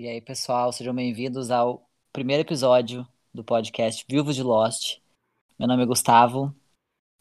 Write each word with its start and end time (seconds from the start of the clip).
E 0.00 0.08
aí, 0.08 0.18
pessoal, 0.18 0.72
sejam 0.72 0.94
bem-vindos 0.94 1.50
ao 1.50 1.86
primeiro 2.10 2.40
episódio 2.40 3.06
do 3.34 3.44
podcast 3.44 4.02
Vivos 4.08 4.34
de 4.34 4.42
Lost. 4.42 4.96
Meu 5.58 5.68
nome 5.68 5.82
é 5.82 5.86
Gustavo 5.86 6.54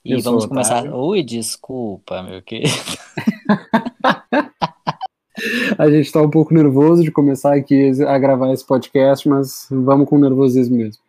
e 0.06 0.14
Eu 0.14 0.22
vamos 0.22 0.46
começar. 0.46 0.86
Ui, 0.86 1.22
desculpa, 1.22 2.24
meu 2.24 2.42
querido. 2.42 2.72
A 5.78 5.92
gente 5.92 6.10
tá 6.10 6.22
um 6.22 6.30
pouco 6.30 6.54
nervoso 6.54 7.04
de 7.04 7.12
começar 7.12 7.54
aqui 7.54 7.92
a 8.08 8.18
gravar 8.18 8.54
esse 8.54 8.66
podcast, 8.66 9.28
mas 9.28 9.68
vamos 9.70 10.08
com 10.08 10.18
nervosismo 10.18 10.78
mesmo. 10.78 11.04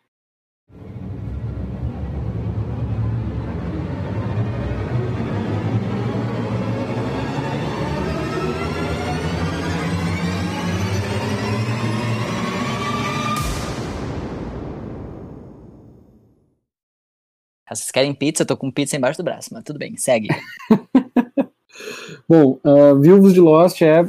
Vocês 17.75 17.91
querem 17.91 18.13
pizza? 18.13 18.43
Eu 18.43 18.47
tô 18.47 18.57
com 18.57 18.69
pizza 18.69 18.97
embaixo 18.97 19.17
do 19.17 19.23
braço, 19.23 19.49
mas 19.51 19.63
tudo 19.63 19.79
bem, 19.79 19.95
segue. 19.95 20.27
Bom, 22.27 22.59
uh, 22.65 22.99
Vivos 22.99 23.33
de 23.33 23.39
Lost 23.39 23.81
é, 23.81 24.05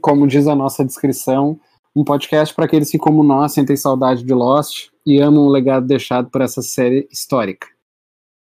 como 0.00 0.26
diz 0.26 0.46
a 0.46 0.54
nossa 0.54 0.84
descrição, 0.84 1.58
um 1.94 2.04
podcast 2.04 2.54
para 2.54 2.66
aqueles 2.66 2.90
que, 2.90 2.98
como 2.98 3.22
nós, 3.22 3.52
sentem 3.52 3.76
saudade 3.76 4.22
de 4.22 4.34
Lost 4.34 4.88
e 5.04 5.18
amam 5.18 5.44
o 5.44 5.50
legado 5.50 5.86
deixado 5.86 6.28
por 6.28 6.42
essa 6.42 6.60
série 6.60 7.08
histórica. 7.10 7.68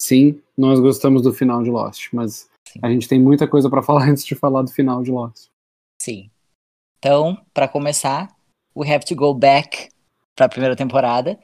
Sim, 0.00 0.41
nós 0.59 0.80
gostamos 0.80 1.22
do 1.22 1.33
final 1.33 1.62
de 1.62 1.70
Lost, 1.70 2.09
mas 2.12 2.48
Sim. 2.66 2.80
a 2.83 2.91
gente 2.91 3.09
tem 3.09 3.20
muita 3.20 3.47
coisa 3.47 3.70
para 3.70 3.80
falar 3.84 4.09
antes 4.09 4.25
de 4.25 4.34
falar 4.34 4.62
do 4.62 4.70
final 4.70 5.02
de 5.02 5.11
Lost. 5.11 5.48
Sim. 6.02 6.30
Então, 6.98 7.38
para 7.52 7.69
começar, 7.69 8.34
we 8.77 8.92
have 8.92 9.05
to 9.05 9.14
go 9.14 9.33
back 9.33 9.88
para 10.34 10.47
a 10.47 10.48
primeira 10.48 10.75
temporada 10.75 11.38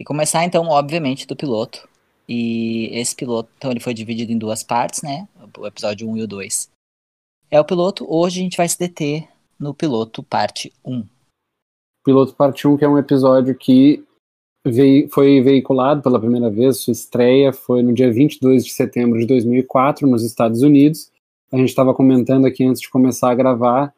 e 0.00 0.04
começar 0.04 0.44
então, 0.44 0.66
obviamente, 0.66 1.26
do 1.26 1.36
piloto. 1.36 1.88
E 2.34 2.88
esse 2.98 3.14
piloto, 3.14 3.50
então 3.58 3.70
ele 3.70 3.78
foi 3.78 3.92
dividido 3.92 4.32
em 4.32 4.38
duas 4.38 4.62
partes, 4.62 5.02
né? 5.02 5.28
O 5.58 5.66
episódio 5.66 6.08
1 6.08 6.16
e 6.16 6.22
o 6.22 6.26
2. 6.26 6.70
É 7.50 7.60
o 7.60 7.64
piloto, 7.64 8.06
hoje 8.08 8.40
a 8.40 8.42
gente 8.42 8.56
vai 8.56 8.66
se 8.66 8.78
deter 8.78 9.28
no 9.60 9.74
piloto 9.74 10.22
parte 10.22 10.72
1. 10.82 11.04
Piloto 12.02 12.34
Parte 12.34 12.66
1, 12.66 12.78
que 12.78 12.86
é 12.86 12.88
um 12.88 12.96
episódio 12.96 13.54
que 13.54 14.02
veio, 14.66 15.10
foi 15.10 15.42
veiculado 15.42 16.00
pela 16.00 16.18
primeira 16.18 16.50
vez, 16.50 16.78
sua 16.78 16.92
estreia 16.92 17.52
foi 17.52 17.82
no 17.82 17.92
dia 17.92 18.10
22 18.10 18.64
de 18.64 18.72
setembro 18.72 19.20
de 19.20 19.26
2004, 19.26 20.08
nos 20.08 20.24
Estados 20.24 20.62
Unidos. 20.62 21.12
A 21.52 21.58
gente 21.58 21.68
estava 21.68 21.92
comentando 21.92 22.46
aqui 22.46 22.64
antes 22.64 22.80
de 22.80 22.88
começar 22.88 23.30
a 23.30 23.34
gravar, 23.34 23.94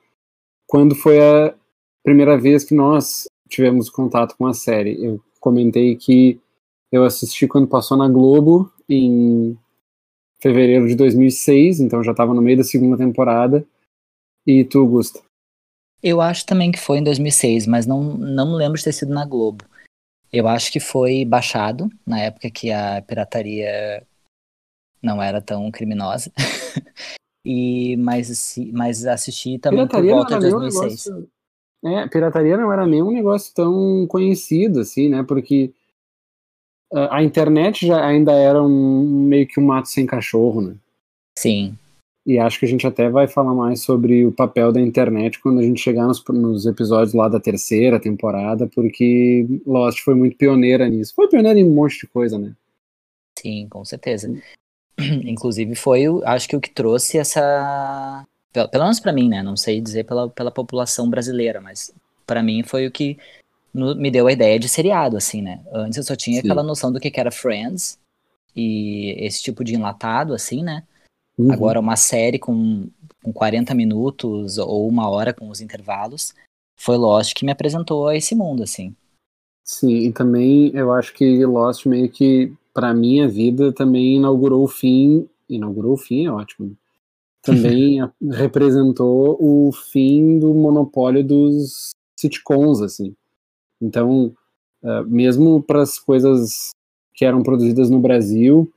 quando 0.67 0.97
foi 0.97 1.21
a 1.21 1.55
primeira 2.03 2.37
vez 2.37 2.65
que 2.65 2.75
nós 2.75 3.29
tivemos 3.49 3.89
contato 3.89 4.37
com 4.37 4.47
a 4.47 4.53
série. 4.53 5.03
Eu 5.03 5.21
comentei 5.41 5.95
que 5.95 6.41
eu 6.95 7.05
assisti 7.05 7.47
quando 7.49 7.67
passou 7.67 7.97
na 7.97 8.09
Globo, 8.09 8.73
em 8.89 9.59
fevereiro 10.41 10.87
de 10.87 10.95
2006, 10.95 11.81
então 11.81 12.03
já 12.05 12.13
estava 12.13 12.33
no 12.33 12.41
meio 12.43 12.59
da 12.59 12.65
segunda 12.65 12.97
temporada. 12.97 13.67
E 14.47 14.65
tu, 14.65 14.87
Gusta? 14.87 15.21
Eu 16.03 16.21
acho 16.21 16.45
também 16.45 16.71
que 16.71 16.79
foi 16.79 16.99
em 16.99 17.03
2006, 17.05 17.67
mas 17.67 17.87
não, 17.87 18.03
não 18.03 18.53
me 18.53 18.57
lembro 18.57 18.77
de 18.79 18.85
ter 18.85 18.93
sido 18.93 19.13
na 19.13 19.25
Globo. 19.25 19.65
Eu 20.33 20.47
acho 20.47 20.71
que 20.71 20.79
foi 20.81 21.25
baixado, 21.25 21.89
na 22.07 22.21
época 22.21 22.51
que 22.51 22.71
a 22.71 23.01
pirataria 23.03 24.07
não 25.03 25.23
era 25.23 25.41
tão 25.41 25.71
criminosa. 25.71 26.31
e 27.45 27.97
mas, 27.97 28.55
mas 28.73 29.07
assisti 29.07 29.59
também 29.59 29.87
por 29.89 30.05
volta 30.05 30.39
de 30.39 30.45
nem 30.47 30.55
um 30.55 30.59
2006. 30.59 31.07
negócio- 31.07 31.29
É, 31.85 32.09
pirataria 32.09 32.57
não 32.57 32.73
era 32.73 32.87
nem 32.87 33.03
um 33.03 33.13
negócio 33.13 33.53
tão 33.55 34.07
conhecido 34.09 34.81
assim, 34.81 35.09
né? 35.09 35.23
Porque 35.23 35.73
a 37.11 37.23
internet 37.23 37.87
já 37.87 38.05
ainda 38.07 38.33
era 38.33 38.63
um, 38.63 39.05
meio 39.27 39.47
que 39.47 39.59
um 39.61 39.65
mato 39.67 39.89
sem 39.89 40.07
cachorro, 40.07 40.61
né? 40.61 40.75
Sim, 41.39 41.77
E 42.27 42.39
acho 42.39 42.59
que 42.59 42.65
a 42.65 42.69
gente 42.69 42.87
até 42.87 43.11
vai 43.11 43.27
falar 43.27 43.55
mais 43.55 43.83
sobre 43.83 44.25
o 44.25 44.33
papel 44.33 44.73
da 44.73 44.81
internet 44.81 45.41
quando 45.41 45.59
a 45.59 45.63
gente 45.63 45.81
chegar 45.81 46.07
nos, 46.07 46.23
nos 46.29 46.65
episódios 46.65 47.13
lá 47.13 47.29
da 47.29 47.41
terceira 47.41 48.01
temporada, 48.01 48.67
porque 48.75 49.47
Lost 49.67 50.01
foi 50.01 50.15
muito 50.15 50.37
pioneira 50.37 50.89
nisso. 50.89 51.13
Foi 51.15 51.29
pioneira 51.29 51.59
em 51.59 51.65
um 51.65 51.75
monte 51.75 52.01
de 52.01 52.07
coisa, 52.07 52.39
né? 52.39 52.55
sim, 53.39 53.67
com 53.69 53.85
certeza. 53.85 54.33
Inclusive 54.99 55.75
foi, 55.75 56.09
o- 56.09 56.23
acho 56.25 56.49
que 56.49 56.57
o 56.57 56.61
que 56.61 56.71
trouxe 56.71 57.19
essa, 57.19 58.25
pelo, 58.53 58.85
menos 58.85 59.01
pra 59.01 59.13
mim, 59.13 59.29
né? 59.29 59.43
Não 59.43 59.57
sei 59.57 59.81
dizer 59.81 60.05
pela, 60.05 60.31
pela 60.31 60.51
população 60.51 61.11
brasileira, 61.11 61.61
mas 61.61 61.93
pra 62.27 62.43
mim 62.43 62.63
foi 62.63 62.87
o 62.87 62.91
que 62.93 63.19
no- 63.75 63.97
me 63.97 64.11
deu 64.11 64.27
a 64.29 64.33
ideia 64.33 64.59
de 64.59 64.69
seriado, 64.69 65.17
assim, 65.17 65.43
né? 65.43 65.61
Antes 65.73 65.99
eu 65.99 66.05
só 66.05 66.15
tinha 66.15 66.41
Sim. 66.41 66.47
aquela 66.47 66.63
noção 66.63 66.93
do 66.93 67.01
que 67.01 67.11
que 67.11 67.19
era 67.21 67.31
Friends 67.33 67.99
e 68.55 69.15
esse 69.19 69.43
tipo 69.43 69.65
de 69.65 69.75
enlatado, 69.75 70.33
assim, 70.33 70.63
né? 70.63 70.85
Uhum. 71.37 71.51
Agora, 71.53 71.81
uma 71.81 71.97
série 71.97 72.39
com, 72.39 72.89
com 73.23 73.33
40 73.33 73.75
minutos 73.75 74.57
ou 74.57 74.89
uma 74.89 75.11
hora 75.11 75.35
com 75.35 75.51
os 75.51 75.61
intervalos, 75.61 76.33
foi 76.77 76.97
Lost 76.97 77.35
que 77.35 77.45
me 77.45 77.51
apresentou 77.51 78.07
a 78.07 78.17
esse 78.17 78.35
mundo, 78.35 78.63
assim. 78.63 78.95
Sim, 79.65 79.97
e 80.07 80.13
também 80.13 80.71
eu 80.75 80.93
acho 80.93 81.13
que 81.13 81.45
Lost 81.45 81.87
meio 81.87 82.09
que, 82.09 82.53
pra 82.73 82.95
minha 82.95 83.27
vida, 83.29 83.73
também 83.73 84.17
inaugurou 84.17 84.63
o 84.63 84.69
fim. 84.69 85.29
Inaugurou 85.49 85.95
o 85.95 85.99
fim, 85.99 86.27
é 86.27 86.31
ótimo. 86.31 86.77
Também 87.43 88.01
a- 88.01 88.13
representou 88.33 89.37
o 89.41 89.73
fim 89.73 90.39
do 90.39 90.55
monopólio 90.55 91.25
dos 91.25 91.91
sitcoms, 92.19 92.81
assim. 92.81 93.15
Então, 93.81 94.35
ah, 94.83 95.03
mesmo 95.07 95.63
para 95.63 95.83
as 95.83 95.99
coisas 95.99 96.71
que 97.15 97.25
eram 97.25 97.43
produzidas 97.43 97.89
no 97.89 98.01
Brasil, 98.01 98.71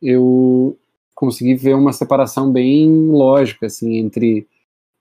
eu 0.00 0.78
consegui 1.14 1.54
ver 1.54 1.74
uma 1.74 1.92
separação 1.92 2.50
bem 2.50 3.10
lógica, 3.10 3.66
assim, 3.66 3.96
entre 3.96 4.46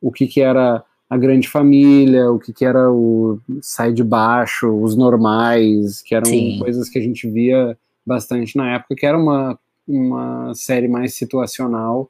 o 0.02 0.12
que, 0.12 0.28
que 0.28 0.42
era 0.42 0.84
a 1.10 1.18
grande 1.18 1.48
família, 1.48 2.32
o 2.32 2.40
que, 2.40 2.54
que 2.54 2.66
era 2.66 2.92
o 2.92 3.40
sai 3.62 3.94
de 3.94 4.04
baixo, 4.04 4.70
os 4.70 4.96
normais, 4.96 6.02
que 6.02 6.14
eram 6.14 6.30
Sim. 6.30 6.60
coisas 6.60 6.90
que 6.90 7.00
a 7.00 7.02
gente 7.02 7.30
via 7.30 7.78
bastante 8.06 8.56
na 8.58 8.76
época, 8.76 8.96
que 8.96 9.06
era 9.06 9.18
uma, 9.18 9.60
uma 9.88 10.54
série 10.54 10.88
mais 10.88 11.16
situacional 11.16 12.10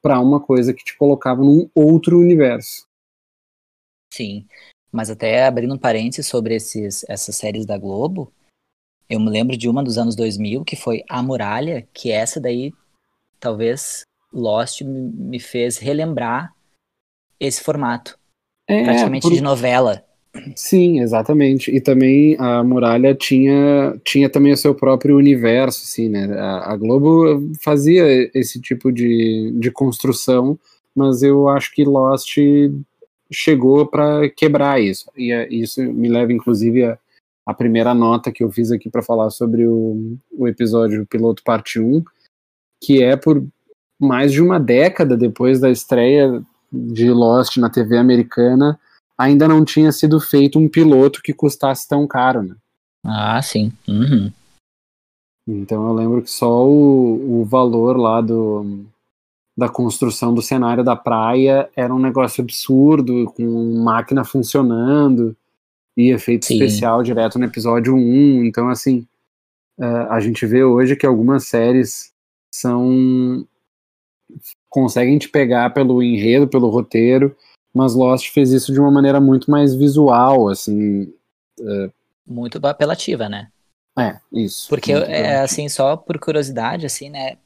para 0.00 0.20
uma 0.20 0.40
coisa 0.40 0.72
que 0.72 0.84
te 0.84 0.96
colocava 0.96 1.42
num 1.42 1.68
outro 1.74 2.18
universo. 2.18 2.86
Sim. 4.12 4.46
Mas 4.90 5.10
até 5.10 5.46
abrindo 5.46 5.74
um 5.74 5.78
parênteses 5.78 6.26
sobre 6.26 6.54
esses, 6.54 7.04
essas 7.08 7.36
séries 7.36 7.66
da 7.66 7.76
Globo, 7.76 8.32
eu 9.08 9.20
me 9.20 9.30
lembro 9.30 9.56
de 9.56 9.68
uma 9.68 9.82
dos 9.82 9.98
anos 9.98 10.14
2000, 10.14 10.64
que 10.64 10.76
foi 10.76 11.02
A 11.08 11.22
Muralha, 11.22 11.86
que 11.92 12.10
essa 12.10 12.40
daí, 12.40 12.72
talvez, 13.40 14.02
Lost 14.32 14.82
me, 14.82 15.40
fez 15.40 15.78
relembrar 15.78 16.54
esse 17.40 17.62
formato, 17.62 18.18
É, 18.66 18.84
praticamente 18.84 19.22
por- 19.22 19.32
de 19.34 19.40
novela. 19.40 20.04
Sim, 20.54 21.00
exatamente. 21.00 21.70
E 21.74 21.80
também 21.80 22.36
a 22.38 22.62
Muralha 22.62 23.14
tinha, 23.14 23.98
tinha 24.04 24.28
também 24.28 24.52
o 24.52 24.56
seu 24.56 24.74
próprio 24.74 25.16
universo, 25.16 25.82
assim, 25.84 26.08
né? 26.08 26.26
A, 26.38 26.72
a 26.72 26.76
Globo 26.76 27.50
fazia 27.62 28.04
esse 28.34 28.60
tipo 28.60 28.92
de, 28.92 29.52
de 29.58 29.70
construção, 29.70 30.58
mas 30.94 31.22
eu 31.22 31.48
acho 31.48 31.72
que 31.72 31.84
Lost 31.84 32.36
chegou 33.30 33.86
para 33.86 34.28
quebrar 34.30 34.80
isso. 34.80 35.10
E 35.16 35.32
é- 35.32 35.48
isso 35.48 35.82
me 35.82 36.08
leva, 36.08 36.32
inclusive, 36.32 36.84
a, 36.84 36.98
a 37.46 37.54
primeira 37.54 37.94
nota 37.94 38.32
que 38.32 38.42
eu 38.42 38.50
fiz 38.50 38.70
aqui 38.70 38.90
para 38.90 39.02
falar 39.02 39.30
sobre 39.30 39.66
o, 39.66 40.16
o 40.32 40.48
episódio 40.48 41.06
piloto 41.06 41.42
parte 41.42 41.80
1, 41.80 42.02
que 42.82 43.02
é 43.02 43.16
por 43.16 43.44
mais 44.00 44.32
de 44.32 44.40
uma 44.40 44.60
década 44.60 45.16
depois 45.16 45.60
da 45.60 45.70
estreia 45.70 46.42
de 46.72 47.10
Lost 47.10 47.56
na 47.56 47.70
TV 47.70 47.96
americana, 47.96 48.78
ainda 49.16 49.48
não 49.48 49.64
tinha 49.64 49.90
sido 49.90 50.20
feito 50.20 50.58
um 50.58 50.68
piloto 50.68 51.20
que 51.22 51.32
custasse 51.32 51.88
tão 51.88 52.06
caro, 52.06 52.42
né? 52.42 52.54
Ah, 53.04 53.40
sim. 53.42 53.72
Uhum. 53.88 54.30
Então 55.48 55.88
eu 55.88 55.94
lembro 55.94 56.22
que 56.22 56.30
só 56.30 56.66
o, 56.68 57.40
o 57.40 57.44
valor 57.44 57.96
lá 57.96 58.20
do, 58.20 58.84
da 59.58 59.68
construção 59.68 60.32
do 60.32 60.40
cenário 60.40 60.84
da 60.84 60.94
praia 60.94 61.68
era 61.74 61.92
um 61.92 61.98
negócio 61.98 62.44
absurdo, 62.44 63.24
com 63.34 63.82
máquina 63.82 64.24
funcionando 64.24 65.36
e 65.96 66.12
efeito 66.12 66.46
Sim. 66.46 66.54
especial 66.54 67.02
direto 67.02 67.40
no 67.40 67.44
episódio 67.44 67.92
1. 67.92 68.44
Então, 68.44 68.68
assim, 68.68 69.04
eh, 69.80 70.06
a 70.10 70.20
gente 70.20 70.46
vê 70.46 70.62
hoje 70.62 70.94
que 70.94 71.04
algumas 71.04 71.48
séries 71.48 72.12
são. 72.54 73.44
conseguem 74.68 75.18
te 75.18 75.28
pegar 75.28 75.70
pelo 75.70 76.00
enredo, 76.04 76.46
pelo 76.46 76.70
roteiro, 76.70 77.36
mas 77.74 77.96
Lost 77.96 78.30
fez 78.30 78.52
isso 78.52 78.72
de 78.72 78.78
uma 78.78 78.92
maneira 78.92 79.20
muito 79.20 79.50
mais 79.50 79.74
visual, 79.74 80.48
assim. 80.48 81.12
Muito 82.24 82.64
apelativa, 82.64 83.28
né? 83.28 83.48
É, 83.98 84.20
isso. 84.32 84.68
Porque, 84.68 84.92
é, 84.92 85.40
assim, 85.40 85.68
só 85.68 85.96
por 85.96 86.16
curiosidade, 86.20 86.86
assim, 86.86 87.10
né? 87.10 87.38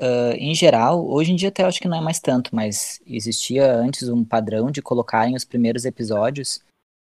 Ah, 0.00 0.34
em 0.36 0.54
geral, 0.54 1.06
hoje 1.06 1.32
em 1.32 1.36
dia 1.36 1.48
até 1.48 1.64
acho 1.64 1.80
que 1.80 1.88
não 1.88 1.98
é 1.98 2.00
mais 2.00 2.18
tanto, 2.18 2.54
mas 2.54 3.00
existia 3.06 3.72
antes 3.72 4.08
um 4.08 4.24
padrão 4.24 4.70
de 4.70 4.82
colocarem 4.82 5.34
os 5.34 5.44
primeiros 5.44 5.84
episódios 5.84 6.60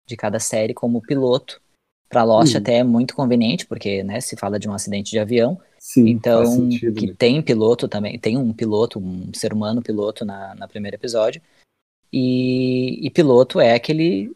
de 0.07 0.17
cada 0.17 0.39
série 0.39 0.73
como 0.73 1.01
piloto. 1.01 1.61
Para 2.09 2.23
Lost 2.23 2.55
Uhum. 2.55 2.61
até 2.61 2.77
é 2.77 2.83
muito 2.83 3.15
conveniente, 3.15 3.67
porque 3.67 4.03
né, 4.03 4.19
se 4.19 4.35
fala 4.35 4.57
de 4.59 4.67
um 4.67 4.73
acidente 4.73 5.11
de 5.11 5.19
avião, 5.19 5.61
Sim, 5.77 6.09
então 6.09 6.43
sentido, 6.43 6.99
que 6.99 7.05
né? 7.05 7.13
tem 7.15 7.39
piloto 7.39 7.87
também, 7.87 8.17
tem 8.17 8.35
um 8.35 8.51
piloto, 8.51 8.97
um 8.97 9.31
ser 9.31 9.53
humano 9.53 9.79
piloto 9.79 10.25
na, 10.25 10.55
na 10.55 10.67
primeiro 10.67 10.95
episódio. 10.95 11.39
E, 12.11 13.05
e 13.05 13.11
piloto 13.11 13.59
é 13.59 13.75
aquele 13.75 14.33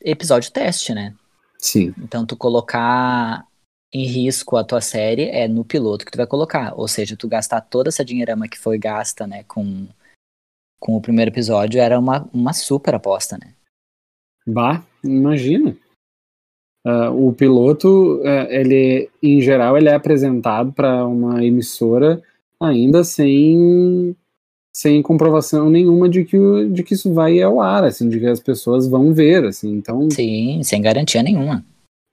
episódio 0.00 0.52
teste, 0.52 0.94
né? 0.94 1.12
Sim, 1.58 1.92
Então 1.98 2.24
tu 2.24 2.36
colocar 2.36 3.47
em 3.92 4.04
risco 4.04 4.56
a 4.56 4.64
tua 4.64 4.80
série 4.80 5.28
é 5.30 5.48
no 5.48 5.64
piloto 5.64 6.04
que 6.04 6.12
tu 6.12 6.16
vai 6.16 6.26
colocar. 6.26 6.74
Ou 6.76 6.86
seja, 6.86 7.16
tu 7.16 7.28
gastar 7.28 7.60
toda 7.60 7.88
essa 7.88 8.04
dinheirama 8.04 8.48
que 8.48 8.58
foi 8.58 8.78
gasta, 8.78 9.26
né, 9.26 9.44
com, 9.44 9.86
com 10.78 10.96
o 10.96 11.00
primeiro 11.00 11.30
episódio 11.30 11.80
era 11.80 11.98
uma, 11.98 12.28
uma 12.32 12.52
super 12.52 12.94
aposta, 12.94 13.38
né? 13.38 13.54
Bah, 14.46 14.82
imagina. 15.04 15.76
Ah, 16.86 17.10
o 17.10 17.32
piloto, 17.32 18.22
eh, 18.24 18.60
ele, 18.60 19.10
em 19.22 19.40
geral, 19.42 19.76
ele 19.76 19.88
é 19.88 19.94
apresentado 19.94 20.72
para 20.72 21.06
uma 21.06 21.44
emissora 21.44 22.22
ainda 22.58 23.04
sem, 23.04 24.16
sem 24.74 25.02
comprovação 25.02 25.68
nenhuma 25.68 26.08
de 26.08 26.24
que, 26.24 26.38
de 26.70 26.82
que 26.82 26.94
isso 26.94 27.12
vai 27.12 27.42
ao 27.42 27.60
ar, 27.60 27.84
assim, 27.84 28.08
de 28.08 28.18
que 28.18 28.26
as 28.26 28.40
pessoas 28.40 28.88
vão 28.88 29.12
ver, 29.12 29.44
assim. 29.44 29.70
Então, 29.70 30.10
Sim, 30.10 30.62
sem 30.62 30.80
garantia 30.80 31.22
nenhuma. 31.22 31.62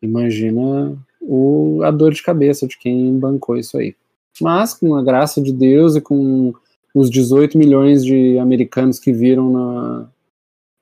imagina 0.04 0.98
o, 1.28 1.82
a 1.84 1.92
dor 1.92 2.14
de 2.14 2.22
cabeça 2.24 2.68
de 2.68 2.78
quem 2.78 3.18
bancou 3.20 3.58
isso 3.58 3.78
aí. 3.78 3.96
Mas, 4.42 4.74
com 4.74 4.96
a 4.96 5.04
graça 5.04 5.42
de 5.42 5.52
Deus 5.54 5.96
e 5.96 6.02
com 6.02 6.54
os 6.94 7.10
18 7.10 7.58
milhões 7.58 8.04
de 8.04 8.38
americanos 8.40 9.00
que 9.00 9.12
viram 9.12 9.52
na, 9.52 10.10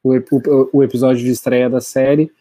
o, 0.03 0.11
o- 0.15 0.69
o 0.73 0.83
episódio 0.83 1.23
de 1.23 1.31
estreia 1.31 1.69
da 1.69 1.79
série, 1.81 2.31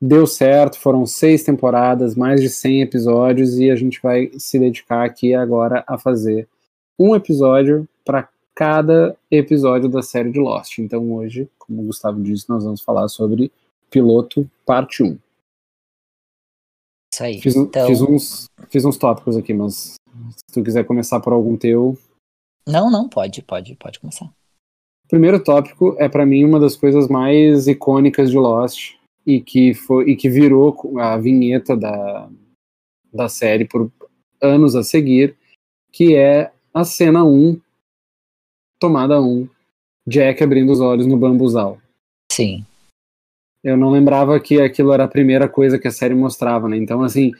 deu 0.00 0.26
certo, 0.26 0.78
foram 0.78 1.06
seis 1.06 1.42
temporadas, 1.42 2.14
mais 2.14 2.40
de 2.40 2.48
100 2.50 2.82
episódios, 2.82 3.58
e 3.58 3.70
a 3.70 3.76
gente 3.76 4.00
vai 4.02 4.30
se 4.38 4.58
dedicar 4.58 5.04
aqui 5.04 5.34
agora 5.34 5.84
a 5.86 5.96
fazer 5.98 6.46
um 6.98 7.14
episódio 7.14 7.88
para 8.04 8.28
cada 8.54 9.16
episódio 9.30 9.88
da 9.88 10.02
série 10.02 10.30
de 10.30 10.38
Lost. 10.40 10.78
Então 10.78 11.12
hoje, 11.12 11.48
como 11.58 11.82
o 11.82 11.86
Gustavo 11.86 12.22
disse, 12.22 12.48
nós 12.48 12.64
vamos 12.64 12.80
falar 12.80 13.08
sobre 13.08 13.52
Piloto 13.90 14.48
Parte 14.64 15.02
1. 15.02 15.18
Isso 17.16 17.24
aí. 17.24 17.40
Fiz, 17.40 17.56
então, 17.56 17.86
fiz 17.86 18.02
uns, 18.02 18.46
fiz 18.68 18.84
uns 18.84 18.98
tópicos 18.98 19.38
aqui, 19.38 19.54
mas 19.54 19.94
se 19.94 20.52
tu 20.52 20.62
quiser 20.62 20.84
começar 20.84 21.18
por 21.18 21.32
algum 21.32 21.56
teu. 21.56 21.96
Não, 22.68 22.90
não, 22.90 23.08
pode, 23.08 23.40
pode, 23.42 23.74
pode 23.76 23.98
começar. 24.00 24.26
O 24.26 25.08
primeiro 25.08 25.42
tópico 25.42 25.96
é 25.98 26.10
para 26.10 26.26
mim 26.26 26.44
uma 26.44 26.60
das 26.60 26.76
coisas 26.76 27.08
mais 27.08 27.68
icônicas 27.68 28.30
de 28.30 28.36
Lost 28.36 28.96
e 29.24 29.40
que 29.40 29.72
foi 29.72 30.10
e 30.10 30.16
que 30.16 30.28
virou 30.28 30.98
a 30.98 31.16
vinheta 31.16 31.74
da, 31.74 32.28
da 33.10 33.28
série 33.30 33.64
por 33.64 33.90
anos 34.42 34.76
a 34.76 34.82
seguir, 34.82 35.36
que 35.90 36.14
é 36.14 36.52
a 36.74 36.84
cena 36.84 37.24
1, 37.24 37.58
tomada 38.78 39.22
1, 39.22 39.48
Jack 40.06 40.44
abrindo 40.44 40.70
os 40.70 40.80
olhos 40.80 41.06
no 41.06 41.16
bambuzal. 41.16 41.78
Sim, 42.30 42.66
Eu 43.62 43.76
não 43.76 43.90
lembrava 43.90 44.38
que 44.38 44.60
aquilo 44.60 44.92
era 44.92 45.04
a 45.04 45.08
primeira 45.08 45.48
coisa 45.48 45.78
que 45.78 45.88
a 45.88 45.92
série 45.92 46.14
mostrava, 46.14 46.68
né? 46.68 46.76
Então, 46.76 47.02
assim, 47.02 47.32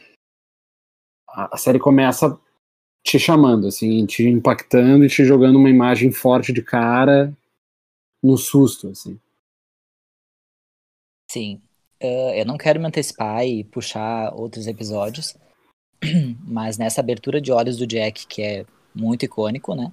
a, 1.29 1.57
série 1.57 1.79
começa 1.79 2.37
te 3.05 3.17
chamando, 3.17 3.67
assim, 3.67 4.05
te 4.05 4.27
impactando 4.27 5.05
e 5.05 5.09
te 5.09 5.23
jogando 5.23 5.57
uma 5.57 5.69
imagem 5.69 6.11
forte 6.11 6.51
de 6.51 6.61
cara 6.61 7.31
no 8.23 8.37
susto, 8.37 8.89
assim. 8.89 9.19
sim. 11.29 11.61
Ah, 12.01 12.35
eu 12.35 12.45
não 12.45 12.57
quero 12.57 12.79
me 12.79 12.87
antecipar 12.87 13.45
e 13.45 13.63
puxar 13.63 14.33
outros 14.33 14.67
episódios, 14.67 15.35
mas 16.45 16.77
nessa 16.77 17.01
abertura 17.01 17.39
de 17.39 17.51
olhos 17.51 17.77
do 17.77 17.87
Jack, 17.87 18.27
que 18.27 18.41
é 18.41 18.65
muito 18.93 19.25
icônico, 19.25 19.75
né? 19.75 19.91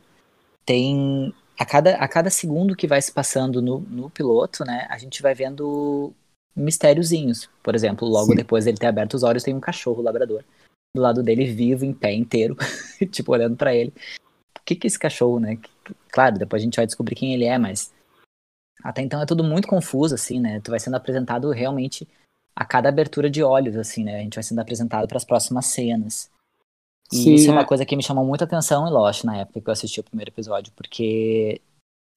Tem. 0.64 1.32
A 1.58 1.64
cada, 1.64 1.96
a 1.96 2.08
cada 2.08 2.30
segundo 2.30 2.74
que 2.74 2.86
vai 2.86 3.00
se 3.00 3.12
passando 3.12 3.62
no, 3.62 3.80
no 3.80 4.10
piloto, 4.10 4.64
né? 4.64 4.86
A 4.90 4.98
gente 4.98 5.22
vai 5.22 5.34
vendo 5.34 6.12
mistériozinhos. 6.54 7.48
Por 7.62 7.74
exemplo, 7.74 8.08
logo 8.08 8.30
Sim. 8.30 8.36
depois 8.36 8.64
dele 8.64 8.78
ter 8.78 8.86
aberto 8.86 9.14
os 9.14 9.22
olhos, 9.22 9.42
tem 9.42 9.54
um 9.54 9.60
cachorro 9.60 10.02
labrador. 10.02 10.44
Do 10.94 11.02
lado 11.02 11.22
dele, 11.22 11.44
vivo, 11.46 11.84
em 11.84 11.92
pé 11.92 12.12
inteiro, 12.12 12.56
tipo, 13.10 13.32
olhando 13.32 13.56
pra 13.56 13.74
ele. 13.74 13.92
O 14.58 14.62
que 14.64 14.76
que 14.76 14.86
é 14.86 14.88
esse 14.88 14.98
cachorro, 14.98 15.38
né? 15.38 15.58
Claro, 16.10 16.38
depois 16.38 16.62
a 16.62 16.64
gente 16.64 16.76
vai 16.76 16.86
descobrir 16.86 17.14
quem 17.14 17.34
ele 17.34 17.44
é, 17.44 17.58
mas 17.58 17.92
até 18.82 19.02
então 19.02 19.20
é 19.20 19.26
tudo 19.26 19.42
muito 19.42 19.68
confuso, 19.68 20.14
assim, 20.14 20.40
né? 20.40 20.60
Tu 20.60 20.70
vai 20.70 20.80
sendo 20.80 20.96
apresentado 20.96 21.50
realmente 21.50 22.06
a 22.54 22.64
cada 22.64 22.88
abertura 22.88 23.28
de 23.28 23.42
olhos, 23.42 23.76
assim, 23.76 24.04
né? 24.04 24.16
A 24.16 24.22
gente 24.22 24.34
vai 24.34 24.42
sendo 24.42 24.60
apresentado 24.60 25.08
para 25.08 25.16
as 25.16 25.24
próximas 25.24 25.66
cenas. 25.66 26.30
E 27.12 27.16
Sim, 27.16 27.34
isso 27.34 27.48
é 27.48 27.50
é. 27.50 27.52
uma 27.52 27.64
coisa 27.64 27.84
que 27.84 27.96
me 27.96 28.02
chamou 28.02 28.24
muita 28.24 28.44
atenção 28.44 28.86
em 28.88 28.90
Lost 28.90 29.24
na 29.24 29.38
época 29.38 29.60
que 29.60 29.68
eu 29.68 29.72
assisti 29.72 30.00
o 30.00 30.04
primeiro 30.04 30.30
episódio, 30.30 30.72
porque 30.74 31.60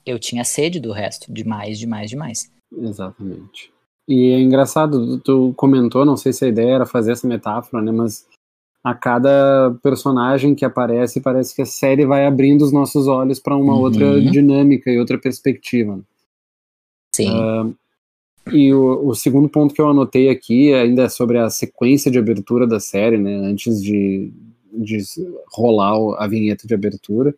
eu 0.05 0.17
tinha 0.17 0.43
sede 0.43 0.79
do 0.79 0.91
resto, 0.91 1.31
demais, 1.31 1.77
demais, 1.77 2.09
demais. 2.09 2.51
Exatamente. 2.75 3.71
E 4.07 4.31
é 4.31 4.39
engraçado, 4.39 5.19
tu 5.19 5.53
comentou, 5.57 6.05
não 6.05 6.15
sei 6.15 6.31
se 6.31 6.45
a 6.45 6.47
ideia 6.47 6.75
era 6.75 6.85
fazer 6.85 7.11
essa 7.11 7.27
metáfora, 7.27 7.83
né? 7.83 7.91
Mas 7.91 8.25
a 8.81 8.95
cada 8.95 9.75
personagem 9.83 10.55
que 10.55 10.63
aparece, 10.63 11.19
parece 11.19 11.53
que 11.53 11.61
a 11.61 11.65
série 11.65 12.05
vai 12.05 12.25
abrindo 12.25 12.61
os 12.63 12.71
nossos 12.71 13.07
olhos 13.07 13.37
para 13.39 13.55
uma 13.57 13.73
Uhum. 13.73 13.81
outra 13.81 14.21
dinâmica 14.21 14.89
e 14.89 14.97
outra 14.97 15.17
perspectiva. 15.17 15.99
Sim, 17.13 17.27
Ah, 17.29 17.69
e 18.53 18.73
o, 18.73 19.07
o 19.09 19.13
segundo 19.15 19.49
ponto 19.49 19.73
que 19.73 19.81
eu 19.81 19.89
anotei 19.89 20.29
aqui 20.29 20.73
ainda 20.73 21.03
é 21.03 21.09
sobre 21.09 21.37
a 21.37 21.49
sequência 21.49 22.09
de 22.09 22.17
abertura 22.17 22.65
da 22.65 22.79
série, 22.79 23.17
né? 23.17 23.35
Antes 23.35 23.83
de, 23.83 24.31
de 24.77 24.99
rolar 25.51 26.21
a 26.21 26.27
vinheta 26.27 26.67
de 26.67 26.73
abertura, 26.73 27.35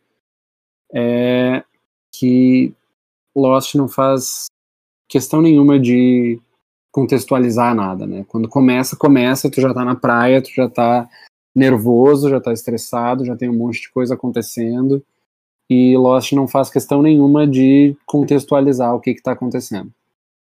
é 0.94 1.64
que 2.12 2.74
Lost 3.36 3.76
não 3.76 3.88
faz 3.88 4.48
questão 5.08 5.42
nenhuma 5.42 5.80
de 5.80 6.40
contextualizar 6.92 7.74
nada, 7.76 8.06
né? 8.06 8.26
Quando 8.28 8.50
começa, 8.50 8.96
começa, 8.96 9.50
tu 9.50 9.62
já 9.62 9.74
tá 9.74 9.86
na 9.86 9.96
praia, 9.96 10.42
tu 10.42 10.50
já 10.52 10.68
tá 10.68 11.08
nervoso, 11.56 12.30
já 12.30 12.40
tá 12.40 12.52
estressado, 12.54 13.26
já 13.26 13.36
tem 13.36 13.50
um 13.50 13.58
monte 13.58 13.82
de 13.82 13.92
coisa 13.92 14.14
acontecendo, 14.14 15.04
e 15.70 15.96
Lost 15.98 16.32
não 16.34 16.48
faz 16.48 16.70
questão 16.70 17.02
nenhuma 17.02 17.46
de 17.46 17.96
contextualizar 18.06 18.94
o 18.96 19.00
que 19.00 19.14
que 19.14 19.22
tá 19.22 19.34
acontecendo. 19.34 19.92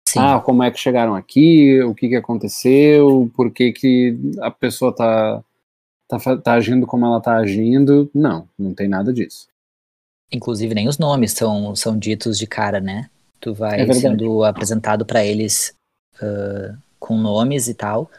sim. 0.08 0.18
Ah, 0.18 0.40
como 0.40 0.62
é 0.62 0.70
que 0.70 0.78
chegaram 0.78 1.14
aqui, 1.14 1.80
o 1.82 1.94
que 1.94 2.08
que 2.08 2.16
aconteceu, 2.16 3.30
por 3.34 3.50
que 3.50 3.72
que 3.72 4.18
a 4.40 4.50
pessoa 4.50 4.94
tá, 4.94 5.42
tá, 6.18 6.36
tá 6.36 6.52
agindo 6.54 6.86
como 6.86 7.06
ela 7.06 7.20
tá 7.20 7.36
agindo. 7.36 8.10
Não, 8.14 8.48
não 8.58 8.74
tem 8.74 8.88
nada 8.88 9.12
disso. 9.12 9.46
Inclusive 10.30 10.74
nem 10.74 10.88
os 10.88 10.98
nomes 10.98 11.32
são, 11.32 11.76
são 11.76 11.98
ditos 11.98 12.38
de 12.38 12.46
cara, 12.46 12.80
né? 12.80 13.10
Tu 13.40 13.52
vai 13.52 13.80
É 13.80 13.92
sendo 13.92 14.44
apresentado 14.44 15.04
pra 15.04 15.24
eles 15.24 15.74
ah, 16.20 16.74
com 16.98 17.16
nomes 17.16 17.68
e 17.68 17.74
tal. 17.74 18.10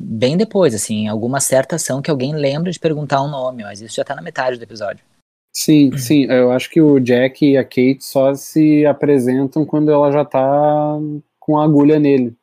Bem 0.00 0.36
depois, 0.36 0.74
assim, 0.74 1.08
alguma 1.08 1.40
certa 1.40 1.76
ação 1.76 2.00
que 2.00 2.10
alguém 2.10 2.34
lembra 2.34 2.70
de 2.70 2.78
perguntar 2.78 3.22
um 3.22 3.28
nome, 3.28 3.64
mas 3.64 3.80
isso 3.80 3.96
já 3.96 4.04
tá 4.04 4.14
na 4.14 4.22
metade 4.22 4.56
do 4.56 4.62
episódio. 4.62 5.04
Sim, 5.52 5.96
sim, 5.98 6.24
eu 6.26 6.52
acho 6.52 6.70
que 6.70 6.80
o 6.80 7.00
Jack 7.00 7.44
e 7.44 7.56
a 7.56 7.64
Kate 7.64 7.98
só 8.00 8.32
se 8.34 8.86
apresentam 8.86 9.64
quando 9.64 9.90
ela 9.90 10.12
já 10.12 10.24
tá 10.24 10.96
com 11.40 11.58
a 11.58 11.64
agulha 11.64 11.98
nele. 11.98 12.36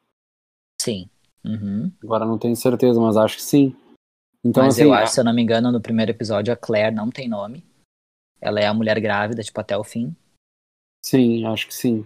Sim. 0.81 1.07
Uhum. 1.45 1.89
Agora 2.03 2.25
não 2.25 2.37
tenho 2.37 2.55
certeza, 2.55 2.99
mas 2.99 3.15
acho 3.15 3.37
que 3.37 3.43
sim. 3.43 3.73
Então, 4.45 4.63
Mas 4.63 4.75
assim, 4.75 4.83
eu 4.83 4.93
acho, 4.93 5.13
se 5.13 5.19
eu 5.19 5.23
não 5.23 5.33
me 5.33 5.41
engano, 5.41 5.71
no 5.71 5.81
primeiro 5.81 6.11
episódio 6.11 6.53
a 6.53 6.55
Claire 6.55 6.93
não 6.93 7.09
tem 7.09 7.27
nome. 7.27 7.63
Ela 8.39 8.59
é 8.59 8.67
a 8.67 8.73
mulher 8.73 8.99
grávida, 8.99 9.41
tipo, 9.41 9.59
até 9.59 9.75
o 9.75 9.83
fim. 9.83 10.15
sim, 11.03 11.43
acho 11.45 11.67
que 11.67 11.73
sim. 11.73 12.05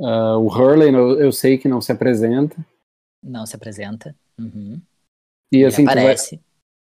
Ah, 0.00 0.38
o 0.38 0.46
Hurley, 0.46 0.94
eu, 0.94 1.20
eu 1.20 1.30
sei 1.32 1.58
que 1.58 1.68
não 1.68 1.80
se 1.80 1.92
apresenta. 1.92 2.56
Não 3.22 3.44
se 3.44 3.54
apresenta. 3.54 4.16
Uhum. 4.38 4.80
E 5.52 5.56
Ele 5.58 5.64
assim, 5.66 5.84
vai- 5.84 5.94
aparece. 5.98 6.40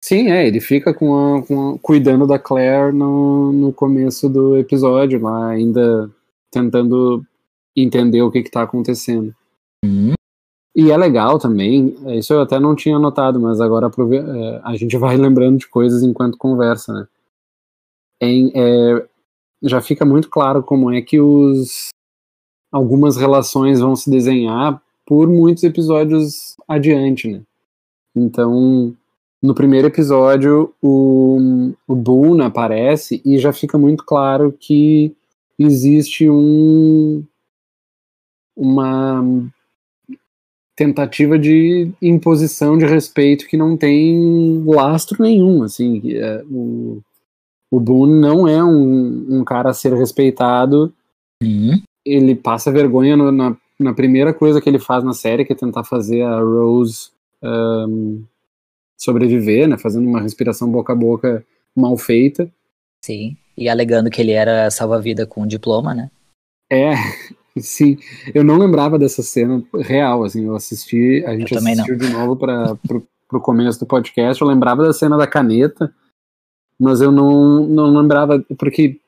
Sim, 0.04 0.30
é, 0.30 0.46
ele 0.46 0.60
fica 0.60 0.92
com 0.94 1.14
a, 1.36 1.46
com 1.46 1.70
a- 1.74 1.78
cuidando 1.80 2.26
da 2.26 2.38
Claire 2.38 2.92
no, 2.92 3.52
no 3.52 3.72
começo 3.72 4.28
do 4.28 4.56
episódio, 4.56 5.20
lá 5.20 5.48
ainda 5.50 6.08
tentando 6.52 7.24
entender 7.76 8.22
o 8.22 8.30
que 8.30 8.42
que 8.42 8.50
tá 8.50 8.62
acontecendo. 8.62 9.34
E 10.74 10.90
é 10.90 10.96
legal 10.96 11.38
também, 11.38 11.94
é, 12.06 12.16
isso 12.16 12.32
eu 12.32 12.40
até 12.40 12.58
não 12.58 12.74
tinha 12.74 12.98
notado, 12.98 13.38
mas 13.38 13.60
agora 13.60 13.88
é, 13.88 14.60
a 14.64 14.74
gente 14.74 14.96
vai 14.98 15.16
lembrando 15.16 15.58
de 15.58 15.68
coisas 15.68 16.02
enquanto 16.02 16.38
conversa, 16.38 16.92
né? 16.92 17.08
Em- 18.20 18.52
é, 18.54 19.06
já 19.62 19.80
fica 19.80 20.04
muito 20.04 20.28
claro 20.30 20.62
como 20.62 20.90
é 20.90 21.02
que 21.02 21.20
os 21.20 21.88
algumas 22.72 23.16
relações 23.18 23.80
vão 23.80 23.94
se 23.94 24.08
desenhar 24.10 24.82
por 25.06 25.28
muitos 25.28 25.62
episódios 25.62 26.56
adiante, 26.66 27.28
né? 27.28 27.42
Então, 28.16 28.96
no 29.42 29.54
primeiro 29.54 29.88
episódio, 29.88 30.72
o, 30.80 31.72
o 31.86 31.94
Boone 31.94 32.42
aparece 32.42 33.20
e 33.24 33.38
já 33.38 33.52
fica 33.52 33.76
muito 33.76 34.04
claro 34.04 34.52
que 34.58 35.14
existe 35.58 36.30
um 36.30 37.24
uma 38.56 39.22
tentativa 40.76 41.38
de 41.38 41.90
imposição 42.00 42.78
de 42.78 42.86
respeito 42.86 43.46
que 43.46 43.56
não 43.56 43.76
tem 43.76 44.62
lastro 44.66 45.22
nenhum, 45.22 45.62
assim, 45.62 46.00
é, 46.14 46.42
o, 46.50 47.00
o 47.70 47.78
Boone 47.80 48.20
não 48.20 48.48
é 48.48 48.62
um, 48.64 49.26
um 49.40 49.44
cara 49.44 49.70
a 49.70 49.74
ser 49.74 49.92
respeitado, 49.94 50.92
Uhum. 51.42 51.82
ele 52.06 52.34
passa 52.34 52.70
vergonha 52.70 53.16
no- 53.16 53.32
na, 53.32 53.56
na 53.78 53.92
primeira 53.92 54.32
coisa 54.32 54.60
que 54.60 54.68
ele 54.68 54.78
faz 54.78 55.02
na 55.04 55.12
série, 55.12 55.44
que 55.44 55.52
é 55.52 55.56
tentar 55.56 55.82
fazer 55.84 56.22
a 56.22 56.38
Rose 56.40 57.10
ahn, 57.42 58.22
sobreviver, 58.96 59.68
né, 59.68 59.76
fazendo 59.76 60.08
uma 60.08 60.20
respiração 60.20 60.70
boca 60.70 60.92
a 60.92 60.96
boca 60.96 61.44
mal 61.76 61.96
feita, 61.96 62.50
Sim. 63.04 63.36
E 63.58 63.68
alegando 63.68 64.08
que 64.08 64.20
ele 64.22 64.30
era 64.30 64.70
salva-vida 64.70 65.26
com 65.26 65.44
diploma, 65.46 65.92
né? 65.92 66.08
É, 66.70 66.94
sim. 67.58 67.98
Eu 68.34 68.44
não 68.44 68.58
lembrava 68.58 68.98
dessa 68.98 69.22
cena 69.22 69.62
real, 69.74 70.24
assim, 70.24 70.44
eu 70.44 70.54
assisti, 70.54 71.24
a 71.26 71.36
gente 71.36 71.54
também 71.54 71.74
não. 71.74 71.84
assistiu 71.84 71.98
de 71.98 72.12
novo 72.12 72.36
para 72.36 72.74
pro, 72.76 73.06
pro 73.28 73.40
começo 73.40 73.80
do 73.80 73.86
podcast, 73.86 74.40
eu 74.40 74.48
lembrava 74.48 74.82
da 74.82 74.92
cena 74.92 75.16
da 75.16 75.26
caneta, 75.26 75.92
mas 76.78 77.00
eu 77.00 77.12
não, 77.12 77.66
não 77.66 77.96
lembrava, 77.96 78.44
porque, 78.58 78.98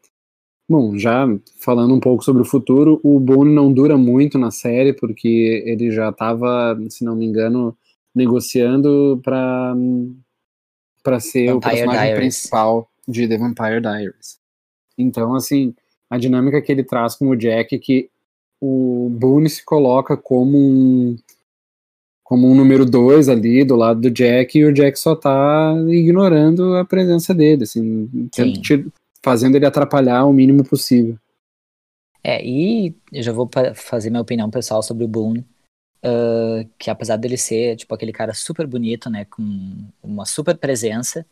bom, 0.68 0.96
já 0.96 1.26
falando 1.58 1.94
um 1.94 2.00
pouco 2.00 2.24
sobre 2.24 2.42
o 2.42 2.46
futuro, 2.46 3.00
o 3.02 3.18
Boone 3.18 3.54
não 3.54 3.72
dura 3.72 3.96
muito 3.96 4.38
na 4.38 4.50
série, 4.50 4.92
porque 4.92 5.62
ele 5.66 5.90
já 5.90 6.10
estava, 6.10 6.78
se 6.88 7.04
não 7.04 7.16
me 7.16 7.26
engano, 7.26 7.76
negociando 8.14 9.20
para 9.22 9.74
para 11.02 11.20
ser 11.20 11.50
o 11.50 11.54
Vampire 11.54 11.70
personagem 11.70 12.00
Diaries. 12.00 12.18
principal 12.18 12.90
de 13.06 13.28
The 13.28 13.36
Vampire 13.36 13.80
Diaries. 13.80 14.38
Então, 14.96 15.34
assim, 15.34 15.74
a 16.08 16.16
dinâmica 16.16 16.62
que 16.62 16.72
ele 16.72 16.82
traz 16.82 17.14
com 17.14 17.28
o 17.28 17.36
Jack 17.36 17.78
que 17.78 18.08
o 18.66 19.10
Boone 19.10 19.48
se 19.50 19.64
coloca 19.64 20.16
como 20.16 20.56
um 20.56 21.16
como 22.22 22.50
um 22.50 22.54
número 22.54 22.86
dois 22.86 23.28
ali 23.28 23.64
do 23.64 23.76
lado 23.76 24.00
do 24.00 24.10
Jack 24.10 24.58
e 24.58 24.64
o 24.64 24.72
Jack 24.72 24.98
só 24.98 25.14
tá 25.14 25.74
ignorando 25.88 26.74
a 26.76 26.84
presença 26.84 27.34
dele, 27.34 27.64
assim, 27.64 28.08
tir- 28.62 28.86
fazendo 29.22 29.56
ele 29.56 29.66
atrapalhar 29.66 30.24
o 30.24 30.32
mínimo 30.32 30.64
possível. 30.64 31.18
É, 32.22 32.42
e 32.42 32.96
eu 33.12 33.22
já 33.22 33.30
vou 33.30 33.48
fazer 33.74 34.08
minha 34.08 34.22
opinião 34.22 34.50
pessoal 34.50 34.82
sobre 34.82 35.04
o 35.04 35.08
Boone. 35.08 35.44
ah, 36.02 36.64
que 36.78 36.90
apesar 36.90 37.16
dele 37.16 37.36
ser, 37.36 37.76
tipo, 37.76 37.94
aquele 37.94 38.12
cara 38.12 38.32
super 38.34 38.66
bonito, 38.66 39.10
né? 39.10 39.24
Com 39.26 39.42
uma 40.02 40.24
super 40.24 40.56
presença, 40.56 41.24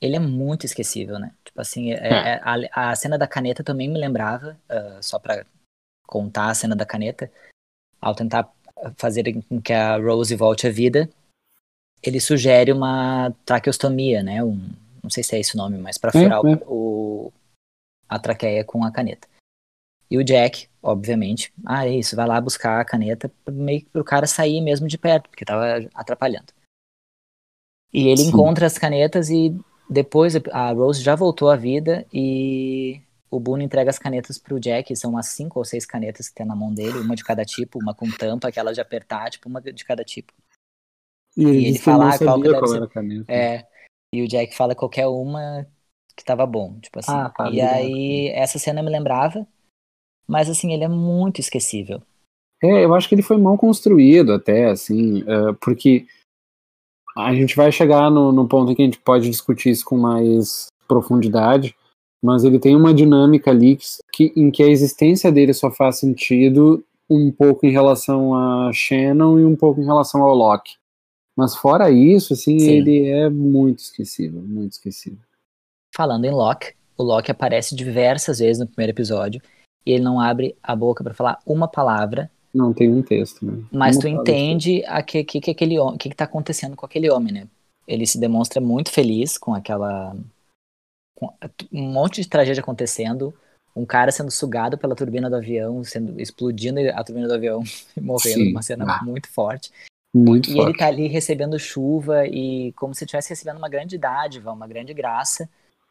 ele 0.00 0.16
é 0.16 0.20
muito 0.20 0.66
esquecível, 0.66 1.18
né? 1.20 1.32
Tipo 1.44 1.60
assim, 1.60 1.92
é- 1.92 1.98
É. 1.98 2.08
é- 2.34 2.40
a, 2.72 2.90
a 2.90 2.96
cena 2.96 3.16
da 3.16 3.26
caneta 3.28 3.62
também 3.64 3.88
me 3.88 3.98
lembrava, 3.98 4.56
ah, 4.68 4.98
só 5.00 5.18
pra 5.20 5.44
contar 6.12 6.50
a 6.50 6.54
cena 6.54 6.76
da 6.76 6.84
caneta, 6.84 7.32
ao 7.98 8.14
tentar 8.14 8.52
fazer 8.98 9.24
com 9.48 9.60
que 9.62 9.72
a 9.72 9.96
Rose 9.96 10.34
volte 10.36 10.66
à 10.66 10.70
vida, 10.70 11.08
ele 12.02 12.20
sugere 12.20 12.70
uma 12.70 13.32
traqueostomia, 13.46 14.22
né? 14.22 14.44
Um, 14.44 14.70
não 15.02 15.08
sei 15.08 15.22
se 15.22 15.34
é 15.34 15.40
esse 15.40 15.54
o 15.54 15.56
nome, 15.56 15.78
mas 15.78 15.96
pra 15.96 16.10
É, 16.14 16.22
furar 16.22 16.40
o- 16.44 16.48
é. 16.48 16.58
o, 16.66 17.32
a 18.08 18.18
traqueia 18.18 18.62
com 18.64 18.84
a 18.84 18.92
caneta. 18.92 19.26
E 20.10 20.18
o 20.18 20.24
Jack, 20.24 20.68
obviamente, 20.82 21.50
ah, 21.64 21.86
é 21.86 21.96
isso, 21.96 22.14
vai 22.14 22.26
lá 22.26 22.38
buscar 22.38 22.78
a 22.80 22.84
caneta 22.84 23.32
meio 23.50 23.80
que 23.80 23.86
pro 23.86 24.04
cara 24.04 24.26
sair 24.26 24.60
mesmo 24.60 24.86
de 24.86 24.98
perto, 24.98 25.30
porque 25.30 25.44
tava 25.44 25.88
atrapalhando. 25.94 26.52
E 27.94 28.08
ele 28.08 28.22
Sim. 28.22 28.28
encontra 28.28 28.66
as 28.66 28.76
canetas 28.76 29.30
e 29.30 29.56
depois 29.88 30.34
a 30.52 30.72
Rose 30.72 31.02
já 31.02 31.14
voltou 31.14 31.48
à 31.50 31.56
vida 31.56 32.04
e 32.12 33.00
o 33.32 33.40
Boone 33.40 33.64
entrega 33.64 33.88
as 33.88 33.98
canetas 33.98 34.36
pro 34.36 34.60
Jack, 34.60 34.94
são 34.94 35.12
umas 35.12 35.28
cinco 35.28 35.58
ou 35.58 35.64
seis 35.64 35.86
canetas 35.86 36.28
que 36.28 36.34
tem 36.34 36.44
na 36.44 36.54
mão 36.54 36.72
dele, 36.72 36.98
uma 36.98 37.16
de 37.16 37.24
cada 37.24 37.46
tipo, 37.46 37.78
uma 37.80 37.94
com 37.94 38.06
tampa, 38.10 38.48
aquela 38.48 38.74
de 38.74 38.80
apertar, 38.80 39.30
tipo, 39.30 39.48
uma 39.48 39.58
de 39.58 39.84
cada 39.86 40.04
tipo. 40.04 40.34
E 41.34 41.42
ele, 41.44 41.60
E 41.60 41.64
ele 41.68 41.78
fala, 41.78 42.10
ah, 42.12 42.18
qual 42.18 42.38
qual 42.42 42.66
ser- 42.66 42.76
era 42.76 42.84
a 42.84 42.88
caneta. 42.88 43.32
É, 43.32 43.66
e 44.14 44.20
o 44.22 44.28
Jack 44.28 44.54
fala 44.54 44.74
qualquer 44.74 45.06
uma 45.06 45.66
que 46.14 46.22
tava 46.22 46.44
bom, 46.44 46.78
tipo 46.78 46.98
assim. 46.98 47.10
Ah, 47.10 47.30
tá, 47.30 47.44
e 47.44 47.48
obrigado. 47.48 47.72
aí, 47.72 48.28
essa 48.34 48.58
cena 48.58 48.82
me 48.82 48.90
lembrava, 48.90 49.48
mas 50.28 50.50
assim, 50.50 50.74
ele 50.74 50.84
é 50.84 50.88
muito 50.88 51.40
esquecível. 51.40 52.02
É, 52.62 52.84
eu 52.84 52.94
acho 52.94 53.08
que 53.08 53.14
ele 53.14 53.22
foi 53.22 53.38
mal 53.38 53.56
construído 53.56 54.34
até, 54.34 54.66
assim, 54.66 55.22
eh, 55.22 55.52
porque 55.58 56.06
a 57.16 57.34
gente 57.34 57.56
vai 57.56 57.72
chegar 57.72 58.10
no, 58.10 58.30
no 58.30 58.46
ponto 58.46 58.70
em 58.70 58.74
que 58.74 58.82
a 58.82 58.84
gente 58.84 59.00
pode 59.00 59.28
discutir 59.28 59.70
isso 59.70 59.84
com 59.84 59.96
mais 59.96 60.66
profundidade, 60.86 61.74
mas 62.22 62.44
ele 62.44 62.58
tem 62.58 62.76
uma 62.76 62.94
dinâmica 62.94 63.50
ali 63.50 63.78
que, 64.12 64.32
em 64.36 64.50
que 64.50 64.62
a 64.62 64.68
existência 64.68 65.32
dele 65.32 65.52
só 65.52 65.70
faz 65.70 65.98
sentido 65.98 66.84
um 67.10 67.30
pouco 67.30 67.66
em 67.66 67.70
relação 67.70 68.34
a 68.34 68.70
Shannon 68.72 69.38
e 69.38 69.44
um 69.44 69.56
pouco 69.56 69.80
em 69.80 69.84
relação 69.84 70.22
ao 70.22 70.34
Loki. 70.34 70.76
Mas 71.36 71.56
fora 71.56 71.90
isso, 71.90 72.34
assim, 72.34 72.58
Sim. 72.58 72.70
ele 72.70 73.08
é 73.08 73.28
muito 73.28 73.80
esquecível, 73.80 74.40
muito 74.40 74.72
esquecível. 74.72 75.18
Falando 75.94 76.24
em 76.24 76.30
Loki, 76.30 76.74
o 76.96 77.02
Loki 77.02 77.30
aparece 77.30 77.74
diversas 77.74 78.38
vezes 78.38 78.60
no 78.60 78.66
primeiro 78.66 78.92
episódio 78.92 79.42
e 79.84 79.92
ele 79.92 80.04
não 80.04 80.20
abre 80.20 80.54
a 80.62 80.76
boca 80.76 81.02
pra 81.02 81.14
falar 81.14 81.38
uma 81.44 81.66
palavra, 81.66 82.30
Não 82.54 82.72
tem 82.72 82.90
um 82.90 83.02
texto, 83.02 83.44
né? 83.44 83.62
mas 83.72 83.96
Uma 83.96 84.02
tu 84.02 84.08
entende 84.08 84.84
a 84.86 85.02
que, 85.02 85.24
que, 85.24 85.40
que 85.40 85.50
aquele 85.50 85.78
o 85.78 85.96
que, 85.96 86.10
que 86.10 86.16
tá 86.16 86.24
acontecendo 86.24 86.76
com 86.76 86.86
aquele 86.86 87.10
homem, 87.10 87.32
né? 87.32 87.48
Ele 87.88 88.06
se 88.06 88.18
demonstra 88.18 88.60
muito 88.60 88.90
feliz 88.90 89.36
com 89.36 89.52
aquela 89.54 90.14
um 91.72 91.82
monte 91.90 92.20
de 92.22 92.28
tragédia 92.28 92.60
acontecendo, 92.60 93.34
um 93.74 93.86
cara 93.86 94.10
sendo 94.12 94.30
sugado 94.30 94.76
pela 94.76 94.94
turbina 94.94 95.30
do 95.30 95.36
avião, 95.36 95.82
sendo 95.84 96.20
explodindo 96.20 96.80
a 96.80 97.02
turbina 97.04 97.26
do 97.28 97.34
avião 97.34 97.62
e 97.96 98.00
morrendo, 98.00 98.44
Sim. 98.44 98.50
uma 98.50 98.62
cena 98.62 98.84
Ah. 98.88 99.04
muito 99.04 99.28
forte. 99.30 99.70
Muito 100.14 100.50
E 100.50 100.54
forte. 100.54 100.68
ele 100.70 100.78
tá 100.78 100.86
ali 100.86 101.06
recebendo 101.08 101.58
chuva 101.58 102.26
e 102.26 102.72
como 102.74 102.94
se 102.94 103.04
estivesse 103.04 103.30
recebendo 103.30 103.56
uma 103.56 103.68
grande 103.68 103.96
dádiva, 103.96 104.52
uma 104.52 104.66
grande 104.66 104.92
graça 104.92 105.48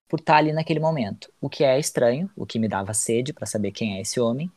por 0.08 0.20
estar 0.20 0.38
ali 0.38 0.54
naquele 0.54 0.80
momento. 0.80 1.32
O 1.42 1.50
que 1.50 1.64
é 1.64 1.80
estranho, 1.80 2.30
o 2.36 2.46
que 2.46 2.60
me 2.60 2.68
dava 2.68 2.94
sede 2.94 3.34
pra 3.34 3.48
saber 3.48 3.72
quem 3.72 3.98
é 3.98 4.02
esse 4.02 4.20
homem. 4.20 4.52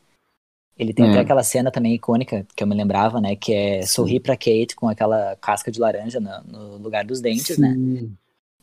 Ele 0.76 0.92
tem 0.92 1.06
É. 1.06 1.10
até 1.10 1.20
aquela 1.20 1.42
cena 1.44 1.70
também 1.70 1.94
icônica 1.94 2.44
que 2.54 2.62
eu 2.62 2.66
me 2.66 2.74
lembrava, 2.74 3.20
né? 3.20 3.36
Que 3.36 3.54
é 3.54 3.82
Sim. 3.82 3.88
sorrir 3.88 4.20
pra 4.20 4.36
Kate 4.36 4.74
com 4.76 4.88
aquela 4.88 5.36
casca 5.36 5.70
de 5.70 5.78
laranja 5.80 6.18
no, 6.20 6.42
no 6.42 6.76
lugar 6.78 7.04
dos 7.04 7.20
dentes, 7.20 7.56
né? 7.56 7.72
Sim. 7.74 8.16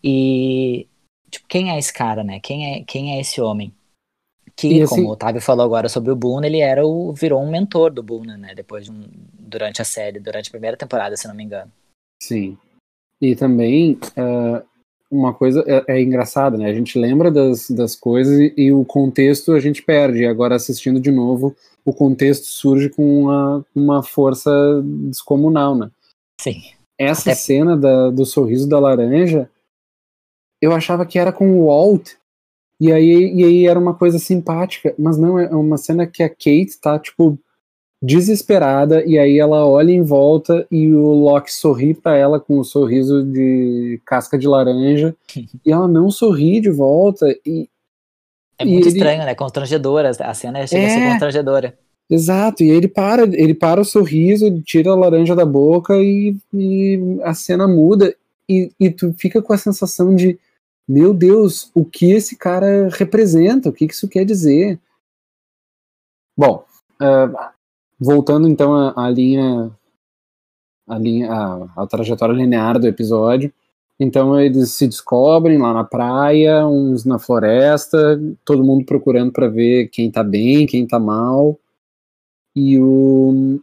E 0.03 0.87
tipo, 1.31 1.47
quem 1.47 1.71
é 1.71 1.79
esse 1.79 1.93
cara, 1.93 2.23
né? 2.23 2.39
Quem 2.39 2.75
é, 2.75 2.83
quem 2.83 3.15
é 3.15 3.21
esse 3.21 3.41
homem? 3.41 3.73
Que, 4.55 4.85
como 4.85 5.07
o 5.07 5.11
Otávio 5.11 5.41
falou 5.41 5.65
agora 5.65 5.87
sobre 5.89 6.11
o 6.11 6.15
Boone, 6.15 6.45
ele 6.45 6.59
era 6.59 6.85
o, 6.85 7.13
virou 7.13 7.41
um 7.41 7.49
mentor 7.49 7.91
do 7.91 8.03
Boone, 8.03 8.37
né? 8.37 8.53
Depois 8.53 8.85
de 8.85 8.91
um, 8.91 9.03
durante 9.39 9.81
a 9.81 9.85
série, 9.85 10.19
durante 10.19 10.49
a 10.49 10.51
primeira 10.51 10.77
temporada, 10.77 11.15
se 11.17 11.27
não 11.27 11.33
me 11.33 11.43
engano. 11.43 11.71
Sim. 12.21 12.57
E 13.19 13.35
também, 13.35 13.97
eh, 14.15 14.63
uma 15.09 15.33
coisa 15.33 15.63
é, 15.65 15.95
é 15.95 16.01
engraçada, 16.01 16.57
né? 16.57 16.65
A 16.69 16.73
gente 16.73 16.99
lembra 16.99 17.31
das, 17.31 17.71
das 17.71 17.95
coisas 17.95 18.37
e, 18.39 18.53
e 18.57 18.71
o 18.73 18.83
contexto 18.85 19.53
a 19.53 19.59
gente 19.59 19.81
perde. 19.81 20.19
E 20.19 20.25
agora, 20.27 20.55
assistindo 20.55 20.99
de 20.99 21.11
novo, 21.11 21.55
o 21.85 21.93
contexto 21.93 22.45
surge 22.45 22.89
com 22.89 23.21
uma, 23.23 23.65
uma 23.73 24.03
força 24.03 24.51
descomunal, 25.09 25.75
né? 25.75 25.89
Sim. 26.39 26.61
Essa 26.99 27.31
Até- 27.31 27.35
cena 27.35 27.75
da- 27.77 28.09
do 28.11 28.25
sorriso 28.25 28.67
da 28.69 28.79
laranja, 28.79 29.49
eu 30.61 30.71
achava 30.73 31.05
que 31.05 31.17
era 31.19 31.31
com 31.31 31.59
o 31.59 31.65
Walt. 31.67 32.11
E 32.79 32.91
aí, 32.91 33.33
e 33.35 33.43
aí 33.43 33.65
era 33.67 33.79
uma 33.79 33.93
coisa 33.93 34.17
simpática, 34.19 34.93
mas 34.97 35.17
não, 35.17 35.37
é 35.37 35.47
uma 35.49 35.77
cena 35.77 36.07
que 36.07 36.23
a 36.23 36.29
Kate 36.29 36.79
tá, 36.81 36.97
tipo, 36.97 37.37
desesperada, 38.03 39.03
e 39.05 39.19
aí 39.19 39.37
ela 39.37 39.65
olha 39.67 39.91
em 39.91 40.01
volta 40.01 40.65
e 40.71 40.91
o 40.91 41.11
Loki 41.13 41.53
sorri 41.53 41.93
pra 41.93 42.15
ela 42.17 42.39
com 42.39 42.59
um 42.59 42.63
sorriso 42.63 43.23
de 43.23 44.01
casca 44.05 44.37
de 44.39 44.47
laranja, 44.47 45.15
e 45.63 45.71
ela 45.71 45.87
não 45.87 46.09
sorri 46.09 46.59
de 46.59 46.71
volta, 46.71 47.27
e 47.45 47.69
É 48.57 48.65
muito 48.65 48.87
ele- 48.87 48.97
estranho, 48.97 49.23
né? 49.25 49.35
Constrangedora. 49.35 50.09
A 50.19 50.33
cena 50.33 50.65
chega 50.65 50.85
a 50.87 50.89
ser 50.89 50.99
É. 50.99 51.09
constrangedora. 51.11 51.77
Exato, 52.09 52.63
e 52.63 52.71
aí 52.71 52.77
ele 52.77 52.87
para, 52.87 53.23
ele 53.23 53.53
para 53.53 53.79
o 53.79 53.85
sorriso, 53.85 54.61
tira 54.63 54.89
a 54.91 54.95
laranja 54.95 55.35
da 55.35 55.45
boca 55.45 55.95
e, 55.97 56.35
e 56.53 56.99
a 57.23 57.33
cena 57.33 57.67
muda 57.67 58.13
e, 58.49 58.69
e 58.79 58.89
tu 58.89 59.13
fica 59.17 59.41
com 59.41 59.53
a 59.53 59.57
sensação 59.57 60.13
de 60.13 60.37
meu 60.87 61.13
Deus, 61.13 61.71
o 61.73 61.85
que 61.85 62.11
esse 62.11 62.35
cara 62.35 62.89
representa, 62.89 63.69
o 63.69 63.73
que 63.73 63.85
isso 63.85 64.07
quer 64.07 64.25
dizer? 64.25 64.79
Bom, 66.37 66.65
ah, 66.99 67.53
voltando 67.99 68.47
então 68.47 68.75
à, 68.75 69.05
à 69.05 69.09
linha, 69.09 69.71
à 70.87 70.97
linha, 70.97 71.31
à, 71.31 71.83
à 71.83 71.87
trajetória 71.87 72.33
linear 72.33 72.79
do 72.79 72.87
episódio, 72.87 73.53
então 73.99 74.39
eles 74.39 74.71
se 74.71 74.87
descobrem 74.87 75.59
lá 75.59 75.73
na 75.73 75.83
praia, 75.83 76.65
uns 76.65 77.05
na 77.05 77.19
floresta, 77.19 78.19
todo 78.43 78.63
mundo 78.63 78.83
procurando 78.85 79.31
para 79.31 79.47
ver 79.47 79.89
quem 79.89 80.09
tá 80.09 80.23
bem, 80.23 80.65
quem 80.65 80.87
tá 80.87 80.99
mal. 80.99 81.59
E, 82.55 82.79
o, 82.79 83.59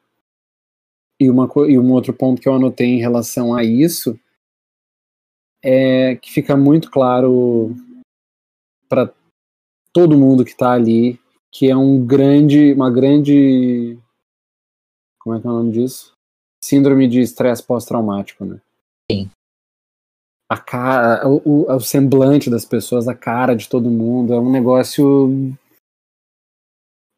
e, 1.21 1.29
uma, 1.29 1.51
e 1.67 1.79
um 1.79 1.93
outro 1.93 2.13
ponto 2.13 2.41
que 2.41 2.49
eu 2.49 2.55
anotei 2.55 2.87
em 2.87 3.01
relação 3.01 3.55
a 3.55 3.65
isso 3.65 4.19
é 5.63 6.17
que 6.17 6.33
fica 6.33 6.57
muito 6.57 6.91
claro 6.91 7.75
para 8.89 9.13
todo 9.93 10.19
mundo 10.19 10.45
que 10.45 10.53
está 10.53 10.73
ali 10.73 11.19
que 11.51 11.71
é 11.71 11.77
um 11.77 12.05
grande, 12.05 12.73
uma 12.73 12.91
grande, 12.91 13.99
como 15.19 15.35
é 15.35 15.41
que 15.41 15.47
é 15.47 15.51
o 15.51 15.55
nome 15.55 15.73
disso? 15.73 16.13
síndrome 16.63 17.09
de 17.09 17.21
estresse 17.21 17.63
pós-traumático, 17.63 18.45
né? 18.45 18.61
Sim. 19.11 19.31
A 20.51 20.57
cara, 20.57 21.29
o, 21.29 21.41
o, 21.45 21.73
o, 21.73 21.81
semblante 21.81 22.51
das 22.51 22.65
pessoas, 22.65 23.07
a 23.07 23.15
cara 23.15 23.55
de 23.55 23.69
todo 23.69 23.91
mundo, 23.91 24.33
é 24.33 24.41
um 24.41 24.51
negócio 24.51 25.31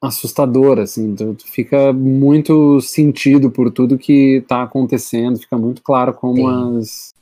assustador, 0.02 0.78
assim, 0.78 1.14
tu, 1.14 1.34
tu 1.34 1.46
fica 1.46 1.92
muito 1.92 2.80
sentido 2.80 3.50
por 3.50 3.70
tudo 3.70 3.98
que 3.98 4.44
tá 4.48 4.62
acontecendo, 4.62 5.38
fica 5.38 5.56
muito 5.56 5.82
claro 5.82 6.14
como 6.14 6.36
Sim. 6.36 6.78
as 6.78 7.14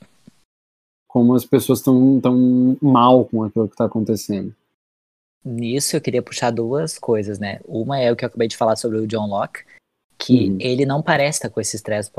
como 1.08 1.34
as 1.34 1.44
pessoas 1.44 1.78
estão 1.78 2.20
tão 2.20 2.76
mal 2.80 3.24
com 3.24 3.42
aquilo 3.42 3.66
que 3.66 3.74
está 3.74 3.86
acontecendo. 3.86 4.54
Nisso 5.44 5.96
eu 5.96 6.00
queria 6.00 6.22
puxar 6.22 6.50
duas 6.50 6.98
coisas, 6.98 7.38
né? 7.38 7.60
Uma 7.66 7.98
é 7.98 8.12
o 8.12 8.16
que 8.16 8.24
eu 8.24 8.28
acabei 8.28 8.46
de 8.46 8.56
falar 8.56 8.76
sobre 8.76 8.98
o 8.98 9.06
John 9.06 9.26
Locke, 9.26 9.64
que 10.18 10.50
uhum. 10.50 10.58
ele 10.60 10.84
não 10.84 11.02
parece 11.02 11.38
estar 11.38 11.48
com 11.48 11.60
esse 11.60 11.76
estresse 11.76 12.10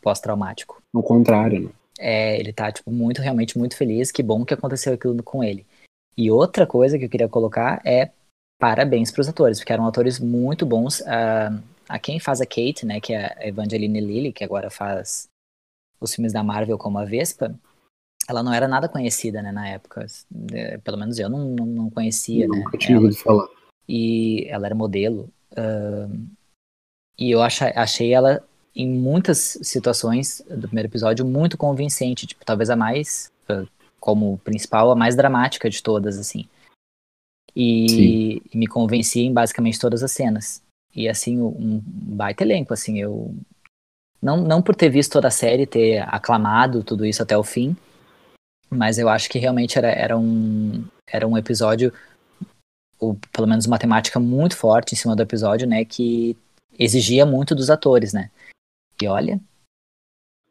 pós-traumático. 0.00 0.82
Ao 0.92 1.02
contrário, 1.02 1.64
né? 1.64 1.70
É, 1.98 2.38
ele 2.40 2.52
tá, 2.52 2.72
tipo, 2.72 2.90
muito, 2.90 3.22
realmente 3.22 3.56
muito 3.56 3.76
feliz, 3.76 4.10
que 4.10 4.22
bom 4.22 4.44
que 4.44 4.52
aconteceu 4.52 4.94
aquilo 4.94 5.22
com 5.22 5.44
ele. 5.44 5.64
E 6.16 6.30
outra 6.30 6.66
coisa 6.66 6.98
que 6.98 7.04
eu 7.04 7.08
queria 7.08 7.28
colocar 7.28 7.80
é 7.84 8.10
parabéns 8.58 9.12
para 9.12 9.20
os 9.20 9.28
atores, 9.28 9.58
porque 9.58 9.72
eram 9.72 9.86
atores 9.86 10.18
muito 10.18 10.66
bons. 10.66 11.00
Uh, 11.00 11.62
a 11.88 11.98
quem 11.98 12.18
faz 12.18 12.40
a 12.40 12.46
Kate, 12.46 12.84
né, 12.84 13.00
que 13.00 13.12
é 13.12 13.26
a 13.38 13.46
Evangeline 13.46 14.00
Lilly, 14.00 14.32
que 14.32 14.42
agora 14.42 14.70
faz 14.70 15.28
os 16.00 16.14
filmes 16.14 16.32
da 16.32 16.42
Marvel 16.42 16.78
como 16.78 16.98
a 16.98 17.04
Vespa, 17.04 17.54
ela 18.28 18.42
não 18.42 18.52
era 18.52 18.66
nada 18.66 18.88
conhecida, 18.88 19.42
né, 19.42 19.52
na 19.52 19.68
época. 19.68 20.06
É, 20.52 20.78
pelo 20.78 20.96
menos 20.96 21.18
eu 21.18 21.28
não, 21.28 21.44
não, 21.44 21.66
não 21.66 21.90
conhecia, 21.90 22.48
né? 22.48 22.58
Nunca 22.58 22.78
tinha 22.78 22.98
ouvido 22.98 23.16
falar. 23.16 23.46
E 23.88 24.46
ela 24.48 24.66
era 24.66 24.74
modelo. 24.74 25.30
Uh, 25.52 26.26
e 27.18 27.30
eu 27.30 27.42
achei, 27.42 27.68
achei 27.76 28.12
ela, 28.12 28.42
em 28.74 28.88
muitas 28.88 29.58
situações 29.62 30.42
do 30.48 30.66
primeiro 30.66 30.88
episódio, 30.88 31.24
muito 31.24 31.58
convincente. 31.58 32.26
Tipo, 32.26 32.44
talvez 32.44 32.70
a 32.70 32.76
mais, 32.76 33.30
uh, 33.50 33.68
como 34.00 34.38
principal, 34.38 34.90
a 34.90 34.96
mais 34.96 35.14
dramática 35.14 35.68
de 35.68 35.82
todas, 35.82 36.18
assim. 36.18 36.48
E, 37.54 38.42
e 38.52 38.56
me 38.58 38.66
convencia 38.66 39.22
em 39.22 39.32
basicamente 39.32 39.78
todas 39.78 40.02
as 40.02 40.12
cenas. 40.12 40.62
E, 40.96 41.08
assim, 41.08 41.40
um 41.40 41.80
baita 41.84 42.42
elenco, 42.42 42.72
assim, 42.72 43.00
eu... 43.00 43.34
Não, 44.22 44.38
não 44.38 44.62
por 44.62 44.74
ter 44.74 44.88
visto 44.88 45.12
toda 45.12 45.28
a 45.28 45.30
série, 45.30 45.66
ter 45.66 45.98
aclamado 46.08 46.82
tudo 46.82 47.04
isso 47.04 47.22
até 47.22 47.36
o 47.36 47.44
fim, 47.44 47.76
mas 48.74 48.98
eu 48.98 49.08
acho 49.08 49.28
que 49.30 49.38
realmente 49.38 49.78
era, 49.78 49.88
era, 49.88 50.18
um, 50.18 50.84
era 51.06 51.26
um 51.26 51.38
episódio, 51.38 51.92
ou 52.98 53.18
pelo 53.32 53.46
menos 53.46 53.66
uma 53.66 53.78
temática 53.78 54.18
muito 54.18 54.56
forte 54.56 54.94
em 54.94 54.96
cima 54.96 55.14
do 55.14 55.22
episódio, 55.22 55.66
né? 55.66 55.84
Que 55.84 56.36
exigia 56.78 57.24
muito 57.24 57.54
dos 57.54 57.70
atores, 57.70 58.12
né? 58.12 58.30
E 59.00 59.06
olha. 59.06 59.40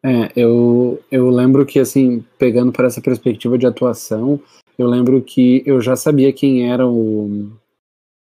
É, 0.06 0.32
eu, 0.36 1.02
eu 1.10 1.30
lembro 1.30 1.66
que, 1.66 1.80
assim, 1.80 2.26
pegando 2.38 2.72
para 2.72 2.88
essa 2.88 3.02
perspectiva 3.02 3.58
de 3.58 3.66
atuação, 3.66 4.40
eu 4.78 4.88
lembro 4.88 5.22
que 5.22 5.64
eu 5.66 5.80
já 5.80 5.96
sabia 5.96 6.34
quem 6.34 6.70
era 6.70 6.86
o, 6.86 7.52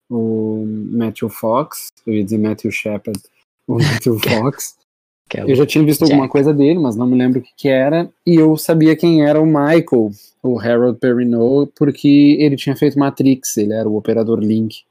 o 0.09 0.65
Matthew 0.91 1.29
Fox, 1.29 1.89
eu 2.07 2.13
ia 2.13 2.23
dizer 2.23 2.39
Matthew 2.39 2.71
Shepard, 2.71 3.21
o 3.67 3.75
Matthew 3.77 4.17
Fox, 4.27 4.78
é 5.37 5.43
eu 5.43 5.55
já 5.55 5.65
tinha 5.65 5.83
visto 5.83 6.01
Jack. 6.01 6.11
alguma 6.11 6.29
coisa 6.29 6.53
dele, 6.53 6.79
mas 6.79 6.95
não 6.95 7.05
me 7.05 7.17
lembro 7.17 7.39
o 7.39 7.41
que, 7.41 7.51
que, 7.55 7.67
era. 7.67 8.09
E 8.25 8.35
eu 8.35 8.57
sabia 8.57 8.95
quem 8.95 9.23
era 9.25 9.39
o 9.39 9.45
Michael, 9.45 10.11
o 10.41 10.59
Harold 10.59 10.99
Perrineau, 10.99 11.67
porque 11.67 12.37
ele 12.39 12.55
tinha 12.55 12.75
feito 12.75 12.97
Matrix, 12.97 13.57
ele 13.57 13.73
era 13.73 13.87
o 13.87 13.95
operador 13.95 14.39
Link. 14.39 14.83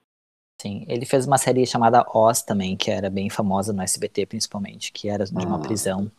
Sim, 0.61 0.85
ele 0.89 1.07
fez 1.07 1.27
uma 1.27 1.39
série 1.39 1.65
chamada 1.65 2.05
Oz 2.13 2.43
também, 2.43 2.77
que 2.77 2.91
era 2.91 3.09
bem 3.09 3.31
famosa 3.31 3.73
no 3.73 3.81
SBT 3.81 4.27
principalmente, 4.27 4.93
que 4.93 5.09
era 5.09 5.25
de 5.25 5.33
ah, 5.35 5.47
uma 5.47 5.61
prisão. 5.61 6.11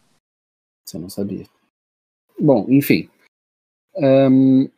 Você 0.86 0.98
não 0.98 1.10
sabia. 1.10 1.46
Bom, 2.40 2.66
enfim. 2.70 3.10
Um, 3.96 4.70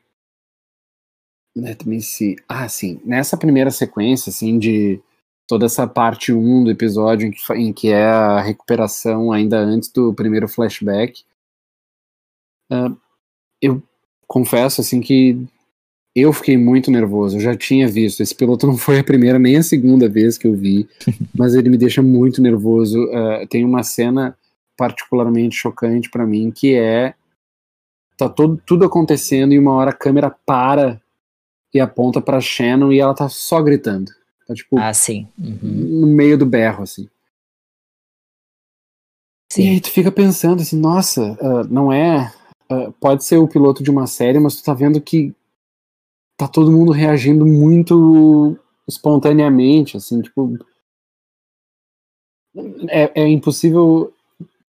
let 1.55 1.85
me 1.85 2.01
see. 2.01 2.37
Ah, 2.49 2.67
sim. 2.67 2.99
Nessa 3.05 3.37
primeira 3.37 3.69
sequência, 3.69 4.31
assim, 4.31 4.57
de 4.57 4.99
toda 5.51 5.65
essa 5.65 5.85
parte 5.85 6.31
1 6.31 6.63
do 6.63 6.71
episódio 6.71 7.27
em 7.27 7.31
que, 7.31 7.53
em 7.55 7.73
que 7.73 7.89
é 7.89 8.05
a 8.05 8.39
recuperação 8.39 9.33
ainda 9.33 9.59
antes 9.59 9.91
do 9.91 10.13
primeiro 10.13 10.47
flashback. 10.47 11.23
Uh, 12.71 12.95
eu 13.61 13.83
confesso 14.25 14.79
assim 14.79 15.01
que 15.01 15.45
eu 16.15 16.31
fiquei 16.31 16.57
muito 16.57 16.89
nervoso. 16.89 17.35
Eu 17.35 17.41
já 17.41 17.53
tinha 17.53 17.85
visto. 17.85 18.23
Esse 18.23 18.33
piloto 18.33 18.65
não 18.65 18.77
foi 18.77 18.99
a 18.99 19.03
primeira 19.03 19.37
nem 19.37 19.57
a 19.57 19.63
segunda 19.63 20.07
vez 20.07 20.37
que 20.37 20.47
eu 20.47 20.55
vi, 20.55 20.87
mas 21.37 21.53
ele 21.53 21.69
me 21.69 21.77
deixa 21.77 22.01
muito 22.01 22.41
nervoso. 22.41 23.03
Uh, 23.07 23.45
tem 23.49 23.65
uma 23.65 23.83
cena 23.83 24.37
particularmente 24.77 25.57
chocante 25.57 26.09
para 26.09 26.25
mim 26.25 26.49
que 26.49 26.75
é 26.75 27.13
tá 28.17 28.29
todo, 28.29 28.55
tudo 28.65 28.85
acontecendo 28.85 29.51
e 29.51 29.59
uma 29.59 29.73
hora 29.73 29.89
a 29.89 29.93
câmera 29.93 30.33
para 30.45 31.01
e 31.73 31.79
aponta 31.81 32.21
para 32.21 32.39
Shannon 32.39 32.93
e 32.93 33.01
ela 33.01 33.13
tá 33.13 33.27
só 33.27 33.61
gritando. 33.61 34.13
Tá, 34.51 34.55
tipo, 34.55 34.77
ah, 34.77 34.93
sim. 34.93 35.27
Uhum. 35.39 36.01
No 36.01 36.07
meio 36.07 36.37
do 36.37 36.45
berro, 36.45 36.83
assim. 36.83 37.07
Sim. 39.51 39.63
E 39.63 39.69
aí 39.69 39.81
tu 39.81 39.89
fica 39.89 40.11
pensando 40.11 40.61
assim, 40.61 40.77
nossa, 40.77 41.33
uh, 41.41 41.63
não 41.69 41.91
é. 41.91 42.33
Uh, 42.69 42.91
pode 42.93 43.23
ser 43.23 43.37
o 43.37 43.47
piloto 43.47 43.83
de 43.83 43.89
uma 43.89 44.07
série, 44.07 44.39
mas 44.39 44.55
tu 44.55 44.63
tá 44.63 44.73
vendo 44.73 45.01
que 45.01 45.33
tá 46.37 46.47
todo 46.47 46.71
mundo 46.71 46.91
reagindo 46.91 47.45
muito 47.45 48.57
espontaneamente, 48.87 49.97
assim, 49.97 50.21
tipo. 50.21 50.57
É, 52.89 53.21
é 53.21 53.27
impossível 53.27 54.13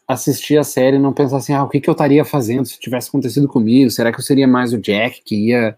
assistir 0.06 0.58
a 0.58 0.64
série 0.64 0.96
e 0.96 1.00
não 1.00 1.12
pensar 1.12 1.38
assim, 1.38 1.52
ah, 1.52 1.64
o 1.64 1.68
que, 1.68 1.80
que 1.80 1.88
eu 1.88 1.92
estaria 1.92 2.24
fazendo 2.24 2.66
se 2.66 2.78
tivesse 2.78 3.08
acontecido 3.08 3.48
comigo? 3.48 3.90
Será 3.90 4.12
que 4.12 4.20
eu 4.20 4.24
seria 4.24 4.46
mais 4.46 4.72
o 4.72 4.78
Jack 4.78 5.22
que 5.24 5.48
ia 5.48 5.76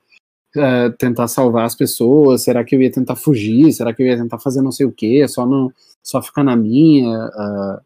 uh, 0.56 0.92
tentar 0.98 1.28
salvar 1.28 1.64
as 1.64 1.74
pessoas? 1.74 2.42
Será 2.42 2.64
que 2.64 2.74
eu 2.74 2.82
ia 2.82 2.90
tentar 2.90 3.16
fugir? 3.16 3.72
Será 3.72 3.92
que 3.92 4.02
eu 4.02 4.06
ia 4.06 4.16
tentar 4.16 4.38
fazer 4.38 4.62
não 4.62 4.72
sei 4.72 4.86
o 4.86 4.92
que? 4.92 5.26
Só 5.28 5.46
não, 5.46 5.72
só 6.02 6.22
ficar 6.22 6.44
na 6.44 6.56
minha? 6.56 7.26
Uh, 7.28 7.80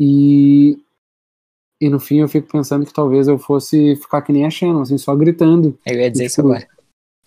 e 0.00 0.78
e 1.80 1.88
no 1.88 2.00
fim 2.00 2.18
eu 2.18 2.28
fico 2.28 2.50
pensando 2.50 2.84
que 2.84 2.92
talvez 2.92 3.28
eu 3.28 3.38
fosse 3.38 3.94
ficar 3.96 4.22
que 4.22 4.32
nem 4.32 4.44
a 4.44 4.50
Shannon, 4.50 4.82
assim, 4.82 4.98
só 4.98 5.14
gritando. 5.14 5.78
Eu 5.86 5.94
ia 5.94 6.10
dizer 6.10 6.28
tipo, 6.28 6.32
isso 6.32 6.40
agora. 6.40 6.68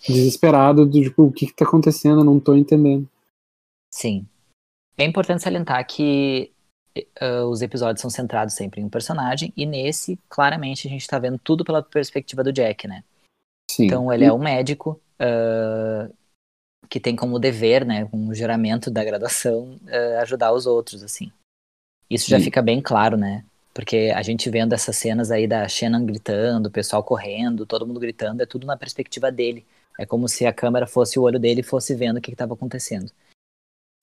Desesperado, 0.07 0.85
do 0.85 1.01
tipo, 1.01 1.23
o 1.23 1.31
que 1.31 1.47
que 1.47 1.55
tá 1.55 1.63
acontecendo? 1.63 2.21
Eu 2.21 2.25
não 2.25 2.39
tô 2.39 2.55
entendendo. 2.55 3.07
Sim. 3.93 4.25
É 4.97 5.05
importante 5.05 5.43
salientar 5.43 5.85
que 5.87 6.51
uh, 7.21 7.45
os 7.49 7.61
episódios 7.61 8.01
são 8.01 8.09
centrados 8.09 8.53
sempre 8.53 8.81
em 8.81 8.85
um 8.85 8.89
personagem, 8.89 9.53
e 9.55 9.65
nesse, 9.65 10.19
claramente, 10.27 10.87
a 10.87 10.91
gente 10.91 11.07
tá 11.07 11.17
vendo 11.17 11.39
tudo 11.39 11.63
pela 11.63 11.81
perspectiva 11.81 12.43
do 12.43 12.51
Jack, 12.51 12.87
né? 12.87 13.03
Sim. 13.71 13.85
Então 13.85 14.11
ele 14.11 14.25
é 14.25 14.33
um 14.33 14.37
médico 14.37 14.99
uh, 15.19 16.13
que 16.89 16.99
tem 16.99 17.15
como 17.15 17.39
dever, 17.39 17.85
né, 17.85 18.05
com 18.05 18.27
o 18.27 18.35
juramento 18.35 18.91
da 18.91 19.03
graduação, 19.03 19.79
uh, 19.83 20.19
ajudar 20.21 20.51
os 20.51 20.65
outros, 20.65 21.03
assim. 21.03 21.31
Isso 22.09 22.29
já 22.29 22.37
Sim. 22.37 22.45
fica 22.45 22.61
bem 22.61 22.81
claro, 22.81 23.15
né? 23.15 23.45
Porque 23.73 24.11
a 24.13 24.21
gente 24.21 24.49
vendo 24.49 24.73
essas 24.73 24.97
cenas 24.97 25.31
aí 25.31 25.47
da 25.47 25.65
Shannon 25.65 26.05
gritando, 26.05 26.65
o 26.67 26.71
pessoal 26.71 27.01
correndo, 27.01 27.65
todo 27.65 27.87
mundo 27.87 28.01
gritando, 28.01 28.43
é 28.43 28.45
tudo 28.45 28.67
na 28.67 28.75
perspectiva 28.75 29.31
dele. 29.31 29.65
É 29.97 30.05
como 30.05 30.27
se 30.27 30.45
a 30.45 30.51
câmera 30.51 30.85
fosse 30.85 31.17
o 31.17 31.21
olho 31.21 31.39
dele 31.39 31.61
e 31.61 31.63
fosse 31.63 31.95
vendo 31.95 32.17
o 32.17 32.21
que 32.21 32.31
estava 32.31 32.53
acontecendo. 32.53 33.09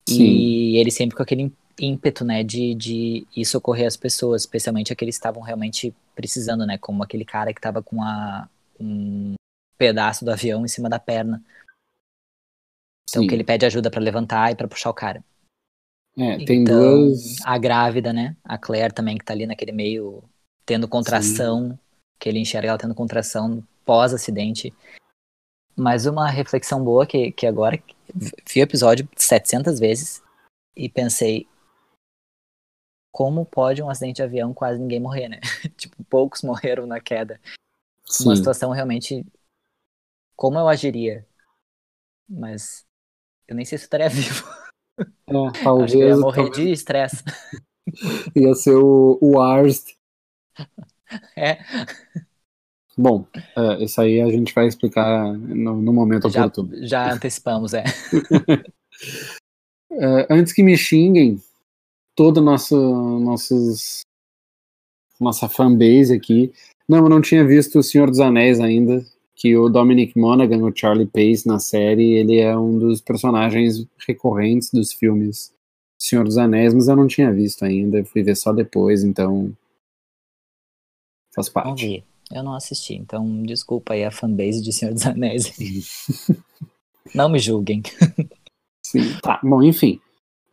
Sim. 0.07 0.23
E 0.23 0.77
ele 0.77 0.89
sempre 0.89 1.15
com 1.15 1.21
aquele 1.21 1.53
ímpeto, 1.79 2.25
né, 2.25 2.43
de, 2.43 2.73
de 2.73 3.27
ir 3.35 3.45
socorrer 3.45 3.85
as 3.85 3.95
pessoas, 3.95 4.41
especialmente 4.41 4.91
aqueles 4.91 5.15
que 5.15 5.19
estavam 5.19 5.43
realmente 5.43 5.93
precisando, 6.15 6.65
né, 6.65 6.79
como 6.79 7.03
aquele 7.03 7.23
cara 7.23 7.53
que 7.53 7.59
estava 7.59 7.83
com 7.83 8.01
a, 8.01 8.49
um 8.79 9.35
pedaço 9.79 10.25
do 10.25 10.31
avião 10.31 10.65
em 10.65 10.67
cima 10.67 10.89
da 10.89 10.99
perna. 10.99 11.43
Então 13.09 13.23
Sim. 13.23 13.27
que 13.27 13.33
ele 13.33 13.45
pede 13.45 13.65
ajuda 13.65 13.89
para 13.89 14.01
levantar 14.01 14.51
e 14.51 14.55
para 14.55 14.67
puxar 14.67 14.89
o 14.89 14.93
cara. 14.93 15.23
É, 16.17 16.43
tem 16.45 16.61
então, 16.61 17.07
duas. 17.07 17.37
A 17.43 17.57
grávida, 17.57 18.11
né? 18.11 18.35
A 18.43 18.57
Claire 18.57 18.93
também, 18.93 19.17
que 19.17 19.23
tá 19.23 19.33
ali 19.33 19.47
naquele 19.47 19.71
meio 19.71 20.21
tendo 20.65 20.87
contração, 20.87 21.69
Sim. 21.71 21.79
que 22.19 22.29
ele 22.29 22.39
enxerga 22.39 22.67
ela 22.67 22.77
tendo 22.77 22.93
contração 22.93 23.65
pós-acidente. 23.85 24.73
Mas 25.75 26.05
uma 26.05 26.29
reflexão 26.29 26.83
boa 26.83 27.07
que, 27.07 27.31
que 27.31 27.47
agora 27.47 27.81
vi 28.13 28.59
o 28.59 28.63
episódio 28.63 29.07
700 29.15 29.79
vezes 29.79 30.21
e 30.75 30.89
pensei 30.89 31.47
como 33.11 33.45
pode 33.45 33.81
um 33.81 33.89
acidente 33.89 34.17
de 34.17 34.23
avião 34.23 34.53
quase 34.53 34.79
ninguém 34.79 34.99
morrer, 34.99 35.29
né? 35.29 35.39
tipo, 35.77 36.03
poucos 36.03 36.43
morreram 36.43 36.85
na 36.85 36.99
queda. 36.99 37.39
Sim. 38.05 38.25
Uma 38.25 38.35
situação 38.35 38.71
realmente 38.71 39.25
como 40.39 40.57
eu 40.57 40.69
agiria. 40.69 41.27
Mas 42.27 42.85
eu 43.45 43.55
nem 43.55 43.65
sei 43.65 43.77
se 43.77 43.83
eu 43.83 43.87
estaria 43.87 44.07
vivo. 44.09 44.47
É, 44.97 45.63
talvez. 45.63 45.93
eu 45.93 46.07
ia 46.07 46.17
morrer 46.17 46.49
de 46.49 46.71
estresse. 46.71 47.21
ia 48.33 48.55
ser 48.55 48.75
o, 48.75 49.19
o 49.21 49.39
Arst. 49.39 49.89
É. 51.35 51.57
Bom, 52.95 53.25
é, 53.57 53.83
isso 53.83 53.99
aí 53.99 54.21
a 54.21 54.29
gente 54.29 54.53
vai 54.53 54.67
explicar 54.67 55.33
no, 55.33 55.81
no 55.81 55.91
momento 55.91 56.29
já, 56.29 56.41
oportuno. 56.41 56.85
Já 56.85 57.11
antecipamos, 57.11 57.73
é. 57.73 57.83
é. 59.91 60.27
Antes 60.29 60.53
que 60.53 60.61
me 60.61 60.77
xinguem, 60.77 61.41
todo 62.15 62.41
nosso 62.41 62.77
nossos 63.21 64.01
nossa 65.19 65.49
fanbase 65.49 66.13
aqui. 66.13 66.53
Não, 66.87 66.99
eu 66.99 67.09
não 67.09 67.21
tinha 67.21 67.43
visto 67.43 67.79
O 67.79 67.83
Senhor 67.83 68.07
dos 68.11 68.19
Anéis 68.19 68.59
ainda, 68.59 69.03
que 69.39 69.55
o 69.55 69.69
Dominic 69.69 70.19
Monaghan, 70.19 70.65
o 70.65 70.75
Charlie 70.75 71.07
Pace 71.07 71.47
na 71.47 71.59
série, 71.59 72.11
ele 72.11 72.39
é 72.39 72.55
um 72.57 72.77
dos 72.77 72.99
personagens 72.99 73.87
recorrentes 74.05 74.69
dos 74.69 74.91
filmes 74.91 75.53
Senhor 75.97 76.25
dos 76.25 76.37
Anéis, 76.37 76.73
mas 76.73 76.89
eu 76.89 76.95
não 76.95 77.07
tinha 77.07 77.31
visto 77.31 77.63
ainda, 77.63 78.03
fui 78.03 78.21
ver 78.21 78.35
só 78.35 78.51
depois, 78.51 79.01
então 79.01 79.55
faz 81.33 81.47
parte. 81.47 82.03
Eu 82.29 82.43
não 82.43 82.53
assisti, 82.53 82.95
então 82.95 83.41
desculpa 83.43 83.93
aí 83.93 84.03
a 84.03 84.11
fanbase 84.11 84.61
de 84.61 84.73
Senhor 84.73 84.93
dos 84.93 85.05
Anéis. 85.07 85.55
não 87.15 87.29
me 87.29 87.39
julguem. 87.39 87.81
Sim, 88.85 88.99
tá, 89.23 89.39
bom, 89.41 89.63
enfim. 89.63 90.01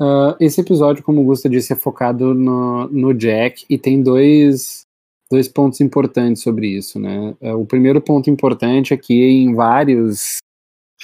Uh, 0.01 0.37
esse 0.39 0.61
episódio, 0.61 1.03
como 1.03 1.23
o 1.23 1.25
Gusta 1.25 1.49
disse, 1.49 1.73
é 1.73 1.77
focado 1.77 2.35
no, 2.35 2.87
no 2.87 3.13
Jack 3.13 3.67
e 3.69 3.77
tem 3.77 4.01
dois, 4.01 4.86
dois 5.31 5.49
pontos 5.49 5.81
importantes 5.81 6.43
sobre 6.43 6.69
isso, 6.69 6.99
né? 6.99 7.35
Uh, 7.41 7.57
o 7.57 7.67
primeiro 7.67 8.01
ponto 8.01 8.31
importante 8.31 8.95
é 8.95 8.97
que 8.97 9.15
em 9.15 9.55
vários 9.55 10.39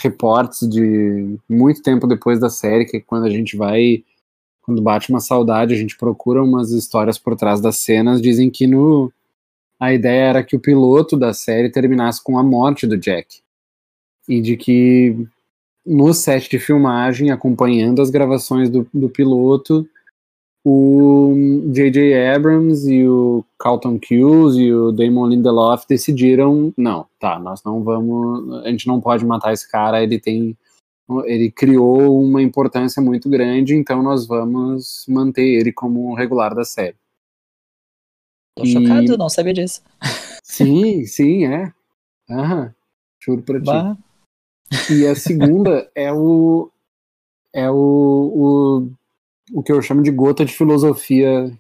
reportes 0.00 0.68
de 0.68 1.36
muito 1.48 1.82
tempo 1.82 2.06
depois 2.06 2.40
da 2.40 2.48
série, 2.48 2.84
que 2.84 2.98
é 2.98 3.00
quando 3.00 3.26
a 3.26 3.30
gente 3.30 3.56
vai, 3.56 4.04
quando 4.62 4.80
bate 4.80 5.10
uma 5.10 5.20
saudade, 5.20 5.74
a 5.74 5.76
gente 5.76 5.96
procura 5.96 6.42
umas 6.42 6.70
histórias 6.70 7.18
por 7.18 7.36
trás 7.36 7.60
das 7.60 7.78
cenas, 7.78 8.22
dizem 8.22 8.50
que 8.50 8.66
no 8.66 9.12
a 9.78 9.92
ideia 9.92 10.28
era 10.28 10.44
que 10.44 10.54
o 10.54 10.60
piloto 10.60 11.16
da 11.16 11.34
série 11.34 11.68
terminasse 11.68 12.22
com 12.22 12.38
a 12.38 12.42
morte 12.42 12.86
do 12.86 12.96
Jack. 12.96 13.40
E 14.28 14.40
de 14.40 14.56
que 14.56 15.26
no 15.84 16.14
set 16.14 16.48
de 16.48 16.60
filmagem, 16.60 17.32
acompanhando 17.32 18.00
as 18.00 18.08
gravações 18.08 18.70
do, 18.70 18.86
do 18.94 19.08
piloto, 19.08 19.84
o 20.64 21.34
J.J. 21.72 22.14
Abrams 22.34 22.88
e 22.88 23.06
o 23.06 23.44
Carlton 23.58 23.98
Cuse 23.98 24.62
e 24.62 24.72
o 24.72 24.92
Damon 24.92 25.26
Lindelof 25.26 25.84
decidiram, 25.88 26.72
não, 26.76 27.06
tá, 27.18 27.38
nós 27.38 27.62
não 27.64 27.82
vamos, 27.82 28.64
a 28.64 28.68
gente 28.70 28.86
não 28.86 29.00
pode 29.00 29.24
matar 29.26 29.52
esse 29.52 29.68
cara, 29.68 30.02
ele 30.02 30.20
tem, 30.20 30.56
ele 31.24 31.50
criou 31.50 32.22
uma 32.22 32.40
importância 32.40 33.02
muito 33.02 33.28
grande, 33.28 33.74
então 33.74 34.02
nós 34.02 34.26
vamos 34.26 35.04
manter 35.08 35.46
ele 35.46 35.72
como 35.72 36.14
regular 36.14 36.54
da 36.54 36.64
série. 36.64 36.96
Tô 38.56 38.64
e... 38.64 38.72
chocado, 38.72 39.18
não 39.18 39.28
sabia 39.28 39.54
disso. 39.54 39.82
Sim, 40.44 41.04
sim, 41.06 41.46
é. 41.46 41.72
Aham, 42.30 42.72
juro 43.20 43.42
pra 43.42 43.58
ti. 43.58 43.66
Bah. 43.66 43.96
E 44.90 45.06
a 45.06 45.14
segunda 45.14 45.90
é 45.94 46.12
o 46.12 46.70
é 47.52 47.70
o, 47.70 47.74
o, 47.74 48.90
o 49.52 49.62
que 49.62 49.70
eu 49.70 49.82
chamo 49.82 50.02
de 50.02 50.10
gota 50.10 50.44
de 50.44 50.52
filosofia 50.52 51.52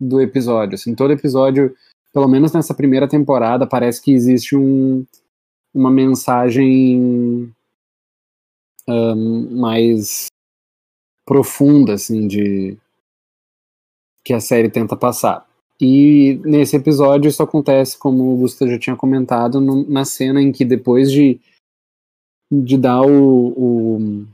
do 0.00 0.20
episódio. 0.20 0.74
Assim, 0.74 0.94
todo 0.94 1.12
episódio, 1.12 1.74
pelo 2.12 2.28
menos 2.28 2.52
nessa 2.52 2.74
primeira 2.74 3.08
temporada, 3.08 3.66
parece 3.66 4.00
que 4.02 4.12
existe 4.12 4.56
um, 4.56 5.04
uma 5.74 5.90
mensagem 5.90 7.52
um, 8.88 9.60
mais 9.60 10.26
profunda, 11.26 11.94
assim, 11.94 12.26
de 12.26 12.76
que 14.24 14.32
a 14.32 14.40
série 14.40 14.70
tenta 14.70 14.96
passar. 14.96 15.46
E 15.80 16.40
nesse 16.44 16.76
episódio 16.76 17.28
isso 17.28 17.42
acontece, 17.42 17.98
como 17.98 18.32
o 18.32 18.36
Gustavo 18.36 18.70
já 18.70 18.78
tinha 18.78 18.96
comentado, 18.96 19.60
no, 19.60 19.88
na 19.88 20.04
cena 20.04 20.40
em 20.40 20.52
que 20.52 20.64
depois 20.64 21.10
de 21.10 21.40
de 22.52 22.76
dar 22.76 23.00
o, 23.00 23.48
o, 23.56 24.26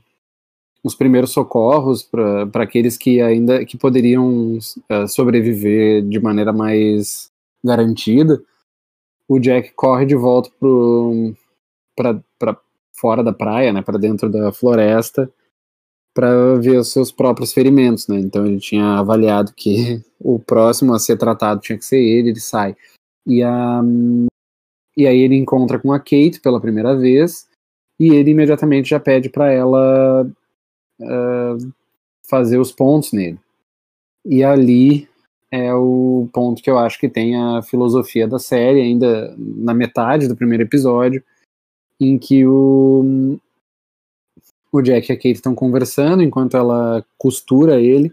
os 0.89 0.95
primeiros 0.95 1.31
socorros 1.31 2.03
para 2.03 2.63
aqueles 2.63 2.97
que 2.97 3.21
ainda 3.21 3.65
que 3.65 3.77
poderiam 3.77 4.59
uh, 4.59 5.07
sobreviver 5.07 6.03
de 6.03 6.19
maneira 6.19 6.53
mais 6.53 7.31
garantida. 7.63 8.43
O 9.29 9.39
Jack 9.39 9.73
corre 9.75 10.07
de 10.07 10.17
volta 10.17 10.51
para 11.95 12.57
fora 12.93 13.23
da 13.23 13.33
praia, 13.33 13.73
né, 13.73 13.83
para 13.83 13.99
dentro 13.99 14.31
da 14.31 14.51
floresta, 14.51 15.31
para 16.15 16.55
ver 16.57 16.79
os 16.79 16.91
seus 16.91 17.13
próprios 17.13 17.53
ferimentos, 17.53 18.09
né? 18.09 18.19
Então 18.19 18.47
ele 18.47 18.59
tinha 18.59 18.99
avaliado 18.99 19.53
que 19.55 20.03
o 20.19 20.39
próximo 20.39 20.95
a 20.95 20.99
ser 20.99 21.17
tratado 21.19 21.61
tinha 21.61 21.79
que 21.79 21.85
ser 21.85 22.01
ele, 22.01 22.31
ele 22.31 22.41
sai. 22.41 22.75
E, 23.27 23.43
a, 23.43 23.83
e 24.97 25.07
aí 25.07 25.19
ele 25.19 25.37
encontra 25.37 25.79
com 25.79 25.93
a 25.93 25.99
Kate 25.99 26.41
pela 26.43 26.61
primeira 26.61 26.97
vez 26.97 27.47
e 28.01 28.09
ele 28.15 28.31
imediatamente 28.31 28.89
já 28.89 28.99
pede 28.99 29.29
para 29.29 29.53
ela 29.53 30.27
uh, 31.01 31.73
fazer 32.29 32.59
os 32.59 32.73
pontos 32.73 33.13
nele. 33.13 33.39
E 34.25 34.45
ali 34.45 35.09
é 35.51 35.73
o 35.73 36.29
ponto 36.33 36.63
que 36.63 36.71
eu 36.71 36.79
acho 36.79 36.99
que 36.99 37.09
tem 37.09 37.37
a 37.37 37.63
filosofia 37.63 38.29
da 38.29 38.39
série, 38.39 38.81
ainda 38.81 39.35
na 39.39 39.73
metade 39.73 40.29
do 40.29 40.37
primeiro 40.37 40.65
episódio, 40.65 41.23
em 41.99 42.19
que 42.19 42.47
o, 42.47 43.39
o 44.71 44.83
Jack 44.83 45.11
e 45.11 45.13
a 45.13 45.17
Kate 45.17 45.33
estão 45.33 45.55
conversando 45.55 46.23
enquanto 46.23 46.57
ela 46.57 47.05
costura 47.17 47.81
ele. 47.81 48.13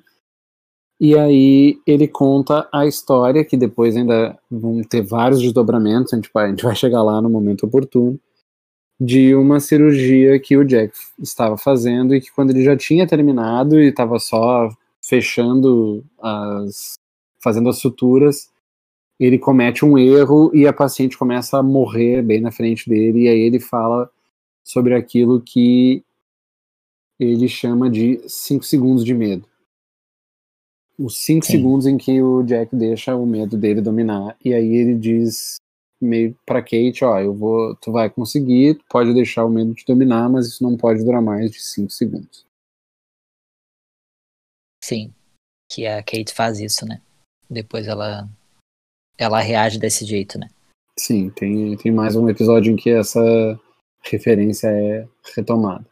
E 0.98 1.18
aí 1.18 1.78
ele 1.86 2.08
conta 2.08 2.70
a 2.72 2.86
história, 2.86 3.44
que 3.44 3.58
depois 3.58 3.98
ainda 3.98 4.40
vão 4.50 4.82
ter 4.82 5.02
vários 5.02 5.42
desdobramentos, 5.42 6.14
a 6.14 6.16
gente 6.16 6.30
vai, 6.34 6.46
a 6.46 6.50
gente 6.50 6.64
vai 6.64 6.76
chegar 6.76 7.04
lá 7.04 7.22
no 7.22 7.30
momento 7.30 7.66
oportuno 7.66 8.18
de 9.00 9.36
uma 9.36 9.60
cirurgia 9.60 10.40
que 10.40 10.56
o 10.56 10.64
Jack 10.64 10.98
estava 11.20 11.58
fazendo 11.58 12.16
e 12.16 12.22
que 12.22 12.32
quando 12.32 12.52
ele 12.52 12.64
já 12.64 12.78
tinha 12.78 13.08
terminado 13.08 13.80
e 13.80 13.90
estava 13.90 14.20
só 14.20 14.70
fechando 15.04 16.04
as 16.20 16.94
fazendo 17.44 17.70
as 17.70 17.78
suturas, 17.78 18.50
ele 19.20 19.38
comete 19.38 19.86
um 19.86 19.98
erro 19.98 20.50
e 20.54 20.66
a 20.66 20.74
paciente 20.74 21.18
começa 21.18 21.60
a 21.60 21.64
morrer 21.64 22.24
bem 22.24 22.42
na 22.42 22.52
frente 22.52 22.90
dele 22.90 23.24
e 23.24 23.28
aí 23.28 23.40
ele 23.40 23.60
fala 23.60 24.10
sobre 24.64 24.96
aquilo 24.96 25.40
que 25.40 26.04
ele 27.20 27.48
chama 27.48 27.90
de 27.90 28.20
5 28.28 28.64
segundos 28.64 29.06
de 29.06 29.14
medo. 29.14 29.48
Os 30.98 31.18
5 31.20 31.46
segundos 31.46 31.86
em 31.86 31.98
que 31.98 32.22
o 32.22 32.42
Jack 32.42 32.76
deixa 32.76 33.16
o 33.16 33.26
medo 33.26 33.58
dele 33.58 33.82
dominar 33.82 34.36
e 34.44 34.54
aí 34.54 34.74
ele 34.74 34.96
diz 34.96 35.58
meio 36.06 36.38
para 36.46 36.62
Kate, 36.62 37.04
ó, 37.04 37.20
eu 37.20 37.34
vou, 37.34 37.76
tu 37.76 37.92
vai 37.92 38.10
conseguir, 38.10 38.76
tu 38.76 38.86
pode 38.90 39.14
deixar 39.14 39.44
o 39.46 39.50
medo 39.50 39.74
te 39.74 39.86
dominar, 39.86 40.30
mas 40.30 40.48
isso 40.48 40.64
não 40.64 40.78
pode 40.78 41.04
durar 41.04 41.22
mais 41.22 41.52
de 41.52 41.62
5 41.62 41.90
segundos. 41.90 42.46
Sim, 44.84 45.14
que 45.72 45.88
a 45.88 46.02
Kate 46.04 46.34
faz 46.34 46.60
isso, 46.60 46.86
né? 46.86 47.02
Depois 47.50 47.88
ela 47.88 48.30
ela 49.18 49.40
reage 49.40 49.80
desse 49.80 50.06
jeito, 50.06 50.38
né? 50.38 50.50
Sim, 50.98 51.30
tem, 51.30 51.76
tem 51.78 51.92
mais 51.92 52.16
um 52.16 52.30
episódio 52.30 52.72
em 52.72 52.76
que 52.76 52.90
essa 52.90 53.20
referência 54.04 54.68
é 54.68 55.08
retomada. 55.36 55.86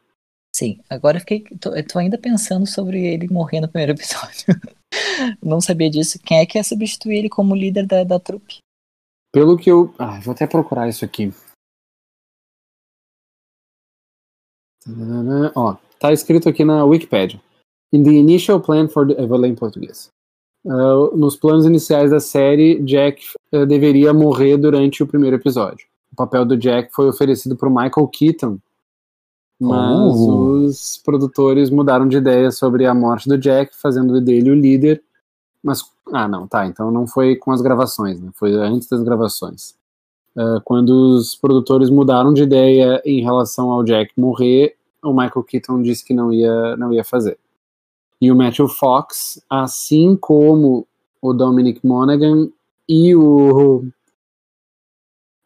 Sim, 0.55 0.79
agora 0.89 1.17
eu 1.17 1.21
fiquei. 1.21 1.41
Tô, 1.59 1.75
eu 1.75 1.85
tô 1.85 1.99
ainda 1.99 2.17
pensando 2.17 2.67
sobre 2.67 3.05
ele 3.05 3.27
morrer 3.27 3.59
no 3.59 3.67
primeiro 3.67 3.93
episódio. 3.93 4.45
Não 5.41 5.59
sabia 5.59 5.89
disso. 5.89 6.19
Quem 6.19 6.39
é 6.39 6.45
que 6.45 6.57
ia 6.57 6.63
substituir 6.63 7.17
ele 7.17 7.29
como 7.29 7.55
líder 7.55 7.87
da, 7.87 8.03
da 8.03 8.19
trupe? 8.19 8.57
Pelo 9.33 9.57
que 9.57 9.69
eu. 9.69 9.91
Ah, 9.97 10.19
vou 10.19 10.31
até 10.33 10.45
procurar 10.45 10.87
isso 10.87 11.03
aqui. 11.03 11.33
Ó, 15.55 15.75
tá 15.99 16.13
escrito 16.13 16.47
aqui 16.47 16.63
na 16.63 16.85
Wikipedia. 16.85 17.41
In 17.91 18.03
the 18.03 18.11
initial 18.11 18.61
plan 18.61 18.87
for 18.87 19.07
the. 19.07 19.19
Eu 19.19 19.27
vou 19.27 19.39
ler 19.39 19.47
em 19.47 19.55
português. 19.55 20.09
Uh, 20.63 21.17
nos 21.17 21.35
planos 21.35 21.65
iniciais 21.65 22.11
da 22.11 22.19
série, 22.19 22.79
Jack 22.83 23.25
uh, 23.53 23.65
deveria 23.65 24.13
morrer 24.13 24.55
durante 24.55 25.01
o 25.01 25.07
primeiro 25.07 25.35
episódio. 25.35 25.87
O 26.11 26.15
papel 26.15 26.45
do 26.45 26.55
Jack 26.55 26.93
foi 26.93 27.09
oferecido 27.09 27.57
para 27.57 27.69
Michael 27.69 28.07
Keaton, 28.07 28.59
mas 29.59 30.15
oh. 30.15 30.63
os 30.63 31.01
produtores 31.03 31.69
mudaram 31.69 32.07
de 32.07 32.17
ideia 32.17 32.51
sobre 32.51 32.85
a 32.85 32.93
morte 32.93 33.27
do 33.27 33.37
Jack, 33.37 33.75
fazendo 33.75 34.21
dele 34.21 34.51
o 34.51 34.55
líder 34.55 35.03
mas, 35.63 35.81
ah, 36.11 36.27
não, 36.27 36.45
tá, 36.45 36.67
então 36.67 36.91
não 36.91 37.07
foi 37.07 37.37
com 37.37 37.51
as 37.51 37.61
gravações, 37.61 38.19
né? 38.19 38.29
Foi 38.33 38.53
antes 38.53 38.89
das 38.89 39.01
gravações. 39.01 39.75
Uh, 40.35 40.59
quando 40.65 40.89
os 40.89 41.35
produtores 41.35 41.89
mudaram 41.89 42.33
de 42.33 42.43
ideia 42.43 43.01
em 43.05 43.21
relação 43.21 43.71
ao 43.71 43.83
Jack 43.83 44.11
morrer, 44.17 44.75
o 45.01 45.13
Michael 45.13 45.43
Keaton 45.43 45.81
disse 45.81 46.03
que 46.03 46.13
não 46.13 46.33
ia, 46.33 46.75
não 46.75 46.91
ia 46.91 47.03
fazer. 47.03 47.37
E 48.19 48.31
o 48.31 48.35
Matthew 48.35 48.67
Fox, 48.67 49.41
assim 49.49 50.15
como 50.15 50.87
o 51.21 51.33
Dominic 51.33 51.85
Monaghan 51.85 52.49
e 52.87 53.15
o. 53.15 53.85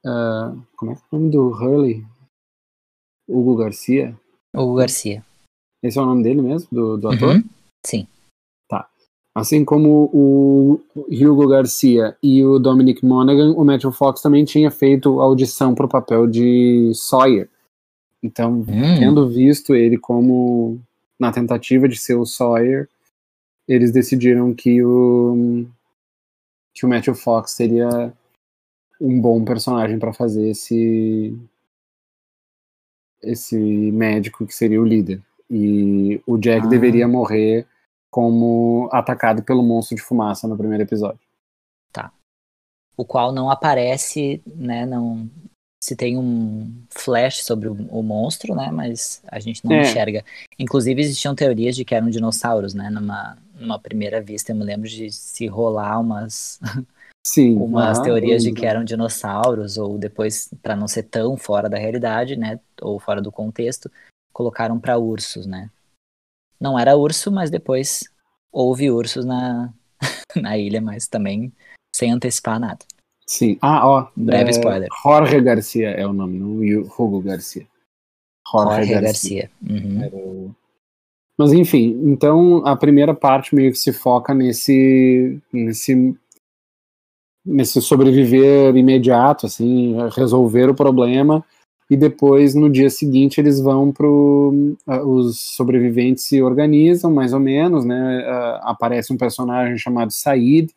Uh, 0.05 0.61
como 0.75 0.91
é 0.91 0.95
que 0.95 1.01
é 1.01 1.05
o 1.11 1.19
nome 1.19 1.31
do 1.31 1.47
Hurley? 1.49 2.05
Hugo 3.27 3.55
Garcia? 3.55 4.17
Hugo 4.55 4.75
Garcia. 4.75 5.23
Esse 5.83 5.99
é 5.99 6.01
o 6.01 6.05
nome 6.05 6.23
dele 6.23 6.41
mesmo, 6.41 6.67
do, 6.71 6.97
do 6.97 7.09
ator? 7.09 7.35
Uhum. 7.35 7.43
Sim. 7.85 8.07
Assim 9.37 9.63
como 9.63 10.09
o 10.11 10.81
Hugo 10.95 11.47
Garcia 11.47 12.17
e 12.23 12.43
o 12.43 12.57
Dominic 12.57 13.05
Monaghan, 13.05 13.53
o 13.53 13.63
Matthew 13.63 13.91
Fox 13.91 14.19
também 14.19 14.43
tinha 14.43 14.71
feito 14.71 15.21
audição 15.21 15.75
para 15.75 15.85
o 15.85 15.89
papel 15.89 16.25
de 16.25 16.91
Sawyer. 16.95 17.47
Então, 18.23 18.65
hum. 18.67 18.97
tendo 18.97 19.29
visto 19.29 19.75
ele 19.75 19.95
como 19.95 20.79
na 21.19 21.31
tentativa 21.31 21.87
de 21.87 21.99
ser 21.99 22.15
o 22.15 22.25
Sawyer, 22.25 22.89
eles 23.67 23.91
decidiram 23.91 24.55
que 24.55 24.83
o 24.83 25.67
que 26.73 26.83
o 26.83 26.89
Matthew 26.89 27.13
Fox 27.13 27.51
seria 27.51 28.11
um 28.99 29.21
bom 29.21 29.45
personagem 29.45 29.99
para 29.99 30.13
fazer 30.13 30.49
esse 30.49 31.37
esse 33.21 33.55
médico 33.55 34.47
que 34.47 34.55
seria 34.55 34.81
o 34.81 34.85
líder. 34.85 35.21
E 35.47 36.19
o 36.25 36.39
Jack 36.39 36.65
ah. 36.65 36.69
deveria 36.69 37.07
morrer 37.07 37.67
como 38.11 38.89
atacado 38.91 39.43
pelo 39.43 39.63
monstro 39.63 39.95
de 39.95 40.01
fumaça 40.01 40.47
no 40.47 40.57
primeiro 40.57 40.83
episódio. 40.83 41.19
Tá. 41.91 42.11
O 42.95 43.05
qual 43.05 43.31
não 43.31 43.49
aparece, 43.49 44.41
né, 44.45 44.85
não 44.85 45.29
se 45.83 45.95
tem 45.95 46.17
um 46.17 46.83
flash 46.89 47.43
sobre 47.43 47.69
o, 47.69 47.73
o 47.89 48.01
monstro, 48.01 48.55
né, 48.55 48.71
mas 48.71 49.21
a 49.27 49.39
gente 49.39 49.63
não 49.63 49.73
é. 49.73 49.81
enxerga. 49.81 50.23
Inclusive 50.57 51.01
existiam 51.01 51.35
teorias 51.35 51.75
de 51.75 51.85
que 51.85 51.93
eram 51.93 52.09
dinossauros, 52.09 52.73
né, 52.73 52.89
numa, 52.89 53.37
numa 53.55 53.79
primeira 53.79 54.21
vista 54.21 54.51
eu 54.51 54.55
me 54.55 54.63
lembro 54.63 54.89
de 54.89 55.11
se 55.11 55.47
rolar 55.47 55.99
umas 55.99 56.59
Sim, 57.25 57.57
umas 57.57 57.99
teorias 57.99 58.41
de 58.41 58.53
que 58.53 58.65
eram 58.65 58.85
dinossauros, 58.85 59.77
ou 59.77 59.97
depois, 59.97 60.49
para 60.63 60.77
não 60.77 60.87
ser 60.87 61.03
tão 61.03 61.35
fora 61.35 61.69
da 61.69 61.77
realidade, 61.77 62.37
né, 62.37 62.59
ou 62.81 62.99
fora 62.99 63.21
do 63.21 63.31
contexto, 63.31 63.91
colocaram 64.31 64.79
para 64.79 64.97
ursos, 64.97 65.45
né. 65.45 65.69
Não 66.59 66.77
era 66.77 66.95
urso, 66.95 67.31
mas 67.31 67.49
depois 67.49 68.03
houve 68.51 68.89
ursos 68.89 69.25
na, 69.25 69.73
na 70.35 70.57
ilha, 70.57 70.81
mas 70.81 71.07
também 71.07 71.51
sem 71.95 72.11
antecipar 72.11 72.59
nada. 72.59 72.79
Sim. 73.25 73.57
Ah, 73.61 73.87
ó. 73.87 74.07
Breve 74.15 74.49
é, 74.49 74.51
spoiler. 74.51 74.89
Jorge 75.03 75.41
Garcia 75.41 75.89
é 75.89 76.05
o 76.07 76.13
nome, 76.13 76.39
não 76.39 76.87
Hugo 76.97 77.21
Garcia. 77.21 77.67
Jorge, 78.49 78.75
Jorge 78.75 78.93
Garcia. 78.93 79.51
Garcia. 79.61 80.11
Uhum. 80.11 80.55
Mas 81.37 81.53
enfim, 81.53 82.01
então 82.05 82.65
a 82.65 82.75
primeira 82.75 83.13
parte 83.13 83.53
meio 83.53 83.71
que 83.71 83.77
se 83.77 83.93
foca 83.93 84.33
nesse, 84.33 85.39
nesse 85.53 86.17
nesse 87.45 87.81
sobreviver 87.81 88.75
imediato, 88.75 89.45
assim, 89.45 89.95
resolver 90.11 90.69
o 90.69 90.75
problema 90.75 91.45
e 91.89 91.95
depois 91.95 92.53
no 92.53 92.69
dia 92.69 92.89
seguinte 92.89 93.39
eles 93.39 93.59
vão 93.59 93.91
pro 93.91 94.75
os 95.05 95.39
sobreviventes 95.39 96.25
se 96.25 96.41
organizam 96.41 97.11
mais 97.11 97.33
ou 97.33 97.39
menos, 97.39 97.85
né? 97.85 98.23
aparece 98.61 99.13
um 99.13 99.17
personagem 99.17 99.77
chamado 99.77 100.11
Said 100.11 100.69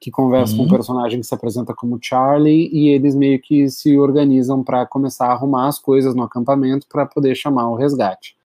que 0.00 0.10
conversa 0.10 0.52
uhum. 0.52 0.58
com 0.58 0.62
um 0.64 0.66
uhum. 0.66 0.72
personagem 0.72 1.20
que 1.20 1.26
se 1.26 1.34
apresenta 1.34 1.74
como 1.74 1.98
Charlie 2.00 2.68
e 2.72 2.88
eles 2.88 3.14
meio 3.14 3.40
que 3.40 3.68
se 3.70 3.96
organizam 3.96 4.62
para 4.62 4.84
começar 4.84 5.26
a 5.26 5.32
arrumar 5.32 5.68
as 5.68 5.78
coisas 5.78 6.14
no 6.14 6.22
acampamento 6.22 6.86
para 6.86 7.06
poder 7.06 7.34
chamar 7.34 7.70
o 7.70 7.74
resgate. 7.74 8.36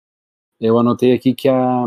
Eu 0.59 0.77
anotei 0.79 1.11
aqui 1.13 1.33
que 1.33 1.49
a 1.49 1.85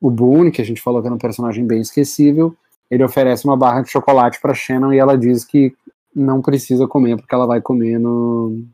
o 0.00 0.10
Boone, 0.10 0.50
que 0.50 0.60
a 0.60 0.64
gente 0.64 0.82
falou 0.82 1.00
que 1.00 1.06
era 1.06 1.14
um 1.14 1.18
personagem 1.18 1.66
bem 1.66 1.80
esquecível, 1.80 2.54
ele 2.90 3.02
oferece 3.02 3.46
uma 3.46 3.56
barra 3.56 3.80
de 3.80 3.90
chocolate 3.90 4.38
para 4.38 4.52
Shannon 4.52 4.92
e 4.92 4.98
ela 4.98 5.16
diz 5.16 5.44
que 5.44 5.74
não 6.14 6.40
precisa 6.40 6.86
comer 6.86 7.16
porque 7.16 7.34
ela 7.34 7.46
vai 7.46 7.60
comer 7.60 7.98
no, 7.98 8.64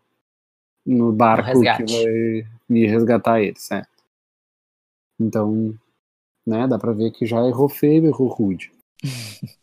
no 0.84 1.12
barco 1.12 1.60
que 1.60 1.62
vai 1.62 2.46
ir 2.68 2.86
resgatar 2.86 3.40
ele, 3.40 3.58
certo? 3.58 3.88
Então, 5.18 5.74
né, 6.46 6.66
dá 6.66 6.78
pra 6.78 6.92
ver 6.92 7.10
que 7.10 7.26
já 7.26 7.46
errou 7.46 7.68
feio, 7.68 8.06
errou 8.06 8.28
rude. 8.28 8.72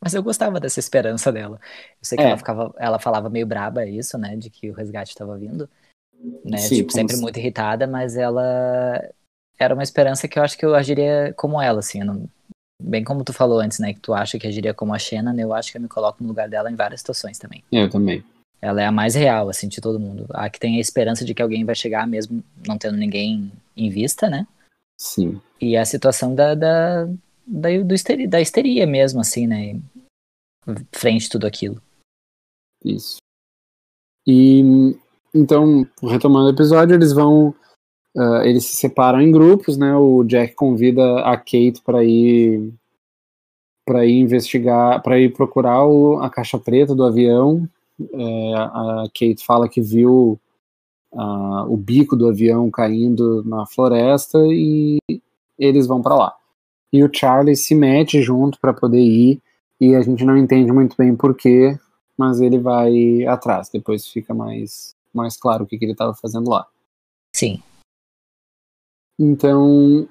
Mas 0.00 0.14
eu 0.14 0.22
gostava 0.22 0.60
dessa 0.60 0.78
esperança 0.78 1.32
dela. 1.32 1.58
Eu 1.92 2.04
sei 2.04 2.16
que 2.16 2.22
é. 2.22 2.28
ela, 2.28 2.36
ficava, 2.36 2.74
ela 2.78 2.98
falava 2.98 3.30
meio 3.30 3.46
braba 3.46 3.86
isso, 3.86 4.16
né, 4.18 4.36
de 4.36 4.50
que 4.50 4.70
o 4.70 4.74
resgate 4.74 5.10
estava 5.10 5.36
vindo, 5.36 5.68
né, 6.44 6.58
Sim, 6.58 6.76
tipo, 6.76 6.92
sempre 6.92 7.16
muito 7.16 7.38
irritada, 7.38 7.86
mas 7.86 8.16
ela 8.16 9.10
era 9.58 9.74
uma 9.74 9.82
esperança 9.82 10.28
que 10.28 10.38
eu 10.38 10.42
acho 10.42 10.56
que 10.56 10.64
eu 10.64 10.74
agiria 10.74 11.32
como 11.36 11.60
ela, 11.60 11.80
assim, 11.80 12.00
não, 12.00 12.28
bem 12.80 13.02
como 13.02 13.24
tu 13.24 13.32
falou 13.32 13.60
antes, 13.60 13.78
né, 13.78 13.94
que 13.94 14.00
tu 14.00 14.12
acha 14.14 14.38
que 14.38 14.46
agiria 14.46 14.74
como 14.74 14.94
a 14.94 14.98
Xena, 14.98 15.34
eu 15.38 15.52
acho 15.52 15.70
que 15.70 15.78
eu 15.78 15.82
me 15.82 15.88
coloco 15.88 16.22
no 16.22 16.28
lugar 16.28 16.48
dela 16.48 16.70
em 16.70 16.74
várias 16.74 17.00
situações 17.00 17.38
também. 17.38 17.62
Eu 17.72 17.88
também. 17.88 18.24
Ela 18.60 18.82
é 18.82 18.86
a 18.86 18.92
mais 18.92 19.14
real, 19.14 19.48
assim, 19.48 19.68
de 19.68 19.80
todo 19.80 20.00
mundo. 20.00 20.26
A 20.30 20.48
que 20.48 20.58
tem 20.58 20.76
a 20.76 20.80
esperança 20.80 21.24
de 21.24 21.34
que 21.34 21.42
alguém 21.42 21.64
vai 21.64 21.74
chegar 21.74 22.06
mesmo 22.06 22.42
não 22.66 22.78
tendo 22.78 22.96
ninguém 22.96 23.52
em 23.76 23.90
vista, 23.90 24.28
né? 24.28 24.46
Sim. 24.98 25.40
E 25.60 25.76
a 25.76 25.84
situação 25.84 26.34
da, 26.34 26.54
da, 26.54 27.04
da, 27.46 27.82
do 27.84 27.94
histeria, 27.94 28.26
da 28.26 28.40
histeria 28.40 28.86
mesmo, 28.86 29.20
assim, 29.20 29.46
né? 29.46 29.78
Frente 30.90 31.28
a 31.28 31.30
tudo 31.30 31.46
aquilo. 31.46 31.80
Isso. 32.84 33.18
E 34.26 34.62
então, 35.34 35.86
retomando 36.02 36.46
o 36.46 36.52
episódio, 36.52 36.94
eles 36.94 37.12
vão 37.12 37.54
Uh, 38.16 38.42
eles 38.44 38.64
se 38.64 38.76
separam 38.76 39.20
em 39.20 39.30
grupos, 39.30 39.76
né? 39.76 39.94
O 39.94 40.24
Jack 40.24 40.54
convida 40.54 41.20
a 41.20 41.36
Kate 41.36 41.82
para 41.84 42.02
ir 42.02 42.72
para 43.84 44.04
ir 44.04 44.18
investigar, 44.18 45.00
para 45.02 45.20
ir 45.20 45.32
procurar 45.32 45.84
o, 45.84 46.18
a 46.18 46.30
caixa 46.30 46.58
preta 46.58 46.94
do 46.94 47.04
avião. 47.04 47.68
É, 48.00 48.54
a 48.54 49.04
Kate 49.14 49.44
fala 49.46 49.68
que 49.68 49.80
viu 49.80 50.40
uh, 51.12 51.72
o 51.72 51.76
bico 51.76 52.16
do 52.16 52.26
avião 52.26 52.68
caindo 52.68 53.44
na 53.44 53.64
floresta 53.64 54.38
e 54.50 54.98
eles 55.56 55.86
vão 55.86 56.02
para 56.02 56.16
lá. 56.16 56.34
E 56.92 57.04
o 57.04 57.10
Charlie 57.12 57.54
se 57.54 57.74
mete 57.74 58.20
junto 58.22 58.58
para 58.58 58.74
poder 58.74 59.00
ir 59.00 59.40
e 59.80 59.94
a 59.94 60.00
gente 60.00 60.24
não 60.24 60.36
entende 60.36 60.72
muito 60.72 60.96
bem 60.96 61.14
porquê, 61.14 61.78
mas 62.18 62.40
ele 62.40 62.58
vai 62.58 63.24
atrás. 63.26 63.68
Depois 63.68 64.08
fica 64.08 64.34
mais 64.34 64.96
mais 65.14 65.36
claro 65.36 65.64
o 65.64 65.66
que, 65.66 65.78
que 65.78 65.84
ele 65.84 65.92
estava 65.92 66.14
fazendo 66.14 66.50
lá. 66.50 66.66
Sim. 67.32 67.62
Então, 69.18 70.08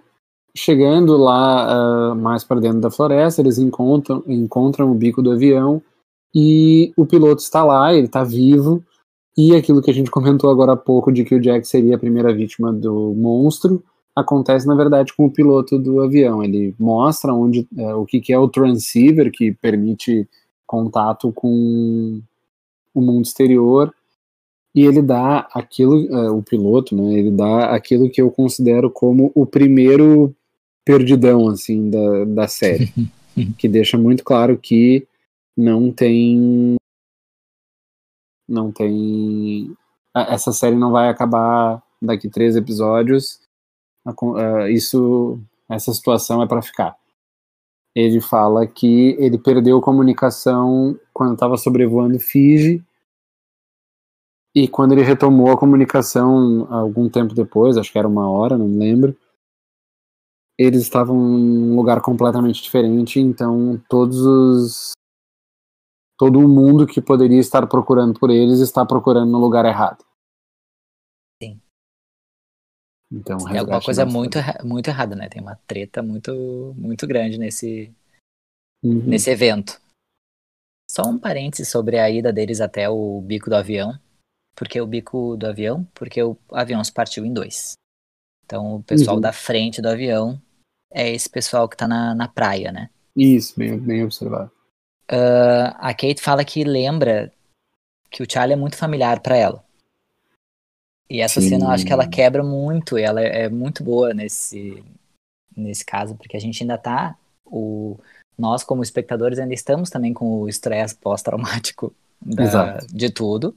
chegando 0.56 1.15
lá 1.18 2.12
uh, 2.12 2.15
mais 2.15 2.44
para 2.44 2.60
dentro 2.60 2.80
da 2.80 2.89
floresta, 2.89 3.41
eles 3.41 3.58
encontram, 3.58 4.24
encontram 4.28 4.91
o 4.91 4.96
bico 4.96 5.22
do 5.22 5.32
avião 5.32 5.82
e 6.34 6.91
o 6.98 7.06
piloto 7.06 7.41
está 7.41 7.63
lá, 7.63 7.94
ele 7.94 8.08
está 8.08 8.24
vivo. 8.24 8.84
E 9.38 9.56
aquilo 9.56 9.82
que 9.82 9.91
a 9.91 9.94
gente 9.94 10.10
comentou 10.10 10.50
agora 10.50 10.74
há 10.74 10.78
pouco 10.78 11.12
de 11.12 11.26
que 11.26 11.36
o 11.36 11.41
Jack 11.41 11.68
seria 11.68 11.96
a 11.96 12.00
primeira 12.00 12.34
vítima 12.34 12.72
do 12.72 13.13
monstro 13.15 13.84
acontece 14.15 14.65
na 14.65 14.76
verdade 14.76 15.13
com 15.13 15.26
o 15.26 15.32
piloto 15.32 15.78
do 15.78 16.02
avião. 16.02 16.41
Ele 16.41 16.74
mostra 16.80 17.34
onde 17.34 17.68
uh, 17.78 17.98
o 17.98 18.06
que, 18.06 18.22
que 18.22 18.32
é 18.32 18.39
o 18.39 18.48
transceiver 18.48 19.30
que 19.32 19.52
permite 19.52 20.28
contato 20.65 21.32
com 21.34 22.22
o 22.94 23.02
mundo 23.02 23.24
exterior 23.24 23.94
e 24.76 24.86
ele 24.86 25.02
dá 25.02 25.48
aquilo, 25.54 26.06
uh, 26.14 26.38
o 26.38 26.44
piloto, 26.44 26.94
né, 26.94 27.14
ele 27.14 27.32
dá 27.32 27.74
aquilo 27.74 28.10
que 28.10 28.22
eu 28.22 28.30
considero 28.30 28.92
como 28.92 29.32
o 29.34 29.46
primeiro 29.46 30.36
perdidão, 30.84 31.48
assim, 31.48 31.90
da, 31.90 32.26
da 32.26 32.48
série, 32.50 32.92
que 33.58 33.70
deixa 33.70 33.98
muito 33.98 34.22
claro 34.22 34.58
que 34.58 35.08
não 35.58 35.90
tem, 35.94 36.76
não 38.48 38.70
tem, 38.70 39.74
essa 40.14 40.52
série 40.52 40.76
não 40.76 40.92
vai 40.92 41.08
acabar 41.08 41.82
daqui 42.02 42.30
três 42.30 42.58
episódios, 42.58 43.40
uh, 44.06 44.68
isso, 44.68 45.40
essa 45.70 45.94
situação 45.94 46.44
é 46.44 46.48
para 46.48 46.62
ficar. 46.62 46.98
Ele 47.96 48.20
fala 48.20 48.68
que 48.68 49.16
ele 49.18 49.38
perdeu 49.38 49.80
comunicação 49.80 51.00
quando 51.14 51.34
estava 51.34 51.56
sobrevoando 51.56 52.20
Fiji, 52.20 52.85
e 54.56 54.70
quando 54.70 54.94
ele 54.94 55.04
retomou 55.04 55.52
a 55.52 55.58
comunicação 55.58 56.72
algum 56.74 57.10
tempo 57.10 57.34
depois, 57.34 57.76
acho 57.76 57.91
que 57.91 58.00
era 58.00 58.08
uma 58.08 58.32
hora, 58.32 58.58
não 58.58 58.70
me 58.70 58.78
lembro, 58.78 59.18
eles 60.58 60.82
estavam 60.82 61.18
em 61.18 61.72
um 61.72 61.76
lugar 61.76 62.02
completamente 62.02 62.63
diferente, 62.63 63.20
então 63.20 63.78
todos 63.89 64.18
os 64.22 64.91
todo 66.18 66.39
o 66.39 66.48
mundo 66.48 66.88
que 66.88 67.02
poderia 67.02 67.41
estar 67.41 67.68
procurando 67.68 68.18
por 68.18 68.30
eles 68.30 68.62
está 68.62 68.86
procurando 68.86 69.30
no 69.30 69.38
lugar 69.38 69.65
errado. 69.65 70.06
Sim. 71.44 71.60
Então, 73.12 73.38
é 73.50 73.58
alguma 73.58 73.82
coisa 73.82 74.06
muito, 74.06 74.38
muito 74.63 74.88
errada, 74.88 75.13
né? 75.13 75.28
Tem 75.28 75.41
uma 75.41 75.58
treta 75.68 76.02
muito, 76.02 76.74
muito 76.78 77.06
grande 77.06 77.38
nesse, 77.38 77.94
uhum. 78.82 79.04
nesse 79.06 79.30
evento. 79.30 79.82
Só 80.89 81.04
um 81.04 81.20
parênteses 81.20 81.70
sobre 81.70 82.00
a 82.00 82.10
ida 82.10 82.32
deles 82.32 82.62
até 82.62 82.89
o 82.89 83.20
bico 83.20 83.50
do 83.50 83.58
avião 83.58 84.00
porque 84.56 84.80
o 84.80 84.88
bico 84.88 85.36
do 85.36 85.48
avião, 85.48 85.86
porque 85.94 86.22
o 86.24 86.38
avião 86.52 86.84
se 86.84 86.91
partiu 86.91 87.26
em 87.26 87.34
dois. 87.34 87.74
Então 88.46 88.76
o 88.76 88.84
pessoal 88.84 89.18
uhum. 89.18 89.22
da 89.22 89.34
frente 89.34 89.82
do 89.82 89.89
avião 89.89 90.41
é 90.91 91.12
esse 91.12 91.30
pessoal 91.30 91.68
que 91.68 91.76
tá 91.76 91.88
na, 91.88 92.15
na 92.15 92.28
praia, 92.28 92.72
né? 92.72 92.89
Isso, 93.15 93.54
bem, 93.58 93.78
bem 93.78 94.04
observado. 94.04 94.52
Uh, 95.12 95.76
a 95.78 95.94
Kate 95.94 96.22
fala 96.22 96.44
que 96.44 96.63
lembra 96.63 97.32
que 98.10 98.24
o 98.24 98.28
Charlie 98.30 98.54
é 98.54 98.58
muito 98.58 98.78
familiar 98.78 99.20
para 99.20 99.36
ela. 99.36 99.63
E 101.10 101.22
essa 101.22 101.41
Sim. 101.41 101.50
cena 101.50 101.65
eu 101.65 101.70
acho 101.70 101.86
que 101.86 101.94
ela 101.94 102.08
quebra 102.08 102.44
muito, 102.44 102.98
e 102.98 103.04
ela 103.04 103.22
é, 103.22 103.44
é 103.44 103.50
muito 103.50 103.84
boa 103.84 104.13
nesse, 104.13 104.84
nesse 105.56 105.86
caso, 105.86 106.15
porque 106.15 106.36
a 106.36 106.39
gente 106.39 106.63
ainda 106.63 106.78
tá. 106.78 107.15
O, 107.46 108.00
nós, 108.38 108.63
como 108.63 108.82
espectadores, 108.82 109.38
ainda 109.38 109.54
estamos 109.54 109.89
também 109.89 110.13
com 110.13 110.41
o 110.41 110.50
estresse 110.50 110.96
pós-traumático 110.96 111.94
de 112.91 113.12
tudo 113.12 113.56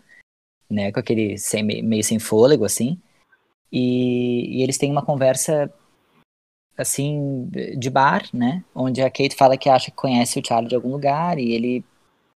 né? 0.70 0.92
Com 0.92 1.00
aquele 1.00 1.38
sem, 1.38 1.62
meio 1.62 2.04
sem 2.04 2.18
fôlego, 2.18 2.64
assim. 2.64 3.00
E, 3.70 4.58
e 4.58 4.62
eles 4.62 4.78
têm 4.78 4.90
uma 4.90 5.04
conversa 5.04 5.72
assim, 6.76 7.50
de 7.76 7.90
bar, 7.90 8.28
né? 8.32 8.64
Onde 8.74 9.02
a 9.02 9.10
Kate 9.10 9.34
fala 9.34 9.56
que 9.56 9.68
acha 9.68 9.90
que 9.90 9.96
conhece 9.96 10.38
o 10.38 10.46
Charlie 10.46 10.68
de 10.68 10.76
algum 10.76 10.92
lugar 10.92 11.38
e 11.38 11.52
ele 11.52 11.84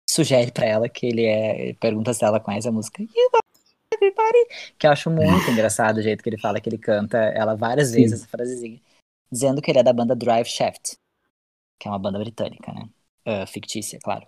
sugere 0.09 0.51
para 0.51 0.65
ela 0.65 0.89
que 0.89 1.05
ele 1.05 1.25
é. 1.25 1.73
Pergunta 1.73 2.13
se 2.13 2.25
ela 2.25 2.39
conhece 2.39 2.67
a 2.67 2.71
música. 2.71 3.03
Que 4.79 4.87
eu 4.87 4.91
acho 4.91 5.11
muito 5.11 5.47
engraçado 5.51 5.97
o 5.97 6.01
jeito 6.01 6.23
que 6.23 6.29
ele 6.29 6.39
fala 6.39 6.59
que 6.59 6.67
ele 6.67 6.77
canta 6.77 7.17
ela 7.17 7.55
várias 7.55 7.89
Sim. 7.89 8.01
vezes, 8.01 8.21
essa 8.21 8.27
frasezinha. 8.27 8.81
Dizendo 9.31 9.61
que 9.61 9.69
ele 9.69 9.79
é 9.79 9.83
da 9.83 9.93
banda 9.93 10.15
Drive 10.15 10.47
Shaft, 10.47 10.95
que 11.79 11.87
é 11.87 11.91
uma 11.91 11.99
banda 11.99 12.19
britânica, 12.19 12.73
né? 12.73 12.89
Ah, 13.25 13.45
fictícia, 13.45 13.99
claro. 14.01 14.27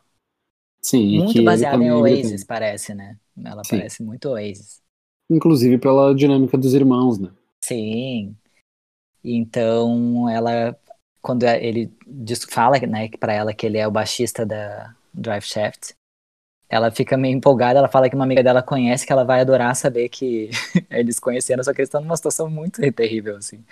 Sim, 0.84 1.20
Muito 1.20 1.38
ele 1.38 1.46
baseada 1.46 1.82
em 1.82 1.88
é 1.88 1.94
Oasis, 1.94 2.44
parece, 2.44 2.94
né? 2.94 3.18
Ela 3.44 3.64
Sim. 3.64 3.78
parece 3.78 4.04
muito 4.04 4.30
Oasis. 4.30 4.82
Inclusive 5.30 5.78
pela 5.78 6.14
dinâmica 6.14 6.58
dos 6.58 6.74
irmãos, 6.74 7.18
né? 7.18 7.32
Sim. 7.64 8.36
Então 9.24 10.30
ela, 10.30 10.78
quando 11.22 11.44
ele 11.44 11.90
diz, 12.06 12.44
fala, 12.44 12.78
né, 12.80 13.10
para 13.18 13.34
ela 13.34 13.54
que 13.54 13.66
ele 13.66 13.78
é 13.78 13.88
o 13.88 13.92
baixista 13.92 14.46
da 14.46 14.94
Drive 15.14 15.46
Shaft, 15.46 15.94
ela 16.68 16.92
fica 16.92 17.16
meio 17.16 17.38
empolgada. 17.38 17.80
Ela 17.80 17.88
fala 17.88 18.10
que 18.10 18.16
uma 18.16 18.26
amiga 18.26 18.44
dela 18.44 18.62
conhece, 18.62 19.06
que 19.06 19.14
ela 19.14 19.24
vai 19.24 19.40
adorar 19.40 19.76
saber 19.76 20.10
que 20.10 20.50
eles 20.90 21.20
conheceram, 21.20 21.64
só 21.64 21.72
que 21.72 21.80
eles 21.80 21.88
estão 21.88 22.02
numa 22.02 22.18
situação 22.18 22.50
muito 22.50 22.82
terrível, 22.92 23.38
assim. 23.38 23.64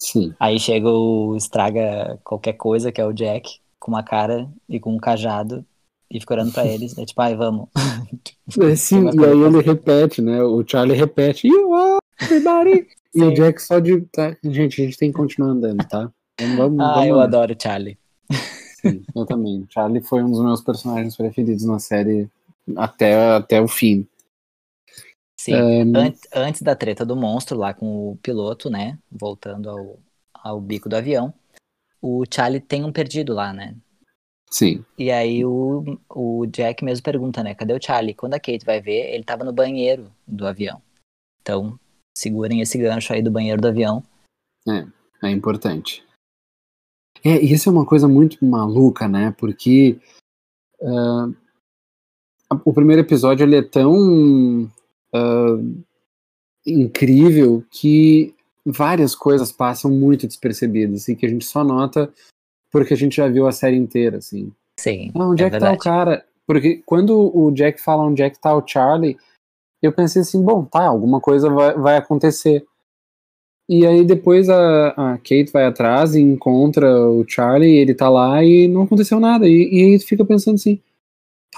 Sim. 0.00 0.34
Aí 0.40 0.58
chega 0.58 0.88
o 0.88 1.36
estraga 1.36 2.18
qualquer 2.24 2.54
coisa, 2.54 2.90
que 2.90 3.00
é 3.00 3.04
o 3.04 3.12
Jack, 3.12 3.60
com 3.78 3.90
uma 3.92 4.02
cara 4.02 4.50
e 4.68 4.80
com 4.80 4.94
um 4.94 4.98
cajado, 4.98 5.64
e 6.10 6.20
fica 6.20 6.34
olhando 6.34 6.52
pra 6.52 6.66
eles, 6.66 6.96
é 6.96 7.04
tipo, 7.04 7.20
ai, 7.20 7.34
vamos. 7.36 7.68
É, 8.62 8.74
sim, 8.74 9.04
e 9.04 9.24
aí 9.24 9.40
ele 9.42 9.56
fazer. 9.58 9.66
repete, 9.66 10.22
né? 10.22 10.42
O 10.42 10.64
Charlie 10.66 10.96
repete, 10.96 11.46
you 11.46 11.74
are 11.74 11.98
everybody. 12.22 12.88
e 13.14 13.22
o. 13.22 13.34
Jack 13.34 13.60
só 13.62 13.78
de. 13.78 14.00
Tá, 14.06 14.34
gente, 14.42 14.80
a 14.80 14.84
gente 14.86 14.96
tem 14.96 15.10
que 15.12 15.18
continuar 15.18 15.50
andando, 15.50 15.86
tá? 15.86 16.10
Vamos, 16.40 16.56
vamos, 16.56 16.80
Ah, 16.80 16.92
vamos 16.94 17.08
eu 17.08 17.20
adoro 17.20 17.52
o 17.52 17.62
Charlie. 17.62 17.98
Sim, 18.80 19.04
eu 19.14 19.26
também. 19.26 19.66
Charlie 19.68 20.00
foi 20.00 20.22
um 20.22 20.30
dos 20.30 20.40
meus 20.42 20.62
personagens 20.62 21.14
preferidos 21.14 21.64
na 21.64 21.78
série 21.78 22.26
até, 22.76 23.34
até 23.36 23.60
o 23.60 23.68
fim. 23.68 24.06
Sim. 25.38 25.52
É, 25.54 25.82
An- 25.82 26.14
antes 26.34 26.62
da 26.62 26.74
treta 26.74 27.04
do 27.04 27.14
monstro 27.16 27.56
lá 27.58 27.74
com 27.74 28.12
o 28.12 28.16
piloto, 28.22 28.70
né? 28.70 28.98
Voltando 29.10 29.68
ao, 29.68 29.98
ao 30.32 30.60
bico 30.60 30.88
do 30.88 30.96
avião, 30.96 31.34
o 32.00 32.24
Charlie 32.30 32.60
tem 32.60 32.82
um 32.84 32.92
perdido 32.92 33.34
lá, 33.34 33.52
né? 33.52 33.74
Sim, 34.50 34.84
E 34.98 35.10
aí 35.10 35.44
o, 35.44 35.98
o 36.08 36.46
Jack 36.46 36.84
mesmo 36.84 37.02
pergunta, 37.02 37.42
né? 37.42 37.54
Cadê 37.54 37.74
o 37.74 37.82
Charlie? 37.82 38.14
Quando 38.14 38.34
a 38.34 38.40
Kate 38.40 38.64
vai 38.64 38.80
ver, 38.80 39.14
ele 39.14 39.24
tava 39.24 39.44
no 39.44 39.52
banheiro 39.52 40.10
do 40.26 40.46
avião. 40.46 40.80
Então, 41.40 41.78
segurem 42.16 42.60
esse 42.60 42.78
gancho 42.78 43.12
aí 43.12 43.22
do 43.22 43.30
banheiro 43.30 43.60
do 43.60 43.68
avião. 43.68 44.02
é 45.22 45.30
importante. 45.30 46.04
É, 47.24 47.42
e 47.42 47.52
isso 47.52 47.68
é 47.68 47.72
uma 47.72 47.86
coisa 47.86 48.06
muito 48.06 48.44
maluca, 48.44 49.08
né? 49.08 49.34
Porque 49.38 49.98
a- 52.50 52.60
o 52.64 52.72
primeiro 52.72 53.02
episódio 53.02 53.44
ele 53.44 53.56
é 53.56 53.62
tão 53.62 54.70
ah, 55.12 55.56
incrível 56.66 57.64
que 57.70 58.34
várias 58.64 59.14
coisas 59.14 59.50
passam 59.50 59.90
muito 59.90 60.26
despercebidas 60.26 61.08
e 61.08 61.16
que 61.16 61.26
a 61.26 61.28
gente 61.28 61.44
só 61.44 61.64
nota 61.64 62.12
porque 62.70 62.94
a 62.94 62.96
gente 62.96 63.16
já 63.16 63.28
viu 63.28 63.46
a 63.46 63.52
série 63.52 63.76
inteira, 63.76 64.18
assim. 64.18 64.52
Sim, 64.78 65.10
Ah, 65.14 65.28
onde 65.28 65.42
é, 65.42 65.46
é 65.46 65.50
que 65.50 65.58
tá 65.58 65.66
o 65.66 65.70
verdade. 65.70 65.84
cara? 65.84 66.24
Porque 66.46 66.82
quando 66.86 67.36
o 67.36 67.50
Jack 67.50 67.80
fala 67.80 68.04
onde 68.04 68.22
é 68.22 68.30
que 68.30 68.40
tá 68.40 68.54
o 68.56 68.66
Charlie, 68.66 69.16
eu 69.82 69.92
pensei 69.92 70.22
assim, 70.22 70.42
bom, 70.42 70.64
tá, 70.64 70.86
alguma 70.86 71.20
coisa 71.20 71.50
vai, 71.50 71.74
vai 71.74 71.96
acontecer. 71.96 72.64
E 73.68 73.86
aí 73.86 74.02
depois 74.02 74.48
a, 74.48 74.88
a 74.88 75.18
Kate 75.18 75.50
vai 75.52 75.66
atrás 75.66 76.14
e 76.14 76.20
encontra 76.22 76.90
o 77.06 77.22
Charlie, 77.28 77.76
ele 77.76 77.94
tá 77.94 78.08
lá 78.08 78.42
e 78.42 78.66
não 78.66 78.82
aconteceu 78.82 79.20
nada. 79.20 79.46
E, 79.46 79.68
e 79.70 79.84
aí 79.92 79.98
fica 79.98 80.24
pensando 80.24 80.54
assim, 80.54 80.80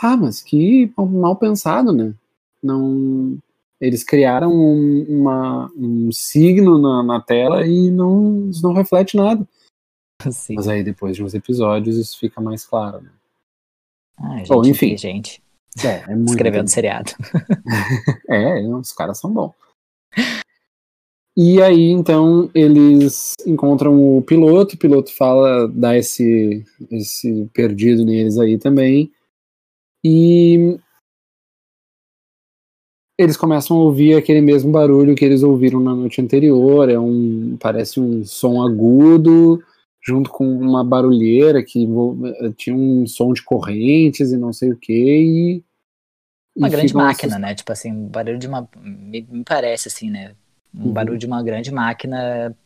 ah, 0.02 0.16
mas 0.16 0.42
que 0.42 0.92
mal- 0.96 1.36
pensado, 1.36 1.92
né? 1.92 2.12
Não, 2.60 3.38
eles 3.80 4.02
criaram 4.02 4.52
um, 4.52 5.06
uma- 5.08 5.70
um 5.76 6.10
signo 6.12 6.78
na, 6.78 7.02
na 7.02 7.20
tela 7.20 7.64
e 7.64 7.90
não, 7.92 8.48
isso 8.50 8.62
não 8.62 8.72
reflete 8.72 9.16
nada. 9.16 9.46
Sim. 10.32 10.54
Mas 10.54 10.68
aí 10.68 10.82
depois 10.82 11.16
de 11.16 11.22
uns 11.22 11.34
episódios 11.34 11.96
isso 11.96 12.18
fica 12.18 12.40
mais 12.40 12.64
claro, 12.64 13.02
né? 13.02 13.10
Ah, 14.18 14.38
gente 14.38 14.48
Bom, 14.48 14.64
enfim. 14.64 14.86
inteligente. 14.86 15.42
É, 15.84 16.12
é 16.12 16.14
muito 16.14 16.30
Escrevendo 16.30 16.68
seriado. 16.68 17.12
É, 18.28 18.60
os 18.68 18.92
caras 18.92 19.18
são 19.18 19.32
bons. 19.32 19.52
E 21.36 21.62
aí, 21.62 21.90
então, 21.90 22.50
eles 22.54 23.34
encontram 23.46 24.16
o 24.18 24.22
piloto, 24.22 24.74
o 24.74 24.78
piloto 24.78 25.14
fala, 25.14 25.66
dá 25.68 25.96
esse, 25.96 26.64
esse 26.90 27.48
perdido 27.54 28.04
neles 28.04 28.36
aí 28.38 28.58
também. 28.58 29.10
E 30.04 30.78
eles 33.16 33.36
começam 33.36 33.76
a 33.76 33.80
ouvir 33.80 34.14
aquele 34.14 34.40
mesmo 34.40 34.72
barulho 34.72 35.14
que 35.14 35.24
eles 35.24 35.42
ouviram 35.42 35.78
na 35.78 35.94
noite 35.94 36.20
anterior. 36.20 36.88
É 36.88 36.98
um, 36.98 37.56
parece 37.60 38.00
um 38.00 38.24
som 38.24 38.62
agudo, 38.62 39.62
junto 40.02 40.30
com 40.30 40.46
uma 40.46 40.82
barulheira 40.84 41.62
que 41.62 41.80
envol- 41.80 42.16
tinha 42.56 42.74
um 42.74 43.06
som 43.06 43.32
de 43.32 43.42
correntes 43.42 44.32
e 44.32 44.36
não 44.36 44.52
sei 44.52 44.72
o 44.72 44.76
que. 44.76 44.92
E, 44.92 45.64
Uma 46.56 46.68
e 46.68 46.70
grande 46.70 46.94
máquina, 46.94 47.38
né? 47.38 47.54
Tipo 47.54 47.72
assim, 47.72 47.92
um 47.92 48.06
barulho 48.08 48.38
de 48.38 48.46
uma. 48.46 48.68
Me, 48.80 49.22
me 49.30 49.44
parece 49.44 49.88
assim, 49.88 50.10
né? 50.10 50.34
Um 50.74 50.84
Uhum. 50.86 50.92
barulho 50.92 51.18
de 51.18 51.26
uma 51.26 51.42
grande 51.42 51.72
máquina 51.72 52.56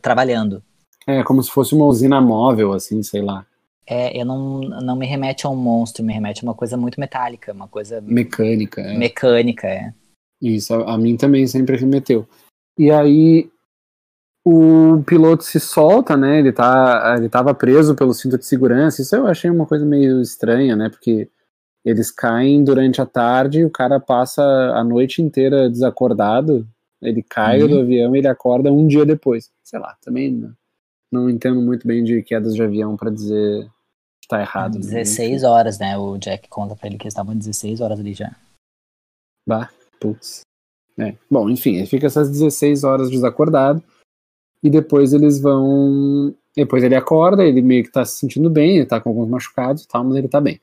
trabalhando. 0.00 0.62
É, 1.06 1.22
como 1.22 1.42
se 1.42 1.50
fosse 1.50 1.74
uma 1.74 1.86
usina 1.86 2.20
móvel, 2.20 2.72
assim, 2.72 3.02
sei 3.02 3.22
lá, 3.22 3.44
É, 3.86 4.16
eu 4.18 4.24
não, 4.24 4.60
não 4.60 4.94
me 4.96 5.04
remete 5.06 5.44
a 5.46 5.50
um 5.50 5.56
monstro, 5.56 6.04
me 6.04 6.12
remete 6.12 6.44
a 6.44 6.48
uma 6.48 6.54
coisa 6.54 6.76
muito 6.76 7.00
metálica, 7.00 7.52
uma 7.52 7.66
coisa 7.66 8.00
mecânica. 8.00 8.80
é. 8.80 8.96
mecânica, 8.96 9.66
é. 9.66 9.92
Isso, 10.40 10.72
a, 10.74 10.94
a 10.94 10.98
mim 10.98 11.16
também 11.16 11.46
sempre 11.46 11.76
remeteu. 11.76 12.26
E 12.78 12.90
aí 12.90 13.50
o 14.44 15.02
piloto 15.06 15.44
se 15.44 15.60
solta, 15.60 16.16
né? 16.16 16.38
Ele 16.38 16.52
tá, 16.52 17.14
ele 17.16 17.28
tava 17.28 17.54
preso 17.54 17.94
pelo 17.94 18.12
cinto 18.12 18.36
de 18.38 18.44
segurança. 18.46 19.00
Isso 19.02 19.14
eu 19.14 19.26
achei 19.26 19.50
uma 19.50 19.66
coisa 19.66 19.84
meio 19.84 20.20
estranha, 20.20 20.74
né? 20.74 20.88
Porque 20.88 21.28
eles 21.84 22.10
caem 22.10 22.62
durante 22.64 23.00
a 23.00 23.06
tarde 23.06 23.60
e 23.60 23.64
o 23.64 23.70
cara 23.70 23.98
passa 24.00 24.42
a 24.42 24.82
noite 24.84 25.20
inteira 25.22 25.68
desacordado. 25.70 26.66
Ele 27.00 27.22
cai 27.22 27.62
Uhum. 27.62 27.68
do 27.68 27.80
avião 27.80 28.14
e 28.14 28.18
ele 28.18 28.28
acorda 28.28 28.72
um 28.72 28.86
dia 28.86 29.04
depois. 29.04 29.50
Sei 29.62 29.78
lá, 29.78 29.96
também 30.00 30.30
não, 30.30 30.52
não 31.10 31.30
entendo 31.30 31.60
muito 31.60 31.86
bem 31.86 32.02
de 32.04 32.22
quedas 32.22 32.54
de 32.54 32.62
avião 32.62 32.96
pra 32.96 33.10
dizer 33.10 33.68
que 34.20 34.28
tá 34.28 34.40
errado. 34.40 34.74
né? 34.74 34.80
16 34.80 35.42
horas, 35.42 35.78
né? 35.78 35.96
O 35.98 36.16
Jack 36.18 36.48
conta 36.48 36.76
pra 36.76 36.86
ele 36.88 36.96
que 36.98 37.04
eles 37.04 37.12
estavam 37.14 37.36
16 37.36 37.80
horas 37.80 37.98
ali 37.98 38.14
já. 38.14 38.30
Bah, 39.48 39.68
putz. 40.00 40.42
É. 40.98 41.14
Bom, 41.30 41.48
enfim, 41.50 41.76
ele 41.76 41.86
fica 41.86 42.06
essas 42.06 42.30
16 42.30 42.84
horas 42.84 43.10
desacordado. 43.10 43.82
E 44.62 44.70
depois 44.70 45.12
eles 45.12 45.40
vão. 45.40 46.34
Depois 46.56 46.84
ele 46.84 46.94
acorda, 46.94 47.44
ele 47.44 47.62
meio 47.62 47.82
que 47.82 47.90
tá 47.90 48.04
se 48.04 48.18
sentindo 48.18 48.48
bem, 48.50 48.76
ele 48.76 48.86
tá 48.86 49.00
com 49.00 49.08
alguns 49.08 49.28
machucados 49.28 49.82
e 49.82 49.88
tal, 49.88 50.04
mas 50.04 50.16
ele 50.16 50.28
tá 50.28 50.40
bem. 50.40 50.60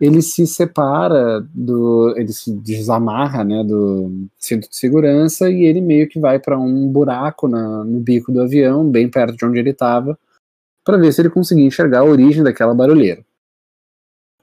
Ele 0.00 0.22
se 0.22 0.46
separa 0.46 1.40
do. 1.54 2.14
Ele 2.16 2.32
se 2.32 2.52
desamarra, 2.52 3.44
né, 3.44 3.62
do 3.64 4.28
cinto 4.38 4.68
de 4.68 4.76
segurança 4.76 5.50
e 5.50 5.64
ele 5.64 5.80
meio 5.80 6.08
que 6.08 6.18
vai 6.18 6.38
para 6.38 6.58
um 6.58 6.88
buraco 6.88 7.48
na, 7.48 7.84
no 7.84 8.00
bico 8.00 8.32
do 8.32 8.42
avião, 8.42 8.88
bem 8.88 9.08
perto 9.08 9.36
de 9.36 9.44
onde 9.44 9.58
ele 9.58 9.72
tava, 9.72 10.18
para 10.84 10.96
ver 10.96 11.12
se 11.12 11.20
ele 11.20 11.30
conseguia 11.30 11.66
enxergar 11.66 12.00
a 12.00 12.04
origem 12.04 12.42
daquela 12.42 12.74
barulheira. 12.74 13.24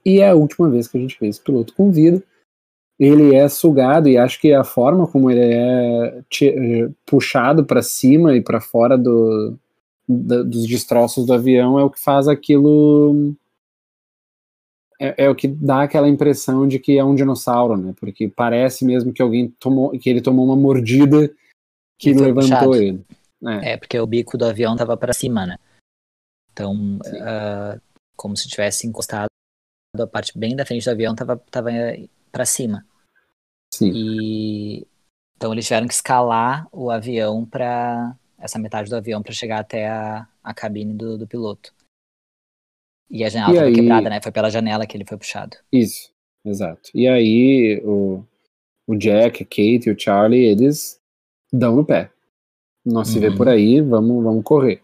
E 0.04 0.20
é 0.20 0.30
a 0.30 0.34
última 0.34 0.68
vez 0.68 0.88
que 0.88 0.98
a 0.98 1.00
gente 1.00 1.16
vê 1.20 1.28
esse 1.28 1.40
piloto 1.40 1.74
com 1.74 1.90
vida 1.90 2.22
ele 3.04 3.34
é 3.34 3.48
sugado 3.48 4.08
e 4.08 4.16
acho 4.16 4.40
que 4.40 4.52
a 4.52 4.62
forma 4.62 5.08
como 5.08 5.28
ele 5.28 5.40
é 5.40 6.22
eh, 6.42 6.90
puxado 7.04 7.64
para 7.64 7.82
cima 7.82 8.36
e 8.36 8.40
para 8.40 8.60
fora 8.60 8.96
do, 8.96 9.58
dos 10.06 10.66
destroços 10.68 11.26
do 11.26 11.32
avião 11.32 11.80
é 11.80 11.82
o 11.82 11.90
que 11.90 11.98
faz 11.98 12.28
aquilo 12.28 13.34
é, 15.00 15.24
é 15.24 15.28
o 15.28 15.34
que 15.34 15.48
dá 15.48 15.82
aquela 15.82 16.08
impressão 16.08 16.68
de 16.68 16.78
que 16.78 16.96
é 16.96 17.02
um 17.02 17.16
dinossauro, 17.16 17.76
né? 17.76 17.92
Porque 17.98 18.28
parece 18.28 18.84
mesmo 18.84 19.12
que 19.12 19.20
alguém 19.20 19.48
tomou 19.58 19.90
que 19.98 20.08
ele 20.08 20.20
tomou 20.20 20.44
uma 20.44 20.54
mordida 20.54 21.28
que 21.98 22.12
levantou 22.12 22.76
ele. 22.76 23.04
É, 23.44 23.72
É, 23.72 23.76
porque 23.76 23.98
o 23.98 24.06
bico 24.06 24.38
do 24.38 24.44
avião 24.44 24.76
tava 24.76 24.96
pra 24.96 25.12
cima, 25.12 25.44
né? 25.44 25.58
Então, 26.52 27.00
ah, 27.20 27.80
como 28.14 28.36
se 28.36 28.48
tivesse 28.48 28.86
encostado 28.86 29.26
a 29.98 30.06
parte 30.06 30.38
bem 30.38 30.54
da 30.54 30.64
frente 30.64 30.84
do 30.84 30.90
avião, 30.90 31.16
tava, 31.16 31.36
tava 31.50 31.70
pra 32.30 32.46
cima. 32.46 32.86
Sim. 33.74 33.90
E 33.94 34.86
então 35.36 35.52
eles 35.52 35.66
tiveram 35.66 35.88
que 35.88 35.94
escalar 35.94 36.68
o 36.72 36.90
avião 36.90 37.44
para 37.44 38.16
essa 38.38 38.58
metade 38.58 38.88
do 38.88 38.96
avião 38.96 39.22
para 39.22 39.32
chegar 39.32 39.58
até 39.60 39.88
a, 39.88 40.26
a 40.42 40.54
cabine 40.54 40.94
do, 40.94 41.18
do 41.18 41.26
piloto. 41.26 41.72
E 43.10 43.24
a 43.24 43.28
janela 43.28 43.52
E 43.52 43.56
tava 43.56 43.66
aí- 43.68 43.74
quebrada, 43.74 44.08
né? 44.10 44.20
Foi 44.22 44.32
pela 44.32 44.50
janela 44.50 44.86
que 44.86 44.96
ele 44.96 45.04
foi 45.04 45.18
puxado. 45.18 45.56
Isso, 45.72 46.10
exato. 46.44 46.90
E 46.94 47.06
aí 47.08 47.80
o, 47.84 48.24
o 48.86 48.96
Jack, 48.96 49.42
a 49.42 49.46
Kate 49.46 49.88
e 49.88 49.90
o 49.92 49.98
Charlie, 49.98 50.44
eles 50.46 51.00
dão 51.52 51.76
no 51.76 51.84
pé. 51.84 52.10
Nós 52.84 53.08
se 53.08 53.18
vê 53.18 53.28
Uhum. 53.28 53.36
por 53.36 53.48
aí, 53.48 53.80
vamos, 53.80 54.24
vamos 54.24 54.42
correr. 54.44 54.80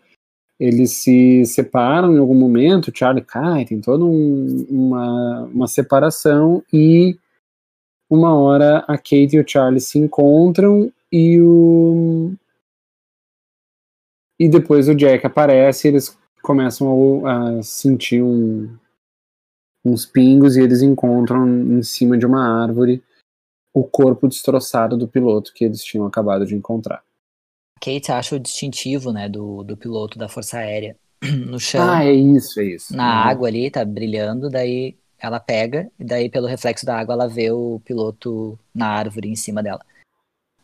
eles 0.61 0.91
se 0.93 1.45
separam 1.47 2.15
em 2.15 2.19
algum 2.19 2.35
momento, 2.35 2.89
o 2.89 2.97
Charlie 2.97 3.25
cai, 3.25 3.65
tem 3.65 3.81
toda 3.81 4.05
um, 4.05 4.67
uma, 4.69 5.43
uma 5.45 5.67
separação 5.69 6.63
e 6.73 7.17
uma 8.11 8.35
hora 8.35 8.79
a 8.89 8.97
Kate 8.97 9.37
e 9.37 9.41
o 9.41 9.49
Charlie 9.49 9.81
se 9.81 9.99
encontram 9.99 10.93
e 11.13 11.41
o 11.41 12.33
e 14.39 14.49
depois 14.49 14.89
o 14.89 14.95
Jack 14.95 15.27
aparece 15.27 15.89
e 15.89 15.91
eles 15.91 16.17
começam 16.43 17.27
a, 17.27 17.59
a 17.59 17.63
sentir 17.63 18.23
um, 18.23 18.69
uns 19.85 20.07
pingos 20.07 20.57
e 20.57 20.63
eles 20.63 20.81
encontram 20.81 21.49
em 21.49 21.83
cima 21.83 22.17
de 22.17 22.25
uma 22.25 22.63
árvore 22.63 23.03
o 23.75 23.85
corpo 23.85 24.29
destroçado 24.29 24.97
do 24.97 25.09
piloto 25.09 25.53
que 25.53 25.65
eles 25.65 25.83
tinham 25.83 26.07
acabado 26.07 26.47
de 26.47 26.55
encontrar. 26.55 27.03
Kate 27.81 28.11
acha 28.11 28.37
o 28.37 28.41
distintivo, 28.41 29.13
né, 29.13 29.29
do, 29.29 29.63
do 29.63 29.77
piloto 29.77 30.19
da 30.19 30.29
Força 30.29 30.59
Aérea 30.59 30.97
no 31.47 31.61
chão. 31.61 31.89
Ah, 31.89 32.05
é 32.05 32.13
isso, 32.13 32.61
é 32.61 32.65
isso. 32.65 32.97
Na 32.97 33.05
uhum. 33.05 33.29
água 33.31 33.49
ali, 33.49 33.71
tá 33.71 33.85
brilhando, 33.85 34.49
daí 34.49 34.97
ela 35.19 35.41
pega, 35.41 35.91
e 35.99 36.05
daí 36.05 36.31
pelo 36.31 36.47
reflexo 36.47 36.87
da 36.87 36.99
água 36.99 37.15
ela 37.15 37.29
vê 37.29 37.51
o 37.51 37.81
piloto 37.85 38.59
na 38.75 38.89
árvore 38.89 39.29
em 39.29 39.37
cima 39.37 39.63
dela. 39.63 39.85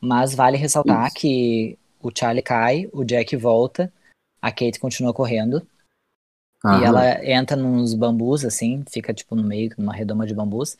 Mas 0.00 0.34
vale 0.34 0.56
ressaltar 0.56 1.08
isso. 1.08 1.16
que 1.16 1.78
o 2.02 2.10
Charlie 2.16 2.42
cai, 2.42 2.88
o 2.92 3.04
Jack 3.04 3.36
volta, 3.36 3.92
a 4.40 4.50
Kate 4.50 4.78
continua 4.78 5.12
correndo. 5.12 5.66
Aham. 6.64 6.80
E 6.80 6.84
ela 6.84 7.24
entra 7.26 7.56
nos 7.56 7.94
bambus, 7.94 8.44
assim, 8.44 8.84
fica 8.88 9.12
tipo 9.12 9.34
no 9.34 9.42
meio, 9.42 9.74
numa 9.76 9.92
redoma 9.92 10.26
de 10.26 10.34
bambus, 10.34 10.76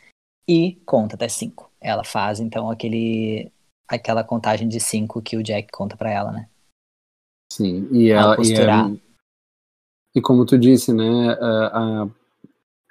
e 0.46 0.80
conta 0.86 1.16
até 1.16 1.28
cinco. 1.28 1.70
Ela 1.80 2.04
faz 2.04 2.40
então 2.40 2.70
aquele 2.70 3.50
aquela 3.88 4.24
contagem 4.24 4.68
de 4.68 4.80
cinco 4.80 5.20
que 5.20 5.36
o 5.36 5.42
Jack 5.42 5.70
conta 5.70 5.96
para 5.96 6.10
ela, 6.10 6.32
né? 6.32 6.48
Sim, 7.52 7.88
e 7.92 8.10
ela 8.10 8.36
e, 8.42 8.52
é, 8.54 9.00
e 10.14 10.20
como 10.20 10.46
tu 10.46 10.58
disse, 10.58 10.92
né, 10.92 11.32
a, 11.40 12.02
a 12.02 12.08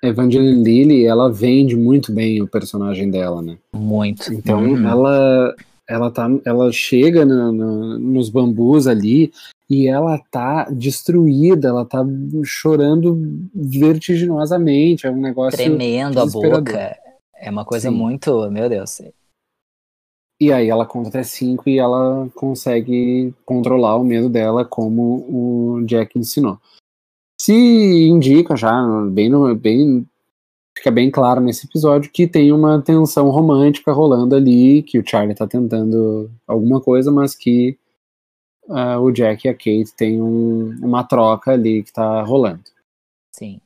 Evangeline 0.03 0.63
Lilly, 0.63 1.05
ela 1.05 1.31
vende 1.31 1.75
muito 1.75 2.11
bem 2.11 2.41
o 2.41 2.47
personagem 2.47 3.09
dela, 3.09 3.41
né? 3.41 3.57
Muito. 3.73 4.33
Então 4.33 4.63
uhum. 4.63 4.87
ela 4.87 5.55
ela 5.87 6.11
tá 6.11 6.29
ela 6.45 6.71
chega 6.71 7.25
no, 7.25 7.51
no, 7.51 7.99
nos 7.99 8.29
bambus 8.29 8.87
ali 8.87 9.31
e 9.69 9.87
ela 9.87 10.19
tá 10.29 10.65
destruída, 10.69 11.69
ela 11.69 11.85
tá 11.85 12.05
chorando 12.43 13.17
vertiginosamente, 13.55 15.07
é 15.07 15.11
um 15.11 15.19
negócio 15.19 15.57
tremendo 15.57 16.19
a 16.19 16.25
boca. 16.25 16.97
É 17.35 17.49
uma 17.49 17.65
coisa 17.65 17.89
Sim. 17.89 17.95
muito, 17.95 18.49
meu 18.51 18.69
Deus. 18.69 19.01
E 20.39 20.51
aí 20.51 20.69
ela 20.69 20.85
conta 20.85 21.09
até 21.09 21.23
cinco 21.23 21.69
e 21.69 21.79
ela 21.79 22.29
consegue 22.35 23.33
controlar 23.45 23.95
o 23.95 24.03
medo 24.03 24.29
dela 24.29 24.65
como 24.65 25.25
o 25.29 25.85
Jack 25.85 26.17
ensinou. 26.17 26.59
Se 27.43 27.51
indica 27.51 28.55
já, 28.55 28.71
bem, 29.11 29.27
no, 29.27 29.53
bem 29.53 30.07
fica 30.77 30.89
bem 30.89 31.11
claro 31.11 31.41
nesse 31.41 31.65
episódio 31.65 32.09
que 32.09 32.25
tem 32.25 32.53
uma 32.53 32.81
tensão 32.81 33.29
romântica 33.29 33.91
rolando 33.91 34.33
ali, 34.33 34.81
que 34.81 34.97
o 34.97 35.05
Charlie 35.05 35.35
tá 35.35 35.45
tentando 35.45 36.31
alguma 36.47 36.79
coisa, 36.79 37.11
mas 37.11 37.35
que 37.35 37.77
uh, 38.69 38.97
o 38.97 39.11
Jack 39.11 39.45
e 39.45 39.49
a 39.49 39.53
Kate 39.53 39.93
têm 39.93 40.21
um, 40.21 40.69
uma 40.81 41.03
troca 41.03 41.51
ali 41.51 41.83
que 41.83 41.91
tá 41.91 42.21
rolando. 42.21 42.63
Sim. 43.35 43.59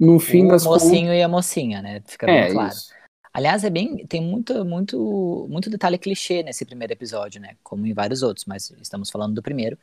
No 0.00 0.18
fim 0.18 0.46
o 0.46 0.48
das 0.48 0.64
mocinho 0.64 1.02
contas... 1.02 1.18
e 1.18 1.22
a 1.22 1.28
mocinha, 1.28 1.80
né? 1.80 2.02
Fica 2.06 2.26
bem 2.26 2.38
é, 2.38 2.52
claro. 2.52 2.72
Isso. 2.72 2.92
Aliás, 3.32 3.62
é 3.62 3.70
bem, 3.70 4.04
tem 4.04 4.20
muito, 4.20 4.64
muito, 4.64 5.46
muito 5.48 5.70
detalhe 5.70 5.96
clichê 5.96 6.42
nesse 6.42 6.64
primeiro 6.64 6.92
episódio, 6.92 7.40
né? 7.40 7.54
Como 7.62 7.86
em 7.86 7.94
vários 7.94 8.22
outros, 8.22 8.46
mas 8.46 8.72
estamos 8.80 9.10
falando 9.10 9.34
do 9.36 9.42
primeiro. 9.42 9.78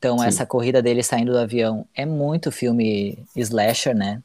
Então, 0.00 0.18
Sim. 0.18 0.26
essa 0.28 0.46
corrida 0.46 0.80
dele 0.80 1.02
saindo 1.02 1.32
do 1.32 1.38
avião 1.38 1.86
é 1.94 2.06
muito 2.06 2.50
filme 2.50 3.22
slasher, 3.36 3.94
né? 3.94 4.22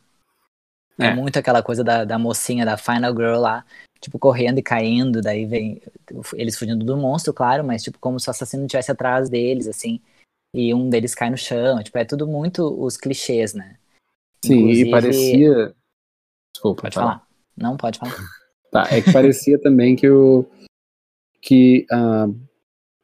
É, 0.98 1.08
é 1.08 1.14
muito 1.14 1.38
aquela 1.38 1.62
coisa 1.62 1.84
da, 1.84 2.06
da 2.06 2.18
mocinha, 2.18 2.66
da 2.66 2.78
Final 2.78 3.14
Girl 3.14 3.42
lá, 3.42 3.66
tipo, 4.00 4.18
correndo 4.18 4.58
e 4.60 4.64
caindo, 4.64 5.22
daí 5.22 5.46
vem 5.46 5.82
eles 6.36 6.58
fugindo 6.58 6.86
do 6.86 6.96
monstro, 6.96 7.34
claro, 7.34 7.62
mas 7.62 7.84
tipo, 7.84 8.00
como 8.00 8.18
se 8.22 8.30
o 8.30 8.32
assassino 8.32 8.64
estivesse 8.64 8.90
atrás 8.90 9.28
deles, 9.28 9.68
assim, 9.68 10.00
e 10.54 10.74
um 10.74 10.90
deles 10.90 11.14
cai 11.14 11.30
no 11.30 11.38
chão, 11.38 11.84
tipo, 11.84 11.98
é 11.98 12.06
tudo 12.06 12.26
muito 12.26 12.66
os 12.82 12.96
clichês, 12.96 13.54
né? 13.54 13.76
Sim, 14.46 14.60
Inclusive... 14.60 14.88
e 14.88 14.92
parecia. 14.92 15.76
Desculpa. 16.54 16.84
Pode 16.84 16.96
falar. 16.96 17.08
falar. 17.08 17.28
Não, 17.58 17.76
pode 17.76 18.00
falar. 18.00 18.16
Tá, 18.72 18.88
é 18.92 19.02
que 19.02 19.12
parecia 19.12 19.60
também 19.60 19.96
que 19.96 20.10
o 20.10 20.46
que 21.42 21.86
uh, 21.92 22.34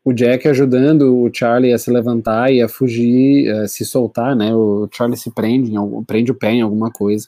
o 0.03 0.11
Jack 0.13 0.47
ajudando 0.47 1.15
o 1.21 1.29
Charlie 1.33 1.73
a 1.73 1.77
se 1.77 1.91
levantar 1.91 2.51
e 2.51 2.61
a 2.61 2.67
fugir, 2.67 3.49
a 3.51 3.67
se 3.67 3.85
soltar, 3.85 4.35
né? 4.35 4.53
O 4.53 4.87
Charlie 4.91 5.17
se 5.17 5.29
prende, 5.31 5.71
em, 5.75 6.03
prende 6.03 6.31
o 6.31 6.35
pé 6.35 6.53
em 6.53 6.61
alguma 6.61 6.91
coisa. 6.91 7.27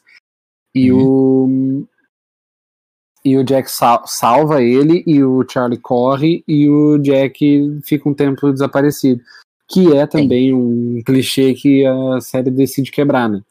E 0.74 0.92
uhum. 0.92 1.86
o 1.86 1.88
e 3.26 3.38
o 3.38 3.44
Jack 3.44 3.72
sal, 3.72 4.04
salva 4.06 4.62
ele 4.62 5.02
e 5.08 5.24
o 5.24 5.46
Charlie 5.50 5.80
corre 5.80 6.44
e 6.46 6.68
o 6.68 6.98
Jack 6.98 7.82
fica 7.86 8.10
um 8.10 8.14
tempo 8.14 8.52
desaparecido, 8.52 9.22
que 9.70 9.96
é 9.96 10.06
também 10.06 10.50
Sim. 10.50 10.54
um 10.54 11.02
clichê 11.06 11.54
que 11.54 11.86
a 11.86 12.20
série 12.20 12.52
decide 12.52 12.92
quebrar, 12.92 13.30
né? 13.30 13.42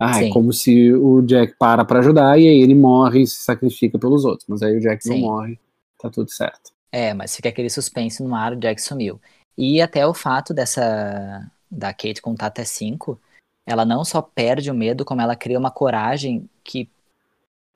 Ah, 0.00 0.12
é 0.12 0.22
Sim. 0.22 0.30
é 0.30 0.32
como 0.32 0.52
se 0.52 0.94
o 0.94 1.20
Jack 1.22 1.56
para 1.58 1.84
para 1.84 1.98
ajudar 1.98 2.38
e 2.38 2.48
aí 2.48 2.62
ele 2.62 2.74
morre 2.74 3.22
e 3.22 3.26
se 3.26 3.42
sacrifica 3.42 3.98
pelos 3.98 4.24
outros. 4.24 4.46
Mas 4.48 4.62
aí 4.62 4.76
o 4.76 4.80
Jack 4.80 5.02
Sim. 5.02 5.10
não 5.10 5.18
morre, 5.28 5.58
tá 6.00 6.08
tudo 6.08 6.30
certo. 6.30 6.77
É, 6.90 7.12
mas 7.12 7.36
fica 7.36 7.48
aquele 7.48 7.70
suspense 7.70 8.22
no 8.22 8.34
ar, 8.34 8.52
o 8.52 8.56
Jack 8.56 8.80
sumiu. 8.80 9.20
E 9.56 9.80
até 9.82 10.06
o 10.06 10.14
fato 10.14 10.54
dessa. 10.54 11.50
da 11.70 11.92
Kate 11.92 12.22
contar 12.22 12.46
até 12.46 12.64
5, 12.64 13.20
ela 13.66 13.84
não 13.84 14.04
só 14.04 14.22
perde 14.22 14.70
o 14.70 14.74
medo, 14.74 15.04
como 15.04 15.20
ela 15.20 15.36
cria 15.36 15.58
uma 15.58 15.70
coragem 15.70 16.48
que 16.64 16.88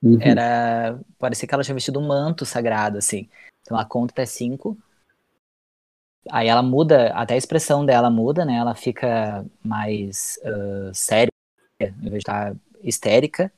uhum. 0.02 0.18
era. 0.20 0.98
parecia 1.18 1.46
que 1.46 1.54
ela 1.54 1.64
tinha 1.64 1.74
vestido 1.74 2.00
um 2.00 2.06
manto 2.06 2.46
sagrado, 2.46 2.98
assim. 2.98 3.28
Então 3.60 3.76
ela 3.76 3.86
conta 3.86 4.12
até 4.12 4.24
5. 4.24 4.76
Aí 6.30 6.46
ela 6.46 6.62
muda, 6.62 7.12
até 7.14 7.34
a 7.34 7.36
expressão 7.36 7.84
dela 7.84 8.08
muda, 8.08 8.44
né? 8.44 8.54
Ela 8.54 8.74
fica 8.74 9.44
mais 9.62 10.38
uh, 10.44 10.94
séria 10.94 11.32
em 11.80 12.10
vez 12.10 12.12
de 12.12 12.18
estar 12.18 12.54
histérica. 12.82 13.52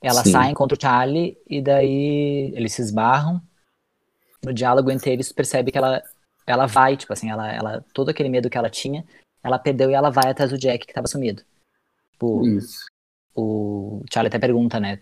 Ela 0.00 0.22
Sim. 0.22 0.30
sai, 0.30 0.50
encontra 0.50 0.76
o 0.76 0.80
Charlie, 0.80 1.36
e 1.48 1.60
daí 1.60 2.52
eles 2.54 2.74
se 2.74 2.82
esbarram. 2.82 3.42
No 4.46 4.54
diálogo 4.54 4.92
entre 4.92 5.10
eles, 5.10 5.32
percebe 5.32 5.72
que 5.72 5.78
ela, 5.78 6.00
ela 6.46 6.66
vai, 6.66 6.96
tipo 6.96 7.12
assim, 7.12 7.28
ela, 7.28 7.52
ela, 7.52 7.84
todo 7.92 8.10
aquele 8.10 8.28
medo 8.28 8.48
que 8.48 8.56
ela 8.56 8.70
tinha, 8.70 9.04
ela 9.42 9.58
perdeu 9.58 9.90
e 9.90 9.94
ela 9.94 10.08
vai 10.08 10.30
atrás 10.30 10.52
do 10.52 10.58
Jack, 10.58 10.86
que 10.86 10.92
estava 10.92 11.08
sumido. 11.08 11.42
Tipo, 12.12 12.46
Isso. 12.46 12.86
O 13.34 14.04
Charlie 14.08 14.28
até 14.28 14.38
pergunta, 14.38 14.78
né? 14.78 15.00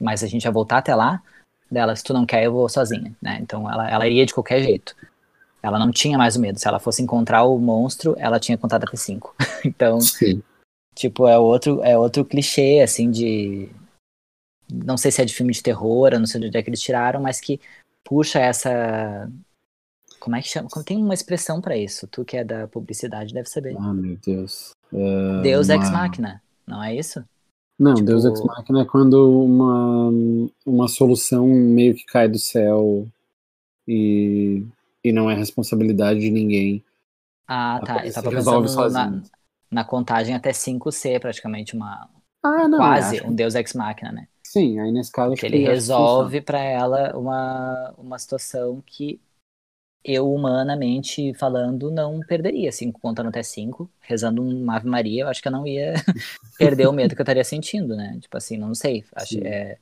Mas 0.00 0.22
a 0.22 0.28
gente 0.28 0.44
vai 0.44 0.52
voltar 0.52 0.78
até 0.78 0.94
lá? 0.94 1.20
Dela, 1.68 1.96
se 1.96 2.04
tu 2.04 2.14
não 2.14 2.24
quer, 2.24 2.44
eu 2.44 2.52
vou 2.52 2.68
sozinha, 2.68 3.12
né? 3.20 3.38
Então 3.42 3.68
ela, 3.68 3.90
ela 3.90 4.06
iria 4.06 4.24
de 4.24 4.32
qualquer 4.32 4.62
jeito. 4.62 4.94
Ela 5.60 5.76
não 5.76 5.90
tinha 5.90 6.16
mais 6.16 6.36
o 6.36 6.40
medo. 6.40 6.60
Se 6.60 6.68
ela 6.68 6.78
fosse 6.78 7.02
encontrar 7.02 7.42
o 7.42 7.58
monstro, 7.58 8.14
ela 8.18 8.38
tinha 8.38 8.56
contado 8.56 8.84
até 8.84 8.96
cinco. 8.96 9.34
então, 9.66 10.00
Sim. 10.00 10.40
Tipo, 10.94 11.26
é 11.26 11.36
outro, 11.36 11.82
é 11.82 11.98
outro 11.98 12.24
clichê, 12.24 12.80
assim, 12.80 13.10
de. 13.10 13.68
Não 14.72 14.96
sei 14.96 15.10
se 15.10 15.20
é 15.20 15.24
de 15.24 15.34
filme 15.34 15.52
de 15.52 15.62
terror, 15.62 16.10
eu 16.12 16.20
não 16.20 16.26
sei 16.26 16.40
de 16.40 16.46
onde 16.46 16.56
é 16.56 16.62
que 16.62 16.70
eles 16.70 16.80
tiraram, 16.80 17.20
mas 17.20 17.40
que 17.40 17.60
puxa 18.04 18.38
essa. 18.38 19.30
Como 20.20 20.36
é 20.36 20.42
que 20.42 20.48
chama? 20.48 20.68
Tem 20.84 20.96
uma 20.98 21.14
expressão 21.14 21.60
para 21.60 21.76
isso. 21.76 22.06
Tu 22.06 22.24
que 22.24 22.36
é 22.36 22.44
da 22.44 22.68
publicidade 22.68 23.34
deve 23.34 23.48
saber. 23.48 23.74
Ah, 23.78 23.92
meu 23.92 24.16
Deus. 24.24 24.72
Uh, 24.92 25.42
Deus 25.42 25.68
uma... 25.68 25.74
ex 25.74 25.90
machina, 25.90 26.42
não 26.66 26.82
é 26.82 26.94
isso? 26.94 27.24
Não, 27.78 27.94
tipo... 27.94 28.06
Deus 28.06 28.24
ex 28.24 28.40
machina 28.42 28.82
é 28.82 28.84
quando 28.84 29.44
uma, 29.44 30.10
uma 30.64 30.88
solução 30.88 31.46
meio 31.48 31.94
que 31.94 32.04
cai 32.04 32.28
do 32.28 32.38
céu 32.38 33.08
e, 33.88 34.64
e 35.02 35.12
não 35.12 35.30
é 35.30 35.34
responsabilidade 35.34 36.20
de 36.20 36.30
ninguém. 36.30 36.84
Ah, 37.46 37.80
tá. 37.84 38.06
Eu 38.06 38.12
tava 38.12 38.30
pensando 38.30 38.90
na, 38.90 39.22
na 39.70 39.84
contagem 39.84 40.34
até 40.34 40.50
5C, 40.50 41.20
praticamente 41.20 41.74
uma. 41.74 42.08
Ah, 42.42 42.68
não, 42.68 42.78
quase 42.78 43.22
um 43.22 43.34
Deus 43.34 43.54
Ex 43.54 43.74
Machina, 43.74 44.12
né? 44.12 44.28
Sim, 44.54 44.78
aí 44.78 44.92
nesse 44.92 45.10
caso. 45.10 45.34
Que 45.34 45.46
ele 45.46 45.64
resolve 45.64 46.40
para 46.40 46.60
ela 46.62 47.18
uma, 47.18 47.92
uma 47.98 48.16
situação 48.20 48.80
que 48.86 49.20
eu, 50.04 50.32
humanamente 50.32 51.34
falando, 51.34 51.90
não 51.90 52.20
perderia. 52.20 52.68
Assim, 52.68 52.92
contando 52.92 53.30
até 53.30 53.42
5, 53.42 53.90
rezando 54.00 54.40
um 54.40 54.70
Ave 54.70 54.86
Maria, 54.86 55.24
eu 55.24 55.28
acho 55.28 55.42
que 55.42 55.48
eu 55.48 55.52
não 55.52 55.66
ia 55.66 55.94
perder 56.56 56.86
o 56.86 56.92
medo 56.92 57.16
que 57.16 57.20
eu 57.20 57.24
estaria 57.24 57.42
sentindo, 57.42 57.96
né? 57.96 58.16
Tipo 58.20 58.36
assim, 58.36 58.56
não 58.56 58.72
sei. 58.76 59.04
Acho, 59.12 59.44
é, 59.44 59.76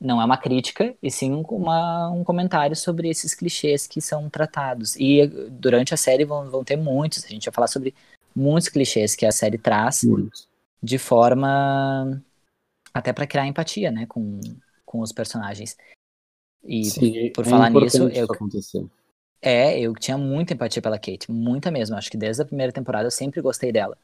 não 0.00 0.20
é 0.20 0.24
uma 0.24 0.36
crítica, 0.36 0.92
e 1.00 1.08
sim 1.08 1.44
uma, 1.48 2.10
um 2.10 2.24
comentário 2.24 2.74
sobre 2.74 3.08
esses 3.08 3.32
clichês 3.32 3.86
que 3.86 4.00
são 4.00 4.28
tratados. 4.28 4.96
E 4.96 5.24
durante 5.52 5.94
a 5.94 5.96
série 5.96 6.24
vão, 6.24 6.50
vão 6.50 6.64
ter 6.64 6.74
muitos. 6.74 7.24
A 7.24 7.28
gente 7.28 7.44
vai 7.44 7.54
falar 7.54 7.68
sobre 7.68 7.94
muitos 8.34 8.68
clichês 8.68 9.14
que 9.14 9.24
a 9.24 9.30
série 9.30 9.56
traz 9.56 10.02
Muito. 10.02 10.48
de 10.82 10.98
forma 10.98 12.20
até 12.92 13.12
para 13.12 13.26
criar 13.26 13.46
empatia, 13.46 13.90
né, 13.90 14.06
com, 14.06 14.40
com 14.84 15.00
os 15.00 15.12
personagens. 15.12 15.76
E 16.64 16.84
Sim, 16.84 17.30
por 17.30 17.46
é 17.46 17.48
falar 17.48 17.70
nisso, 17.70 18.04
eu, 18.04 18.26
É, 19.40 19.78
eu 19.80 19.92
tinha 19.94 20.16
muita 20.16 20.54
empatia 20.54 20.80
pela 20.80 20.98
Kate, 20.98 21.30
muita 21.30 21.70
mesmo. 21.70 21.96
Acho 21.96 22.10
que 22.10 22.16
desde 22.16 22.42
a 22.42 22.46
primeira 22.46 22.72
temporada 22.72 23.06
eu 23.06 23.10
sempre 23.10 23.40
gostei 23.40 23.72
dela. 23.72 23.98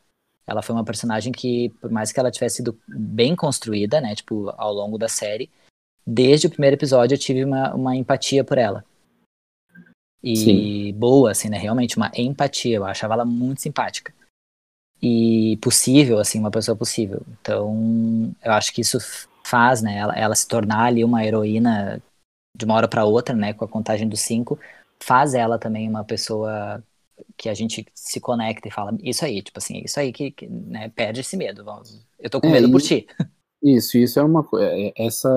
Ela 0.45 0.62
foi 0.62 0.74
uma 0.74 0.84
personagem 0.84 1.32
que, 1.32 1.68
por 1.80 1.91
mais 1.91 2.11
que 2.11 2.18
ela 2.18 2.30
tivesse 2.30 2.57
sido 2.57 2.76
bem 2.89 3.36
construída, 3.36 4.01
né, 4.01 4.14
tipo, 4.14 4.51
ao 4.57 4.72
longo 4.72 4.99
da 4.99 5.09
série, 5.09 5.49
desde 6.05 6.47
o 6.47 6.51
primeiro 6.51 6.74
episódio 6.74 7.14
eu 7.14 7.18
tive 7.18 7.45
uma, 7.45 7.74
uma 7.74 7.95
empatia 7.95 8.43
por 8.43 8.59
ela. 8.59 8.84
E 10.22 10.36
Sim. 10.36 10.93
boa, 10.95 11.30
assim, 11.30 11.49
né, 11.49 11.59
realmente 11.59 11.97
uma 11.97 12.11
empatia. 12.16 12.76
Eu 12.76 12.84
achava 12.84 13.14
ela 13.14 13.24
muito 13.24 13.61
simpática. 13.61 14.12
E 15.01 15.57
possível, 15.63 16.19
assim, 16.19 16.39
uma 16.39 16.51
pessoa 16.51 16.77
possível. 16.77 17.23
Então, 17.41 18.35
eu 18.45 18.53
acho 18.53 18.73
que 18.73 18.81
isso 18.81 18.99
faz, 19.45 19.81
né, 19.81 19.97
ela, 19.97 20.15
ela 20.15 20.35
se 20.35 20.47
tornar 20.47 20.85
ali 20.85 21.05
uma 21.05 21.25
heroína 21.25 22.03
de 22.55 22.65
uma 22.65 22.75
hora 22.75 22.89
para 22.89 23.05
outra, 23.05 23.35
né, 23.35 23.53
com 23.53 23.65
a 23.65 23.69
contagem 23.69 24.09
dos 24.09 24.21
cinco, 24.21 24.59
faz 25.01 25.33
ela 25.35 25.59
também 25.59 25.89
uma 25.89 26.05
pessoa 26.05 26.83
que 27.37 27.49
a 27.49 27.55
gente 27.55 27.87
se 27.95 28.21
conecta 28.21 28.69
e 28.69 28.71
fala 28.71 28.97
isso 29.03 29.25
aí, 29.25 29.41
tipo 29.41 29.59
assim, 29.59 29.81
isso 29.85 29.99
aí 29.99 30.13
que, 30.13 30.31
que 30.33 30.49
né, 30.49 30.89
perde 30.89 31.21
esse 31.21 31.37
medo. 31.37 31.65
Eu 32.19 32.29
tô 32.29 32.41
com 32.41 32.49
é, 32.49 32.53
medo 32.53 32.71
por 32.71 32.83
ti. 32.83 33.07
Isso, 33.63 33.99
isso 33.99 34.21
é 34.21 34.23
uma 34.23 34.45
coisa. 34.45 34.67
É, 34.67 34.93
essa, 34.97 35.31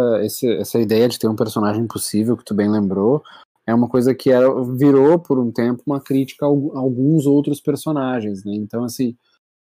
essa 0.60 0.80
ideia 0.80 1.10
de 1.10 1.18
ter 1.18 1.28
um 1.28 1.36
personagem 1.36 1.84
impossível, 1.84 2.38
que 2.38 2.46
tu 2.46 2.54
bem 2.54 2.70
lembrou, 2.70 3.24
é 3.66 3.74
uma 3.74 3.88
coisa 3.88 4.14
que 4.14 4.30
era, 4.30 4.48
virou 4.76 5.18
por 5.20 5.40
um 5.40 5.52
tempo 5.52 5.84
uma 5.86 6.00
crítica 6.00 6.46
a 6.46 6.50
alguns 6.50 7.26
outros 7.26 7.60
personagens, 7.60 8.44
né? 8.44 8.54
Então, 8.56 8.84
assim, 8.84 9.16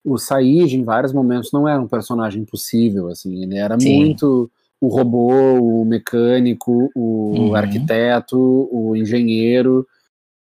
o 0.04 0.18
Said, 0.18 0.74
em 0.74 0.84
vários 0.84 1.14
momentos, 1.14 1.52
não 1.52 1.68
era 1.68 1.82
um 1.82 1.88
personagem 1.88 2.42
impossível, 2.42 3.08
assim, 3.08 3.44
ele 3.44 3.58
era 3.58 3.80
Sim. 3.80 3.98
muito 3.98 4.50
o 4.82 4.88
robô, 4.88 5.34
o 5.60 5.84
mecânico, 5.84 6.90
o 6.96 7.34
uhum. 7.36 7.56
arquiteto, 7.56 8.38
o 8.72 8.96
engenheiro, 8.96 9.86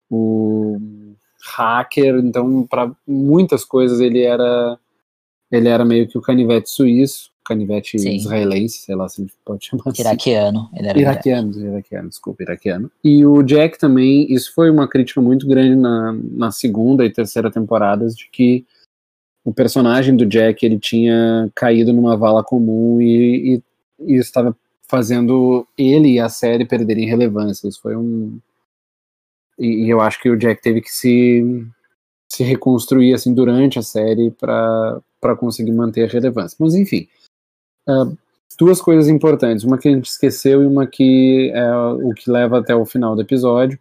o 0.09 0.79
hacker, 1.57 2.15
então 2.23 2.65
para 2.65 2.89
muitas 3.05 3.65
coisas 3.65 3.99
ele 3.99 4.21
era 4.21 4.79
ele 5.51 5.67
era 5.67 5.83
meio 5.83 6.07
que 6.07 6.17
o 6.17 6.21
canivete 6.21 6.69
suíço, 6.69 7.31
canivete 7.45 7.99
Sim. 7.99 8.15
israelense, 8.15 8.79
sei 8.79 8.95
lá 8.95 9.07
se 9.07 9.21
a 9.21 9.25
gente 9.25 9.35
pode 9.45 9.65
chamar 9.65 9.83
assim. 9.87 10.01
Iraquiano. 10.01 10.69
Ele 10.73 10.87
era 10.87 10.99
iraquiano, 10.99 11.59
iraquiano, 11.59 12.09
desculpa, 12.09 12.43
iraquiano. 12.43 12.89
E 13.03 13.25
o 13.25 13.43
Jack 13.43 13.77
também, 13.77 14.31
isso 14.33 14.53
foi 14.53 14.71
uma 14.71 14.87
crítica 14.87 15.21
muito 15.21 15.45
grande 15.45 15.75
na, 15.75 16.17
na 16.31 16.51
segunda 16.51 17.05
e 17.05 17.11
terceira 17.11 17.51
temporadas, 17.51 18.15
de 18.15 18.29
que 18.31 18.65
o 19.43 19.53
personagem 19.53 20.15
do 20.15 20.25
Jack, 20.25 20.65
ele 20.65 20.79
tinha 20.79 21.49
caído 21.53 21.91
numa 21.91 22.15
vala 22.15 22.43
comum 22.43 23.01
e, 23.01 23.55
e 23.55 23.63
e 24.05 24.15
estava 24.15 24.55
fazendo 24.87 25.67
ele 25.77 26.13
e 26.13 26.19
a 26.19 26.29
série 26.29 26.65
perderem 26.65 27.07
relevância. 27.07 27.67
Isso 27.67 27.81
foi 27.81 27.95
um. 27.95 28.39
E, 29.57 29.85
e, 29.85 29.89
eu 29.89 30.01
acho 30.01 30.21
que 30.21 30.29
o 30.29 30.37
Jack 30.37 30.61
teve 30.61 30.81
que 30.81 30.91
se, 30.91 31.43
se 32.27 32.43
reconstruir 32.43 33.13
assim 33.13 33.33
durante 33.33 33.79
a 33.79 33.81
série 33.81 34.31
para 34.31 35.01
conseguir 35.37 35.71
manter 35.71 36.03
a 36.03 36.11
relevância. 36.11 36.57
Mas 36.59 36.75
enfim. 36.75 37.07
Uh, 37.87 38.17
duas 38.57 38.81
coisas 38.81 39.07
importantes. 39.07 39.63
Uma 39.63 39.77
que 39.77 39.87
a 39.87 39.91
gente 39.91 40.05
esqueceu 40.05 40.63
e 40.63 40.67
uma 40.67 40.87
que 40.87 41.51
é 41.53 41.75
o 41.75 42.13
que 42.13 42.29
leva 42.29 42.59
até 42.59 42.75
o 42.75 42.85
final 42.85 43.15
do 43.15 43.21
episódio. 43.21 43.79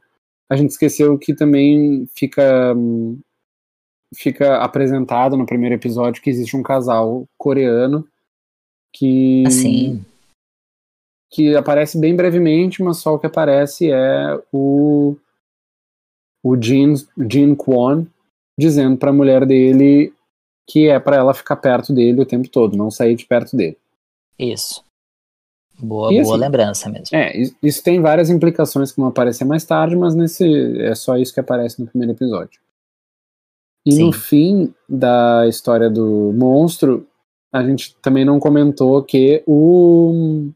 A 0.49 0.57
gente 0.57 0.71
esqueceu 0.71 1.19
que 1.19 1.35
também 1.35 2.07
fica. 2.15 2.75
Fica 4.15 4.59
apresentado 4.59 5.37
no 5.37 5.47
primeiro 5.47 5.75
episódio 5.75 6.23
que 6.23 6.31
existe 6.31 6.57
um 6.57 6.63
casal 6.63 7.27
coreano 7.39 8.07
que. 8.93 9.45
Assim 9.47 10.05
que 11.33 11.57
aparece 11.57 11.99
bem 11.99 12.15
brevemente, 12.15 12.83
mas 12.83 12.99
só 12.99 13.15
o 13.15 13.19
que 13.19 13.27
aparece 13.27 13.91
é 13.91 14.39
o 14.53 15.17
o 16.45 16.61
Jin, 16.61 16.95
Jin 17.31 17.55
Kwon 17.55 18.05
dizendo 18.59 18.99
para 18.99 19.11
a 19.11 19.15
mulher 19.15 19.47
dele 19.47 20.13
que 20.69 20.89
é 20.89 21.01
para 21.01 21.17
ela 21.17 21.33
ficar 21.33 21.57
perto 21.57 21.93
dele 21.93 22.21
o 22.21 22.27
tempo 22.27 22.49
todo, 22.49 22.77
não 22.77 22.91
sair 22.91 23.15
de 23.15 23.25
perto 23.25 23.57
dele. 23.57 23.79
Isso. 24.39 24.85
Boa, 25.79 26.13
e, 26.13 26.21
boa 26.21 26.35
assim, 26.35 26.45
lembrança 26.45 26.91
mesmo. 26.91 27.17
É, 27.17 27.33
isso 27.63 27.83
tem 27.83 28.01
várias 28.01 28.29
implicações 28.29 28.93
que 28.93 29.01
vão 29.01 29.09
aparecer 29.09 29.45
mais 29.45 29.65
tarde, 29.65 29.97
mas 29.97 30.15
nesse 30.15 30.45
é 30.81 30.95
só 30.95 31.17
isso 31.17 31.33
que 31.33 31.41
aparece 31.41 31.81
no 31.81 31.87
primeiro 31.87 32.13
episódio. 32.13 32.61
E 33.85 33.93
Sim. 33.93 34.05
no 34.05 34.13
fim 34.13 34.73
da 34.89 35.47
história 35.49 35.91
do 35.91 36.33
monstro, 36.35 37.07
a 37.53 37.63
gente 37.65 37.97
também 38.01 38.25
não 38.25 38.39
comentou 38.39 39.03
que 39.03 39.43
o 39.47 40.51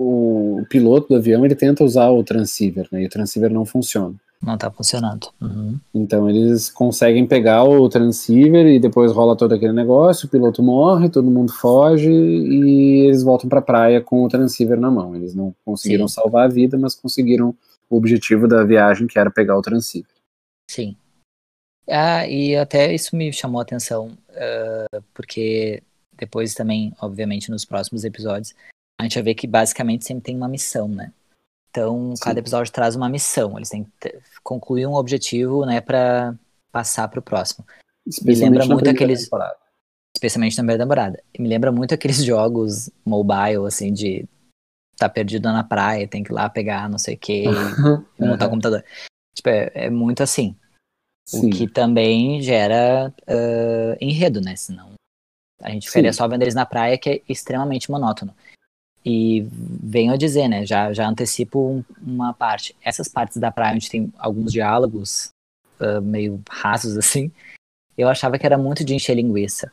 o 0.00 0.64
piloto 0.70 1.08
do 1.08 1.16
avião 1.16 1.44
ele 1.44 1.56
tenta 1.56 1.82
usar 1.82 2.08
o 2.10 2.22
transceiver, 2.22 2.86
né? 2.92 3.02
E 3.02 3.06
o 3.06 3.08
transceiver 3.08 3.50
não 3.50 3.66
funciona. 3.66 4.14
Não 4.40 4.56
tá 4.56 4.70
funcionando. 4.70 5.28
Uhum. 5.40 5.76
Então 5.92 6.30
eles 6.30 6.70
conseguem 6.70 7.26
pegar 7.26 7.64
o 7.64 7.88
transceiver 7.88 8.66
e 8.66 8.78
depois 8.78 9.10
rola 9.10 9.36
todo 9.36 9.52
aquele 9.52 9.72
negócio, 9.72 10.26
o 10.26 10.30
piloto 10.30 10.62
morre, 10.62 11.08
todo 11.08 11.30
mundo 11.30 11.52
foge 11.52 12.08
e 12.08 13.06
eles 13.06 13.24
voltam 13.24 13.48
pra 13.48 13.60
praia 13.60 14.00
com 14.00 14.22
o 14.22 14.28
transceiver 14.28 14.78
na 14.78 14.90
mão. 14.90 15.16
Eles 15.16 15.34
não 15.34 15.52
conseguiram 15.64 16.06
Sim. 16.06 16.14
salvar 16.14 16.44
a 16.44 16.52
vida, 16.52 16.78
mas 16.78 16.94
conseguiram 16.94 17.52
o 17.90 17.96
objetivo 17.96 18.46
da 18.46 18.62
viagem, 18.62 19.08
que 19.08 19.18
era 19.18 19.30
pegar 19.30 19.58
o 19.58 19.62
transceiver. 19.62 20.10
Sim. 20.70 20.96
Ah, 21.88 22.26
e 22.26 22.54
até 22.54 22.92
isso 22.92 23.16
me 23.16 23.32
chamou 23.32 23.60
a 23.60 23.62
atenção, 23.62 24.08
uh, 24.30 25.02
porque 25.14 25.82
depois 26.18 26.54
também, 26.54 26.92
obviamente, 27.00 27.50
nos 27.50 27.64
próximos 27.64 28.04
episódios, 28.04 28.54
a 29.00 29.04
gente 29.04 29.14
vai 29.14 29.22
ver 29.22 29.34
que 29.34 29.46
basicamente 29.46 30.04
sempre 30.04 30.24
tem 30.24 30.36
uma 30.36 30.48
missão, 30.48 30.88
né? 30.88 31.12
Então, 31.70 32.14
Sim. 32.16 32.22
cada 32.22 32.40
episódio 32.40 32.72
traz 32.72 32.96
uma 32.96 33.08
missão. 33.08 33.56
Eles 33.56 33.68
têm 33.68 33.86
que 34.00 34.18
concluir 34.42 34.86
um 34.86 34.94
objetivo, 34.94 35.64
né, 35.64 35.80
para 35.80 36.34
passar 36.72 37.08
para 37.08 37.20
o 37.20 37.22
próximo. 37.22 37.64
Me 38.22 38.34
lembra 38.34 38.66
muito 38.66 38.88
aqueles. 38.88 39.24
Temporada. 39.24 39.56
Especialmente 40.16 40.56
na 40.56 40.62
primeira 40.62 40.82
temporada. 40.82 41.22
Me 41.38 41.48
lembra 41.48 41.70
muito 41.70 41.94
aqueles 41.94 42.18
jogos 42.24 42.90
mobile, 43.04 43.66
assim, 43.66 43.92
de 43.92 44.26
tá 44.96 45.08
perdido 45.08 45.44
na 45.52 45.62
praia, 45.62 46.08
tem 46.08 46.24
que 46.24 46.32
ir 46.32 46.34
lá 46.34 46.48
pegar 46.48 46.88
não 46.88 46.98
sei 46.98 47.14
o 47.14 47.18
que 47.18 47.44
montar 48.18 48.46
o 48.46 48.50
computador. 48.50 48.84
Tipo, 49.32 49.48
é, 49.48 49.70
é 49.74 49.90
muito 49.90 50.22
assim. 50.22 50.56
Sim. 51.28 51.48
O 51.48 51.50
que 51.50 51.68
também 51.68 52.40
gera 52.40 53.12
uh, 53.28 53.96
enredo, 54.00 54.40
né? 54.40 54.56
Senão 54.56 54.92
a 55.60 55.70
gente 55.70 55.86
ficaria 55.86 56.10
Sim. 56.10 56.16
só 56.16 56.26
vendo 56.26 56.40
eles 56.40 56.54
na 56.54 56.64
praia, 56.64 56.96
que 56.96 57.10
é 57.10 57.22
extremamente 57.28 57.90
monótono. 57.90 58.34
E 59.04 59.46
venho 59.52 60.14
a 60.14 60.16
dizer, 60.16 60.48
né? 60.48 60.64
Já, 60.64 60.90
já 60.94 61.06
antecipo 61.06 61.60
um, 61.60 61.84
uma 62.00 62.32
parte. 62.32 62.74
Essas 62.82 63.08
partes 63.08 63.36
da 63.36 63.50
praia 63.50 63.74
onde 63.74 63.90
tem 63.90 64.10
alguns 64.18 64.50
diálogos 64.50 65.28
uh, 65.78 66.00
meio 66.00 66.40
rasos 66.48 66.96
assim, 66.98 67.30
eu 67.96 68.08
achava 68.08 68.38
que 68.38 68.46
era 68.46 68.56
muito 68.56 68.82
de 68.82 68.94
encher 68.94 69.14
linguiça. 69.14 69.70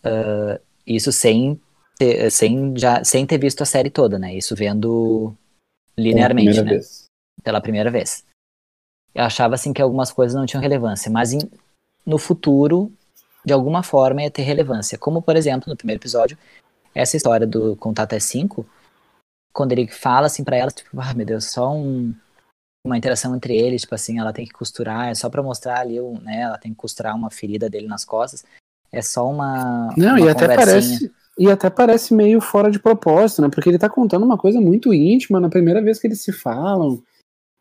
Uh, 0.00 0.60
isso 0.84 1.12
sem 1.12 1.60
ter, 1.96 2.30
sem, 2.32 2.76
já, 2.76 3.04
sem 3.04 3.24
ter 3.24 3.38
visto 3.38 3.62
a 3.62 3.66
série 3.66 3.90
toda, 3.90 4.18
né? 4.18 4.34
Isso 4.34 4.56
vendo 4.56 5.32
linearmente, 5.96 6.50
pela 6.50 6.64
né? 6.64 6.70
Vez. 6.72 7.04
Pela 7.44 7.60
primeira 7.60 7.92
vez. 7.92 8.24
Eu 9.14 9.24
achava 9.24 9.54
assim 9.54 9.72
que 9.72 9.80
algumas 9.80 10.10
coisas 10.10 10.34
não 10.34 10.46
tinham 10.46 10.60
relevância, 10.60 11.10
mas 11.10 11.32
em, 11.32 11.40
no 12.04 12.18
futuro, 12.18 12.92
de 13.44 13.52
alguma 13.52 13.82
forma, 13.82 14.22
ia 14.22 14.30
ter 14.30 14.42
relevância. 14.42 14.98
Como, 14.98 15.22
por 15.22 15.36
exemplo, 15.36 15.68
no 15.68 15.76
primeiro 15.76 16.00
episódio, 16.00 16.36
essa 16.94 17.16
história 17.16 17.46
do 17.46 17.76
contato 17.76 18.12
é 18.14 18.20
5, 18.20 18.66
quando 19.52 19.72
ele 19.72 19.86
fala 19.86 20.26
assim 20.26 20.42
para 20.42 20.56
ela, 20.56 20.70
tipo, 20.70 20.90
ah, 21.00 21.14
meu 21.14 21.24
Deus, 21.24 21.44
só 21.46 21.72
um, 21.72 22.14
uma 22.84 22.98
interação 22.98 23.34
entre 23.36 23.56
eles, 23.56 23.82
tipo 23.82 23.94
assim, 23.94 24.18
ela 24.18 24.32
tem 24.32 24.44
que 24.44 24.52
costurar, 24.52 25.08
é 25.08 25.14
só 25.14 25.30
para 25.30 25.42
mostrar 25.42 25.80
ali, 25.80 26.00
né, 26.22 26.42
ela 26.42 26.58
tem 26.58 26.72
que 26.72 26.76
costurar 26.78 27.14
uma 27.14 27.30
ferida 27.30 27.70
dele 27.70 27.86
nas 27.86 28.04
costas. 28.04 28.44
É 28.92 29.00
só 29.02 29.28
uma 29.28 29.92
Não, 29.96 30.16
uma 30.16 30.20
e 30.20 30.28
até 30.28 30.54
parece 30.54 31.10
e 31.36 31.50
até 31.50 31.68
parece 31.68 32.14
meio 32.14 32.40
fora 32.40 32.70
de 32.70 32.78
propósito, 32.78 33.42
né? 33.42 33.48
Porque 33.48 33.68
ele 33.68 33.78
tá 33.78 33.88
contando 33.88 34.24
uma 34.24 34.38
coisa 34.38 34.60
muito 34.60 34.94
íntima 34.94 35.40
na 35.40 35.48
primeira 35.48 35.82
vez 35.82 35.98
que 35.98 36.06
eles 36.06 36.20
se 36.20 36.32
falam. 36.32 37.02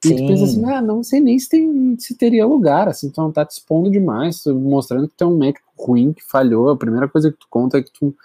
E 0.03 0.09
Sim. 0.09 0.15
tu 0.17 0.27
pensa 0.27 0.43
assim, 0.43 0.65
ah, 0.65 0.81
não 0.81 1.01
sei 1.01 1.21
nem 1.21 1.39
se, 1.39 1.47
tem, 1.47 1.97
se 1.97 2.15
teria 2.15 2.45
lugar, 2.45 2.89
assim, 2.89 3.09
tu 3.09 3.21
não 3.21 3.31
tá 3.31 3.45
te 3.45 3.51
expondo 3.51 3.89
demais, 3.89 4.43
mostrando 4.45 5.07
que 5.07 5.15
tu 5.15 5.23
é 5.23 5.27
um 5.27 5.37
médico 5.37 5.71
ruim, 5.77 6.11
que 6.11 6.21
falhou, 6.23 6.69
a 6.69 6.77
primeira 6.77 7.07
coisa 7.07 7.31
que 7.31 7.37
tu 7.37 7.47
conta 7.49 7.77
é 7.77 7.83
que 7.83 7.91
tu 7.91 8.15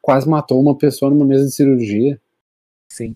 quase 0.00 0.26
matou 0.26 0.58
uma 0.58 0.76
pessoa 0.76 1.10
numa 1.10 1.26
mesa 1.26 1.44
de 1.44 1.52
cirurgia. 1.52 2.18
Sim. 2.90 3.14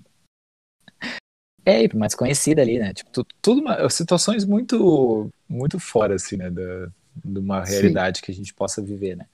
É, 1.65 1.89
mais 1.97 2.15
conhecida 2.15 2.61
ali, 2.61 2.79
né? 2.79 2.93
Tipo, 2.93 3.11
tudo, 3.11 3.29
tudo 3.41 3.61
uma, 3.63 3.89
situações 3.89 4.45
muito, 4.45 5.31
muito 5.49 5.81
fora, 5.81 6.15
assim, 6.15 6.37
né? 6.37 6.51
Da, 6.51 6.91
de 7.25 7.39
uma 7.39 7.65
realidade 7.65 8.19
Sim. 8.19 8.25
que 8.27 8.33
a 8.33 8.35
gente 8.35 8.53
possa 8.53 8.83
viver, 8.83 9.17
né? 9.17 9.27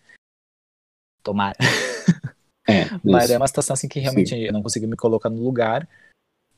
Tomara. 1.25 1.57
É, 2.69 2.85
mas 3.03 3.31
é 3.31 3.37
uma 3.37 3.49
situação 3.49 3.75
assim 3.75 3.89
que 3.89 3.99
realmente 3.99 4.31
Sim. 4.31 4.43
eu 4.43 4.53
não 4.53 4.63
consigo 4.63 4.87
me 4.87 4.97
colocar 4.97 5.29
no 5.29 5.43
lugar, 5.43 5.89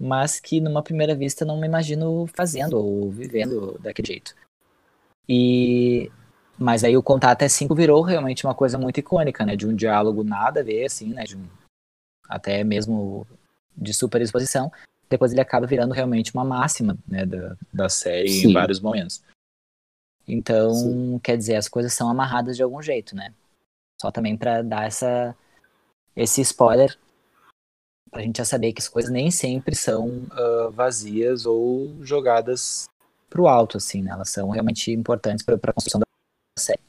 mas 0.03 0.41
que 0.41 0.61
numa 0.61 0.83
primeira 0.83 1.15
vista 1.15 1.45
não 1.45 1.61
me 1.61 1.67
imagino 1.67 2.27
fazendo 2.35 2.77
ou 2.77 3.09
vivendo 3.09 3.79
daquele 3.79 4.09
jeito. 4.09 4.35
E 5.29 6.11
mas 6.59 6.83
aí 6.83 6.97
o 6.97 7.03
Contato 7.03 7.43
é 7.43 7.49
5 7.49 7.73
virou 7.73 8.03
realmente 8.03 8.45
uma 8.45 8.55
coisa 8.55 8.77
muito 8.77 8.99
icônica, 8.99 9.47
né? 9.47 9.55
De 9.55 9.65
um 9.65 9.75
diálogo 9.75 10.25
nada 10.25 10.59
a 10.59 10.63
ver, 10.65 10.87
assim, 10.87 11.13
né? 11.15 11.23
De 11.23 11.37
um, 11.37 11.47
até 12.29 12.65
mesmo 12.65 13.25
de 13.77 13.95
super 13.95 14.21
exposição, 14.21 14.73
depois 15.09 15.31
ele 15.31 15.41
acaba 15.41 15.69
virando 15.69 15.95
realmente 15.95 16.35
uma 16.35 16.45
máxima 16.45 16.99
né, 17.07 17.25
da, 17.25 17.57
da 17.73 17.89
série 17.89 18.29
Sim. 18.29 18.51
em 18.51 18.53
vários 18.53 18.81
momentos. 18.81 19.23
Então, 20.27 20.75
Sim. 20.75 21.21
quer 21.23 21.37
dizer, 21.37 21.55
as 21.55 21.69
coisas 21.69 21.93
são 21.93 22.11
amarradas 22.11 22.57
de 22.57 22.63
algum 22.63 22.83
jeito, 22.83 23.15
né? 23.15 23.33
Só 24.01 24.11
também 24.11 24.37
pra 24.37 24.63
dar 24.63 24.87
essa, 24.87 25.35
esse 26.17 26.41
spoiler 26.41 26.99
pra 28.13 28.23
gente 28.23 28.37
já 28.37 28.45
saber 28.45 28.73
que 28.75 28.81
as 28.81 28.89
coisas 28.89 29.11
nem 29.11 29.31
sempre 29.31 29.75
são 29.75 30.23
ah, 30.31 30.71
vazias 30.73 31.47
ou 31.47 31.97
jogadas 32.03 32.87
pro 33.29 33.49
alto, 33.49 33.79
assim, 33.79 34.03
né? 34.03 34.11
Elas 34.13 34.29
são 34.29 34.51
realmente 34.51 34.93
importantes 34.93 35.45
pra, 35.45 35.57
pra 35.57 35.73
construção 35.73 35.99
da 35.99 36.07
série. 36.59 36.81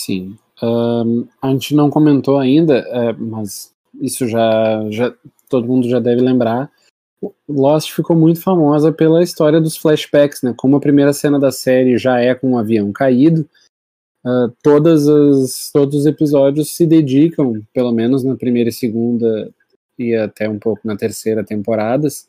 Sim. 0.00 0.38
Ahn, 0.62 1.28
a 1.42 1.50
gente 1.50 1.74
não 1.74 1.90
comentou 1.90 2.38
ainda, 2.38 2.78
é, 2.78 3.12
mas 3.12 3.72
isso 4.00 4.26
já, 4.26 4.90
já 4.90 5.14
todo 5.50 5.68
mundo 5.68 5.88
já 5.88 6.00
deve 6.00 6.22
lembrar. 6.22 6.72
O 7.20 7.34
Lost 7.48 7.92
ficou 7.92 8.16
muito 8.16 8.40
famosa 8.40 8.90
pela 8.90 9.22
história 9.22 9.60
dos 9.60 9.76
flashbacks, 9.76 10.40
né? 10.42 10.54
Como 10.56 10.76
a 10.76 10.80
primeira 10.80 11.12
cena 11.12 11.38
da 11.38 11.52
série 11.52 11.98
já 11.98 12.18
é 12.18 12.34
com 12.34 12.52
um 12.52 12.58
avião 12.58 12.90
caído, 12.90 13.48
ah, 14.28 14.52
todas 14.62 15.08
as, 15.08 15.70
todos 15.72 16.00
os 16.00 16.06
episódios 16.06 16.74
se 16.76 16.86
dedicam, 16.86 17.62
pelo 17.72 17.92
menos 17.92 18.22
na 18.22 18.36
primeira 18.36 18.68
e 18.68 18.72
segunda 18.72 19.50
e 19.98 20.14
até 20.14 20.48
um 20.48 20.58
pouco 20.58 20.86
na 20.86 20.96
terceira 20.96 21.42
temporadas, 21.44 22.28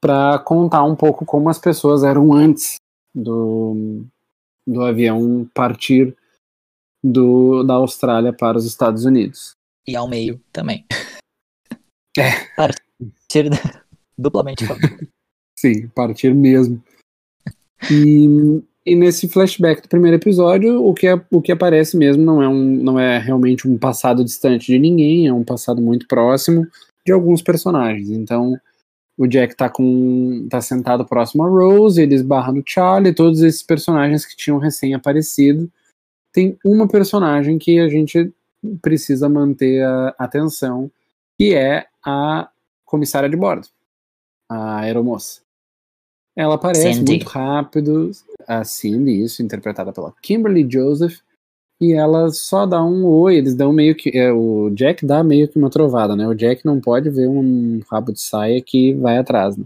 para 0.00 0.38
contar 0.38 0.84
um 0.84 0.96
pouco 0.96 1.26
como 1.26 1.50
as 1.50 1.58
pessoas 1.58 2.02
eram 2.02 2.32
antes 2.32 2.76
do, 3.14 4.04
do 4.66 4.82
avião 4.82 5.48
partir 5.52 6.16
do, 7.04 7.62
da 7.62 7.74
Austrália 7.74 8.32
para 8.32 8.56
os 8.56 8.64
Estados 8.64 9.04
Unidos. 9.04 9.52
E 9.86 9.94
ao 9.94 10.08
meio 10.08 10.40
também. 10.50 10.86
É. 12.16 12.30
Partir 12.56 13.50
duplamente. 14.16 14.64
Sim, 15.58 15.88
partir 15.88 16.34
mesmo. 16.34 16.82
E, 17.90 18.62
e 18.84 18.96
nesse 18.96 19.28
flashback 19.28 19.82
do 19.82 19.88
primeiro 19.88 20.16
episódio, 20.16 20.84
o 20.84 20.94
que, 20.94 21.06
é- 21.06 21.20
o 21.30 21.42
que 21.42 21.52
aparece 21.52 21.96
mesmo 21.96 22.24
não 22.24 22.42
é, 22.42 22.48
um, 22.48 22.64
não 22.82 22.98
é 22.98 23.18
realmente 23.18 23.68
um 23.68 23.76
passado 23.78 24.24
distante 24.24 24.66
de 24.66 24.78
ninguém, 24.78 25.26
é 25.26 25.32
um 25.32 25.44
passado 25.44 25.82
muito 25.82 26.06
próximo 26.08 26.66
de 27.04 27.12
alguns 27.12 27.42
personagens. 27.42 28.08
Então, 28.10 28.58
o 29.18 29.26
Jack 29.26 29.54
tá, 29.54 29.68
com, 29.68 30.46
tá 30.48 30.60
sentado 30.62 31.04
próximo 31.04 31.44
a 31.44 31.48
Rose, 31.48 32.00
ele 32.00 32.14
esbarra 32.14 32.52
no 32.52 32.62
Charlie, 32.66 33.14
todos 33.14 33.42
esses 33.42 33.62
personagens 33.62 34.24
que 34.24 34.34
tinham 34.34 34.58
recém 34.58 34.94
aparecido. 34.94 35.70
Tem 36.32 36.58
uma 36.64 36.88
personagem 36.88 37.58
que 37.58 37.78
a 37.78 37.88
gente 37.88 38.32
precisa 38.80 39.28
manter 39.28 39.82
a 39.84 40.14
atenção, 40.18 40.90
que 41.38 41.54
é 41.54 41.86
a 42.04 42.48
comissária 42.84 43.28
de 43.28 43.36
bordo, 43.36 43.68
a 44.48 44.80
aeromoça. 44.80 45.42
Ela 46.36 46.54
aparece 46.54 46.94
Cindy. 46.94 47.12
muito 47.12 47.26
rápido, 47.26 48.10
a 48.46 48.64
Cindy, 48.64 49.22
isso, 49.22 49.42
interpretada 49.42 49.92
pela 49.92 50.12
Kimberly 50.22 50.66
Joseph, 50.70 51.18
e 51.80 51.92
ela 51.92 52.30
só 52.30 52.66
dá 52.66 52.84
um 52.84 53.06
oi, 53.06 53.36
eles 53.36 53.54
dão 53.54 53.72
meio 53.72 53.94
que. 53.94 54.16
é, 54.16 54.32
o 54.32 54.70
Jack 54.70 55.04
dá 55.04 55.24
meio 55.24 55.48
que 55.48 55.58
uma 55.58 55.70
trovada, 55.70 56.14
né? 56.14 56.26
O 56.28 56.34
Jack 56.34 56.64
não 56.64 56.80
pode 56.80 57.08
ver 57.08 57.26
um 57.26 57.80
rabo 57.90 58.12
de 58.12 58.20
saia 58.20 58.60
que 58.60 58.92
vai 58.94 59.16
atrás, 59.16 59.56
né? 59.56 59.64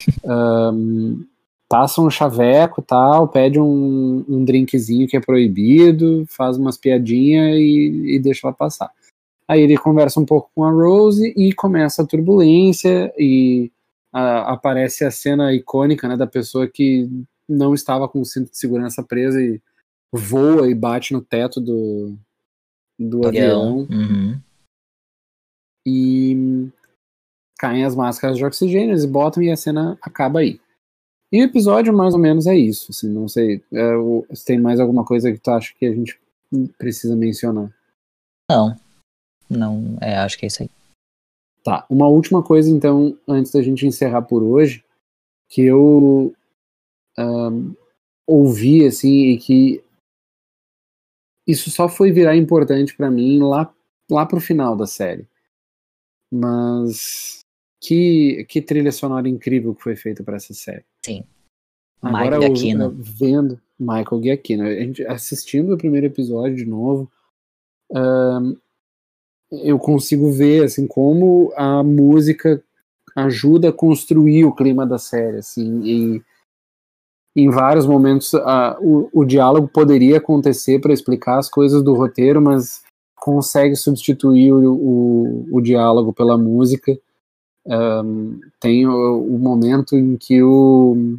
Ahn, 0.26 1.24
passa 1.68 2.00
um 2.00 2.10
chaveco 2.10 2.82
tal, 2.82 3.28
pede 3.28 3.60
um, 3.60 4.24
um 4.28 4.44
drinkzinho 4.44 5.06
que 5.06 5.16
é 5.16 5.20
proibido, 5.20 6.24
faz 6.28 6.56
umas 6.56 6.76
piadinhas 6.76 7.56
e, 7.56 8.16
e 8.16 8.18
deixa 8.18 8.46
ela 8.46 8.54
passar. 8.54 8.90
Aí 9.46 9.62
ele 9.62 9.78
conversa 9.78 10.20
um 10.20 10.26
pouco 10.26 10.50
com 10.54 10.64
a 10.64 10.70
Rose 10.70 11.32
e 11.36 11.52
começa 11.52 12.02
a 12.02 12.06
turbulência 12.06 13.12
e 13.16 13.70
aparece 14.12 15.04
a 15.04 15.10
cena 15.10 15.52
icônica 15.52 16.08
né, 16.08 16.16
da 16.16 16.26
pessoa 16.26 16.66
que 16.68 17.08
não 17.48 17.74
estava 17.74 18.08
com 18.08 18.20
o 18.20 18.24
cinto 18.24 18.50
de 18.50 18.58
segurança 18.58 19.02
preso 19.02 19.38
e 19.38 19.60
voa 20.12 20.70
e 20.70 20.74
bate 20.74 21.12
no 21.12 21.20
teto 21.20 21.60
do, 21.60 22.16
do 22.98 23.26
avião 23.26 23.86
Uhum. 23.90 24.40
e 25.86 26.68
caem 27.58 27.84
as 27.84 27.94
máscaras 27.94 28.36
de 28.36 28.44
oxigênio, 28.44 28.90
eles 28.90 29.04
botam 29.04 29.42
e 29.42 29.50
a 29.50 29.56
cena 29.56 29.98
acaba 30.02 30.40
aí. 30.40 30.60
E 31.32 31.42
o 31.42 31.44
episódio 31.44 31.92
mais 31.94 32.14
ou 32.14 32.20
menos 32.20 32.46
é 32.46 32.56
isso, 32.56 32.90
assim, 32.90 33.08
não 33.10 33.28
sei, 33.28 33.62
é, 33.72 33.96
o- 33.96 34.24
se 34.32 34.44
tem 34.44 34.58
mais 34.60 34.80
alguma 34.80 35.04
coisa 35.04 35.30
que 35.32 35.38
tu 35.38 35.50
acha 35.50 35.74
que 35.74 35.84
a 35.84 35.94
gente 35.94 36.18
precisa 36.78 37.14
mencionar. 37.16 37.70
Não. 38.50 38.74
Não, 39.50 39.98
é, 40.00 40.16
acho 40.18 40.38
que 40.38 40.46
é 40.46 40.48
isso 40.48 40.62
aí. 40.62 40.70
Tá, 41.64 41.86
uma 41.90 42.06
última 42.06 42.42
coisa 42.42 42.70
então, 42.70 43.18
antes 43.26 43.52
da 43.52 43.60
gente 43.62 43.86
encerrar 43.86 44.22
por 44.22 44.42
hoje, 44.42 44.84
que 45.48 45.62
eu 45.62 46.34
ahn, 47.18 47.74
ouvi 48.26 48.86
assim 48.86 49.32
e 49.32 49.38
que 49.38 49.84
isso 51.46 51.70
só 51.70 51.88
foi 51.88 52.12
virar 52.12 52.36
importante 52.36 52.94
pra 52.94 53.10
mim 53.10 53.40
lá 53.40 53.74
lá 54.10 54.24
pro 54.26 54.40
final 54.40 54.76
da 54.76 54.86
série. 54.86 55.26
Mas 56.32 57.40
que 57.80 58.44
que 58.48 58.60
trilha 58.60 58.92
sonora 58.92 59.28
incrível 59.28 59.74
que 59.74 59.82
foi 59.82 59.96
feita 59.96 60.22
pra 60.22 60.36
essa 60.36 60.54
série. 60.54 60.84
Sim. 61.04 61.24
Agora 62.02 62.38
Michael 62.38 62.56
Giacchino. 62.56 62.84
eu 62.84 62.94
vendo 62.98 63.60
Michael 63.78 64.22
Giacchino, 64.22 64.62
a 64.64 64.74
gente 64.74 65.06
assistindo 65.06 65.74
o 65.74 65.78
primeiro 65.78 66.06
episódio 66.06 66.56
de 66.56 66.64
novo, 66.64 67.10
ahn, 67.92 68.56
eu 69.50 69.78
consigo 69.78 70.30
ver 70.30 70.64
assim 70.64 70.86
como 70.86 71.52
a 71.56 71.82
música 71.82 72.62
ajuda 73.16 73.70
a 73.70 73.72
construir 73.72 74.44
o 74.44 74.54
clima 74.54 74.86
da 74.86 74.98
série, 74.98 75.38
assim, 75.38 75.82
e 75.84 76.22
em 77.36 77.50
vários 77.50 77.86
momentos 77.86 78.34
a- 78.34 78.76
o, 78.80 79.08
o 79.12 79.24
diálogo 79.24 79.68
poderia 79.68 80.18
acontecer 80.18 80.80
para 80.80 80.92
explicar 80.92 81.38
as 81.38 81.48
coisas 81.48 81.82
do 81.82 81.94
roteiro, 81.94 82.40
mas 82.42 82.82
consegue 83.16 83.76
substituir 83.76 84.52
o, 84.52 84.72
o, 84.74 85.46
o 85.52 85.60
diálogo 85.60 86.12
pela 86.12 86.36
música. 86.38 86.98
Ahn, 87.66 88.40
tem 88.60 88.86
o, 88.86 89.22
o 89.22 89.38
momento 89.38 89.96
em 89.96 90.16
que 90.16 90.42
o, 90.42 91.18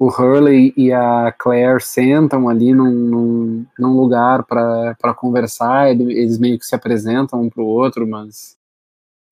o 0.00 0.06
Hurley 0.06 0.72
e 0.76 0.92
a 0.92 1.32
Claire 1.32 1.80
sentam 1.80 2.48
ali 2.48 2.72
num, 2.72 2.90
num, 2.90 3.66
num 3.78 3.96
lugar 4.00 4.44
para 4.44 5.14
conversar, 5.14 5.90
ele- 5.90 6.12
eles 6.12 6.38
meio 6.38 6.58
que 6.58 6.64
se 6.64 6.74
apresentam 6.74 7.42
um 7.42 7.50
para 7.50 7.62
o 7.62 7.66
outro, 7.66 8.06
mas 8.06 8.56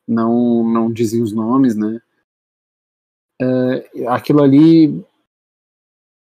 não, 0.08 0.64
não 0.64 0.92
dizem 0.92 1.22
os 1.22 1.32
nomes, 1.32 1.76
né? 1.76 2.00
É, 3.40 4.06
aquilo 4.08 4.42
ali, 4.42 5.04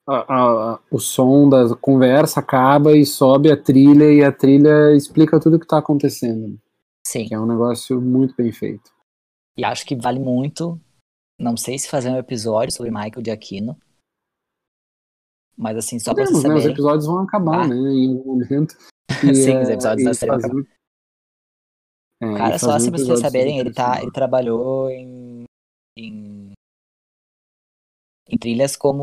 a- 0.09 0.73
a- 0.75 0.81
o 0.91 0.99
som 0.99 1.49
da 1.49 1.75
conversa 1.77 2.41
acaba 2.41 2.97
e 2.97 3.05
sobe 3.05 3.51
a 3.51 3.57
trilha, 3.57 4.11
e 4.13 4.23
a 4.25 4.33
trilha 4.33 4.95
explica 4.97 5.39
tudo 5.41 5.57
o 5.57 5.59
que 5.59 5.65
está 5.67 5.79
acontecendo, 5.79 6.59
Sim. 7.07 7.27
que 7.27 7.35
é 7.35 7.39
um 7.39 7.47
negócio 7.47 8.01
muito 8.01 8.35
bem 8.37 8.53
feito. 8.53 8.91
E 9.59 9.65
acho 9.65 9.85
que 9.85 9.95
vale 9.95 10.19
muito. 10.19 10.81
Não 11.39 11.57
sei 11.57 11.79
se 11.79 11.89
fazer 11.89 12.09
um 12.11 12.17
episódio 12.17 12.73
sobre 12.73 12.91
Michael 12.91 13.23
Giacchino. 13.25 13.77
Mas 15.57 15.77
assim, 15.77 15.99
só 15.99 16.15
pra 16.15 16.25
Podemos, 16.25 16.43
você 16.43 16.49
né? 16.49 16.55
Os 16.55 16.63
saber. 16.63 16.73
episódios 16.75 17.07
vão 17.07 17.19
acabar, 17.21 17.65
Ah. 17.65 17.69
né? 17.69 17.75
Em 17.77 18.17
algum 18.17 18.39
momento. 18.39 18.75
Sim, 19.35 19.53
é, 19.53 19.63
os 19.63 19.69
episódios 19.69 20.03
e 20.03 20.05
da 20.05 20.15
série 20.15 20.33
vão 20.33 20.41
fazer- 20.41 20.69
É, 22.23 22.27
e 22.33 22.37
Cara, 22.37 22.59
só 22.59 22.67
pra 22.69 22.79
vocês 22.99 23.21
saberem, 23.21 23.59
ele, 23.59 23.73
tá, 23.73 24.01
ele 24.01 24.11
trabalhou 24.13 24.89
em, 24.91 25.45
em, 25.99 26.53
em 28.29 28.39
trilhas 28.39 28.77
como 28.77 29.03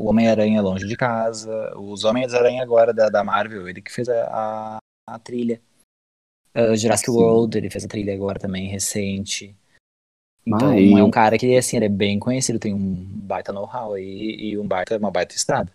o 0.00 0.08
Homem-Aranha 0.08 0.60
Longe 0.62 0.86
de 0.86 0.96
Casa, 0.96 1.74
os 1.78 2.04
Homens-Aranha 2.04 2.62
agora 2.62 2.92
da, 2.92 3.08
da 3.08 3.24
Marvel, 3.24 3.68
ele 3.68 3.80
que 3.82 3.90
fez 3.92 4.08
a, 4.08 4.76
a, 4.76 4.78
a 5.08 5.18
trilha. 5.18 5.60
Uh, 6.54 6.76
Jurassic 6.76 7.10
Sim. 7.10 7.16
World, 7.16 7.56
ele 7.58 7.70
fez 7.70 7.84
a 7.84 7.88
trilha 7.88 8.14
agora 8.14 8.38
também, 8.38 8.68
recente. 8.68 9.56
Então 10.46 10.70
Ah, 10.70 10.80
e- 10.80 10.92
é 10.98 11.02
um 11.04 11.10
cara 11.10 11.38
que, 11.38 11.56
assim, 11.56 11.76
ele 11.76 11.86
é 11.86 11.88
bem 11.88 12.18
conhecido, 12.18 12.58
tem 12.58 12.74
um 12.74 12.94
baita 13.22 13.52
know-how 13.52 13.94
aí 13.94 14.36
e 14.50 14.58
um 14.58 14.66
baita, 14.66 14.96
uma 14.98 15.10
baita 15.10 15.34
estrada. 15.34 15.72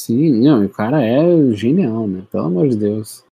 Sim, 0.00 0.30
não, 0.40 0.64
o 0.64 0.68
cara 0.68 1.04
é 1.04 1.52
genial, 1.52 2.06
né? 2.06 2.26
Pelo 2.30 2.46
amor 2.46 2.68
de 2.68 2.76
Deus. 2.76 3.24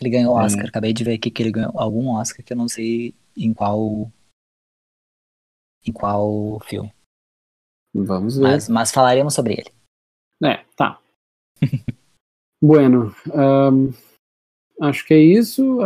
Ele 0.00 0.10
ganhou 0.10 0.38
É. 0.38 0.44
Oscar, 0.44 0.66
acabei 0.66 0.92
de 0.92 1.04
ver 1.04 1.14
aqui 1.14 1.30
que 1.30 1.42
ele 1.42 1.52
ganhou 1.52 1.72
algum 1.74 2.10
Oscar 2.10 2.44
que 2.44 2.52
eu 2.52 2.56
não 2.56 2.68
sei 2.68 3.14
em 3.36 3.52
qual 3.54 4.10
em 5.86 5.92
qual 5.92 6.60
filme. 6.60 6.92
Vamos 7.94 8.36
ver. 8.36 8.42
Mas, 8.42 8.68
mas 8.68 8.90
falaremos 8.90 9.34
sobre 9.34 9.54
ele. 9.54 9.72
É, 10.44 10.64
tá. 10.76 11.00
bueno, 12.62 13.14
ahn, 13.32 13.92
acho 14.80 15.06
que 15.06 15.14
é 15.14 15.18
isso. 15.18 15.78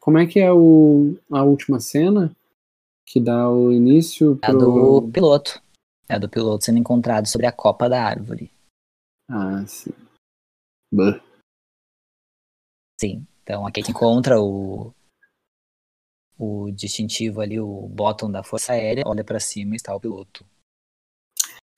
Como 0.00 0.18
é 0.18 0.26
que 0.26 0.40
é 0.40 0.52
o, 0.52 1.16
a 1.30 1.42
última 1.42 1.80
cena 1.80 2.34
que 3.06 3.20
dá 3.20 3.48
o 3.48 3.72
início 3.72 4.38
É 4.42 4.46
a 4.46 4.50
pro... 4.50 5.00
do 5.00 5.08
piloto. 5.12 5.62
É 6.08 6.14
a 6.14 6.18
do 6.18 6.28
piloto 6.28 6.64
sendo 6.64 6.78
encontrado 6.78 7.26
sobre 7.26 7.46
a 7.46 7.52
copa 7.52 7.88
da 7.88 8.02
árvore. 8.02 8.50
Ah, 9.30 9.64
sim. 9.66 9.92
Bah. 10.92 11.20
Sim. 13.00 13.26
Então 13.42 13.66
a 13.66 13.70
Kate 13.72 13.90
encontra 13.90 14.40
o. 14.40 14.92
o 16.38 16.70
distintivo 16.70 17.40
ali, 17.40 17.58
o 17.60 17.88
bottom 17.88 18.30
da 18.30 18.42
Força 18.42 18.72
Aérea, 18.72 19.02
olha 19.06 19.24
para 19.24 19.40
cima 19.40 19.74
e 19.74 19.76
está 19.76 19.94
o 19.94 20.00
piloto. 20.00 20.44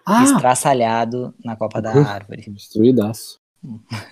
Ah, 0.07 0.23
Estraçalhado 0.25 1.35
na 1.45 1.57
copa 1.57 1.81
da 1.81 1.95
Uhum. 1.95 2.05
árvore. 2.05 2.43
destruidaço. 2.51 3.39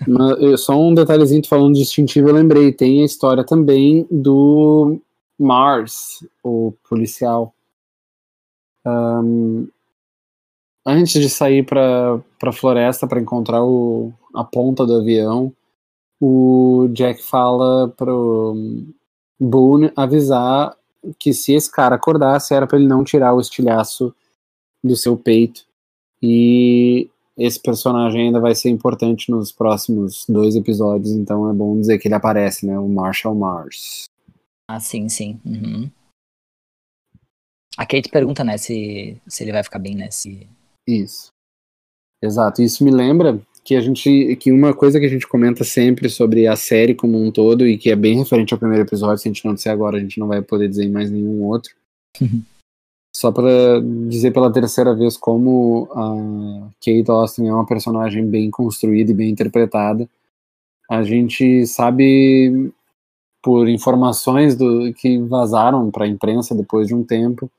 Mas, 0.07 0.37
eu- 0.41 0.57
só 0.57 0.79
um 0.79 0.93
detalhezinho, 0.93 1.45
falando 1.47 1.73
de 1.73 1.81
distintivo, 1.81 2.29
eu 2.29 2.33
lembrei. 2.33 2.71
Tem 2.73 3.01
a 3.01 3.05
história 3.05 3.43
também 3.45 4.07
do 4.09 4.99
Mars, 5.37 6.25
o 6.43 6.73
policial. 6.87 7.53
Ahn, 8.85 9.67
antes 10.89 11.21
de 11.21 11.29
sair 11.29 11.65
para 11.65 12.21
a 12.41 12.51
floresta 12.51 13.07
para 13.07 13.21
encontrar 13.21 13.63
o, 13.63 14.13
a 14.33 14.43
ponta 14.43 14.85
do 14.85 14.97
avião, 14.97 15.53
o 16.21 16.87
Jack 16.91 17.23
fala 17.23 17.89
pro 17.89 18.55
Boone 19.39 19.91
avisar 19.95 20.75
que 21.17 21.33
se 21.33 21.53
esse 21.53 21.71
cara 21.71 21.95
acordasse 21.95 22.53
era 22.53 22.67
para 22.67 22.77
ele 22.77 22.87
não 22.87 23.03
tirar 23.03 23.33
o 23.33 23.39
estilhaço 23.39 24.13
do 24.83 24.95
seu 24.95 25.15
peito. 25.17 25.65
E 26.21 27.09
esse 27.37 27.61
personagem 27.61 28.27
ainda 28.27 28.39
vai 28.39 28.53
ser 28.53 28.69
importante 28.69 29.31
nos 29.31 29.51
próximos 29.51 30.25
dois 30.27 30.55
episódios, 30.55 31.11
então 31.11 31.49
é 31.49 31.53
bom 31.53 31.79
dizer 31.79 31.97
que 31.97 32.07
ele 32.07 32.15
aparece, 32.15 32.65
né? 32.65 32.77
O 32.77 32.89
Marshall 32.89 33.35
Mars. 33.35 34.09
Ah, 34.67 34.79
sim, 34.79 35.07
sim. 35.07 35.39
Uhum. 35.45 35.89
A 37.77 37.85
Kate 37.85 38.09
pergunta, 38.09 38.43
né, 38.43 38.57
se, 38.57 39.21
se 39.25 39.43
ele 39.43 39.53
vai 39.53 39.63
ficar 39.63 39.79
bem, 39.79 39.95
né? 39.95 40.11
Se... 40.11 40.45
Isso. 40.89 41.31
Exato. 42.21 42.61
Isso 42.61 42.83
me 42.83 42.91
lembra 42.91 43.39
que 43.63 43.75
a 43.75 43.81
gente. 43.81 44.35
que 44.37 44.51
uma 44.51 44.73
coisa 44.73 44.99
que 44.99 45.05
a 45.05 45.09
gente 45.09 45.27
comenta 45.27 45.63
sempre 45.63 46.09
sobre 46.09 46.47
a 46.47 46.55
série 46.55 46.95
como 46.95 47.21
um 47.21 47.31
todo, 47.31 47.67
e 47.67 47.77
que 47.77 47.91
é 47.91 47.95
bem 47.95 48.17
referente 48.17 48.53
ao 48.53 48.59
primeiro 48.59 48.83
episódio, 48.83 49.19
se 49.19 49.27
a 49.27 49.31
gente 49.31 49.45
não 49.45 49.53
disser 49.53 49.71
agora, 49.71 49.97
a 49.97 49.99
gente 49.99 50.19
não 50.19 50.27
vai 50.27 50.41
poder 50.41 50.67
dizer 50.67 50.85
em 50.85 50.91
mais 50.91 51.11
nenhum 51.11 51.43
outro. 51.43 51.73
Só 53.15 53.31
para 53.31 53.81
dizer 54.07 54.31
pela 54.31 54.51
terceira 54.51 54.95
vez 54.95 55.17
como 55.17 55.87
a 55.91 56.69
Kate 56.79 57.09
Austin 57.09 57.47
é 57.47 57.53
uma 57.53 57.65
personagem 57.65 58.25
bem 58.25 58.49
construída 58.49 59.11
e 59.11 59.15
bem 59.15 59.29
interpretada. 59.29 60.07
A 60.89 61.03
gente 61.03 61.65
sabe 61.67 62.71
por 63.41 63.67
informações 63.67 64.55
do, 64.55 64.93
que 64.93 65.17
vazaram 65.19 65.89
para 65.91 66.05
a 66.05 66.07
imprensa 66.07 66.55
depois 66.55 66.87
de 66.87 66.95
um 66.95 67.03
tempo 67.03 67.49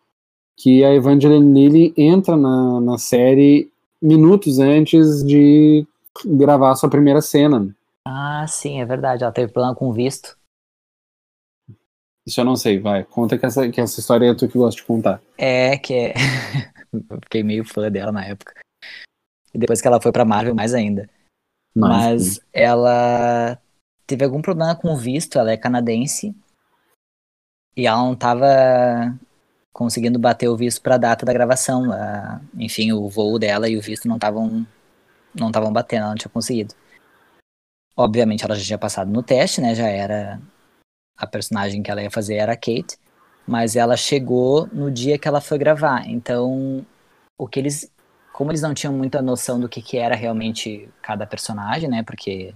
que 0.62 0.84
a 0.84 0.92
Evangeline 0.92 1.54
Lilly 1.54 1.94
entra 1.96 2.36
na, 2.36 2.80
na 2.82 2.98
série 2.98 3.72
minutos 4.00 4.58
antes 4.58 5.24
de 5.24 5.86
gravar 6.24 6.72
a 6.72 6.74
sua 6.74 6.90
primeira 6.90 7.22
cena. 7.22 7.74
Ah, 8.06 8.44
sim, 8.46 8.78
é 8.78 8.84
verdade. 8.84 9.22
Ela 9.22 9.32
teve 9.32 9.50
problema 9.50 9.74
com 9.74 9.88
o 9.88 9.92
visto. 9.92 10.36
Isso 12.26 12.40
eu 12.40 12.44
não 12.44 12.56
sei, 12.56 12.78
vai. 12.78 13.04
Conta 13.04 13.38
que 13.38 13.46
essa, 13.46 13.70
que 13.70 13.80
essa 13.80 14.00
história 14.00 14.26
é 14.26 14.34
tu 14.34 14.46
que 14.48 14.58
gosta 14.58 14.78
de 14.78 14.86
contar. 14.86 15.22
É, 15.38 15.78
que 15.78 15.94
é. 15.94 16.14
Fiquei 17.24 17.42
meio 17.42 17.64
fã 17.64 17.90
dela 17.90 18.12
na 18.12 18.26
época. 18.26 18.52
E 19.54 19.58
depois 19.58 19.80
que 19.80 19.88
ela 19.88 20.00
foi 20.00 20.12
pra 20.12 20.26
Marvel, 20.26 20.54
mais 20.54 20.74
ainda. 20.74 21.08
Mas 21.74 22.38
ela 22.52 23.58
teve 24.06 24.24
algum 24.24 24.42
problema 24.42 24.76
com 24.76 24.92
o 24.92 24.96
visto, 24.96 25.38
ela 25.38 25.52
é 25.52 25.56
canadense. 25.56 26.36
E 27.74 27.86
ela 27.86 27.98
não 27.98 28.14
tava 28.14 28.46
conseguindo 29.80 30.18
bater 30.18 30.46
o 30.46 30.54
visto 30.58 30.82
pra 30.82 30.98
data 30.98 31.24
da 31.24 31.32
gravação. 31.32 31.90
A- 31.90 32.38
enfim, 32.58 32.92
o 32.92 33.08
voo 33.08 33.38
dela 33.38 33.66
e 33.66 33.78
o 33.78 33.80
visto 33.80 34.06
não 34.06 34.16
estavam 34.16 34.66
não 35.34 35.46
estavam 35.46 35.72
batendo, 35.72 36.00
ela 36.02 36.08
não 36.10 36.16
tinha 36.16 36.30
conseguido. 36.30 36.74
Obviamente 37.96 38.44
ela 38.44 38.54
já 38.54 38.62
tinha 38.64 38.78
passado 38.78 39.10
no 39.10 39.22
teste, 39.22 39.60
né? 39.62 39.74
Já 39.74 39.86
era 39.88 40.38
a 41.16 41.26
personagem 41.26 41.82
que 41.82 41.90
ela 41.90 42.02
ia 42.02 42.10
fazer 42.10 42.34
era 42.34 42.52
a 42.52 42.56
Kate, 42.56 42.98
mas 43.46 43.74
ela 43.74 43.96
chegou 43.96 44.66
no 44.72 44.90
dia 44.90 45.18
que 45.18 45.26
ela 45.28 45.40
foi 45.40 45.56
gravar. 45.56 46.06
Então, 46.06 46.84
o 47.38 47.48
que 47.48 47.58
eles 47.58 47.90
como 48.34 48.50
eles 48.50 48.62
não 48.62 48.74
tinham 48.74 48.92
muita 48.92 49.22
noção 49.22 49.58
do 49.60 49.68
que, 49.68 49.80
que 49.82 49.96
era 49.98 50.14
realmente 50.14 50.88
cada 51.02 51.26
personagem, 51.26 51.88
né? 51.88 52.02
Porque 52.02 52.54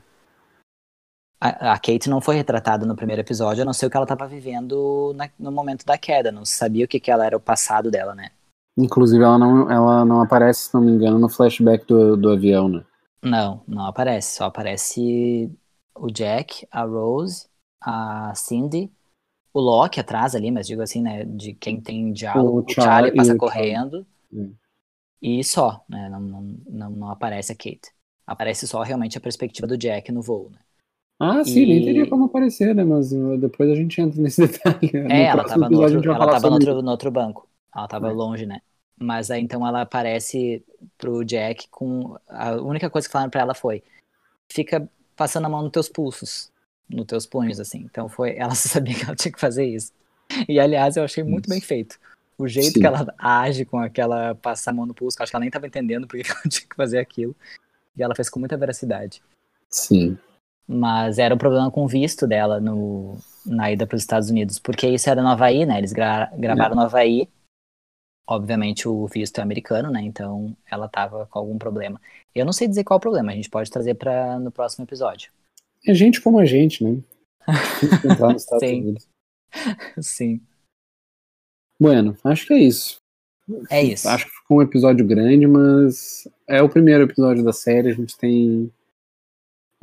a, 1.41 1.73
a 1.75 1.79
Kate 1.79 2.09
não 2.09 2.21
foi 2.21 2.37
retratada 2.37 2.87
no 2.87 2.97
primeiro 2.97 3.21
episódio, 3.23 3.63
a 3.63 3.65
não 3.67 3.73
ser 3.73 3.87
o 3.87 3.91
que 3.91 3.97
ela 3.97 4.05
estava 4.05 4.27
vivendo 4.29 5.13
na- 5.17 5.31
no 5.39 5.53
momento 5.53 5.85
da 5.85 5.99
queda. 5.99 6.33
Não 6.33 6.45
sabia 6.45 6.85
o 6.85 6.89
que, 6.89 7.01
que 7.01 7.11
ela 7.11 7.27
era 7.27 7.37
o 7.37 7.41
passado 7.41 7.91
dela, 7.91 8.15
né? 8.15 8.31
Inclusive, 8.79 9.25
ela 9.25 9.37
não, 9.37 9.69
ela 9.69 10.05
não 10.05 10.21
aparece, 10.23 10.67
se 10.69 10.75
não 10.75 10.81
me 10.81 10.93
engano, 10.93 11.19
no 11.19 11.29
flashback 11.29 11.85
do, 11.89 12.17
do 12.17 12.31
avião, 12.31 12.69
né? 12.69 12.85
Não, 13.23 13.65
não 13.67 13.87
aparece. 13.87 14.37
Só 14.37 14.45
aparece 14.47 15.51
o 15.95 16.09
Jack, 16.11 16.67
a 16.71 16.83
Rose, 16.85 17.49
a 17.81 18.35
Cindy, 18.35 18.93
o 19.53 19.61
Loki 19.61 20.01
atrás 20.01 20.35
ali, 20.35 20.51
mas 20.51 20.67
digo 20.67 20.83
assim, 20.83 21.03
né? 21.03 21.25
De 21.25 21.55
quem 21.55 21.81
tem 21.81 22.13
diálogo, 22.13 22.61
O 22.61 22.65
o, 22.67 22.75
Char- 22.75 22.83
Charlie 22.85 23.13
passa 23.13 23.35
o 23.35 23.37
correndo. 23.37 24.07
Hum. 24.33 24.55
E 25.21 25.43
só, 25.43 25.85
né? 25.89 26.09
Não, 26.09 26.21
não, 26.21 26.43
não, 26.69 26.91
não 26.91 27.11
aparece 27.11 27.53
a 27.53 27.57
Kate. 27.57 27.93
Aparece 28.27 28.67
só 28.67 28.83
realmente 28.83 29.17
a 29.19 29.21
perspectiva 29.21 29.67
do 29.67 29.77
Jack 29.79 30.11
no 30.13 30.23
voo, 30.23 30.51
né? 30.51 30.59
Ah, 31.19 31.45
sim, 31.45 31.67
nem 31.67 31.79
E- 31.81 31.85
teria 31.85 32.09
como 32.09 32.25
aparecer, 32.25 32.75
né? 32.75 32.85
Mas 32.85 33.13
uh, 33.13 33.37
depois 33.39 33.71
a 33.71 33.75
gente 33.75 34.01
entra 34.01 34.21
nesse 34.21 34.41
detalhe. 34.47 34.91
No 34.93 35.11
É, 35.11 35.25
ela 35.27 35.45
tava, 35.45 35.69
no 35.69 35.81
outro, 35.81 36.13
ela 36.13 36.27
tava 36.31 36.49
no, 36.49 36.55
outro, 36.55 36.83
no 36.83 36.91
outro 36.91 37.11
banco. 37.11 37.49
Ela 37.75 37.89
tava 37.89 38.09
É. 38.11 38.13
longe, 38.13 38.47
né? 38.47 38.61
Mas 38.99 39.31
aí 39.31 39.41
então 39.43 39.67
ela 39.67 39.83
aparece 39.83 40.63
pro 40.99 41.25
Jack 41.25 41.69
com. 41.71 42.17
A 42.29 42.53
única 42.57 42.89
coisa 42.91 43.09
que 43.09 43.13
falaram 43.13 43.31
pra 43.31 43.41
ela 43.41 43.55
foi: 43.55 43.83
fica 44.49 44.89
passando 45.17 45.47
a 45.47 45.49
mão 45.49 45.63
nos 45.63 45.73
teus 45.73 45.89
pulsos, 45.89 46.51
nos 46.89 47.05
teus 47.07 47.27
punhos, 47.27 47.59
assim. 47.59 47.81
Então 47.91 48.09
foi. 48.09 48.35
Ela 48.39 48.55
só 48.55 48.69
sabia 48.69 48.95
que 48.95 49.05
ela 49.05 49.17
tinha 49.17 49.33
que 49.33 49.41
fazer 49.41 49.65
isso. 49.65 49.93
E 50.49 50.59
aliás, 50.61 50.97
eu 50.97 51.05
achei 51.05 51.23
muito 51.25 51.49
bem 51.49 51.61
feito. 51.61 51.99
O 52.39 52.49
jeito 52.49 52.73
Sim. 52.75 52.81
que 52.81 52.87
ela 52.87 53.15
age 53.19 53.65
com 53.65 53.79
aquela 53.79 54.35
passar 54.35 54.71
a 54.73 54.75
mão 54.75 54.87
no 54.87 54.95
pulso, 54.95 55.17
acho 55.21 55.31
que 55.31 55.37
ela 55.37 55.43
nem 55.43 55.51
tava 55.51 55.67
entendendo 55.69 56.07
porque 56.07 56.25
que 56.25 56.31
ela 56.31 56.41
tinha 56.49 56.69
que 56.69 56.75
fazer 56.77 56.99
aquilo. 56.99 57.35
E 57.97 58.03
ela 58.03 58.15
fez 58.15 58.29
com 58.29 58.41
muita 58.41 58.57
veracidade. 58.57 59.23
Sim. 59.71 60.19
Mas 60.67 61.19
era 61.19 61.35
um 61.35 61.39
problema 61.39 61.71
com 61.71 61.85
o 61.85 61.89
visto 61.89 62.27
dela 62.27 62.61
no, 62.61 63.19
na 63.45 63.71
ida 63.71 63.87
para 63.87 63.97
os 63.97 64.03
Estados 64.03 64.31
Unidos, 64.31 64.59
porque 64.59 64.89
isso 64.89 65.11
era 65.11 65.23
no 65.23 65.29
Havaí, 65.29 65.67
né? 65.67 65.79
Eles 65.79 65.93
gra- 65.93 66.31
gravaram 66.37 66.75
no 66.75 66.83
Havaí. 66.83 67.29
Obviamente 68.27 68.89
o 68.89 69.07
visto 69.07 69.39
é 69.39 69.43
americano, 69.43 69.91
né? 69.91 70.01
Então 70.01 70.57
ela 70.71 70.89
tava 70.89 71.27
com 71.27 71.39
algum 71.39 71.59
problema. 71.59 72.01
Eu 72.35 72.47
não 72.47 72.53
sei 72.53 72.67
dizer 72.67 72.83
qual 72.85 72.97
o 72.97 73.01
problema, 73.01 73.33
a 73.33 73.35
gente 73.35 73.51
pode 73.51 73.71
trazer 73.71 73.95
para 73.95 74.39
no 74.39 74.51
próximo 74.51 74.85
episódio. 74.85 75.31
É 75.87 75.93
gente 75.93 76.21
como 76.23 76.39
a 76.39 76.47
gente, 76.47 76.83
né? 76.83 77.03
Entrar 78.03 78.33
nos 78.33 78.43
Estados 78.45 78.67
Sim. 78.67 78.81
Unidos. 78.81 79.09
Sim, 80.01 80.41
Bueno, 81.79 82.17
acho 82.25 82.47
que 82.47 82.55
é 82.55 82.59
isso. 82.59 82.97
é 83.71 83.83
isso. 83.83 84.09
Acho 84.09 84.25
que 84.25 84.31
ficou 84.31 84.59
um 84.59 84.63
episódio 84.63 85.07
grande, 85.07 85.47
mas 85.47 86.27
é 86.49 86.63
o 86.63 86.69
primeiro 86.69 87.05
episódio 87.05 87.45
da 87.45 87.53
série. 87.53 87.91
A 87.91 87.95
gente 87.95 88.17
tem 88.17 88.71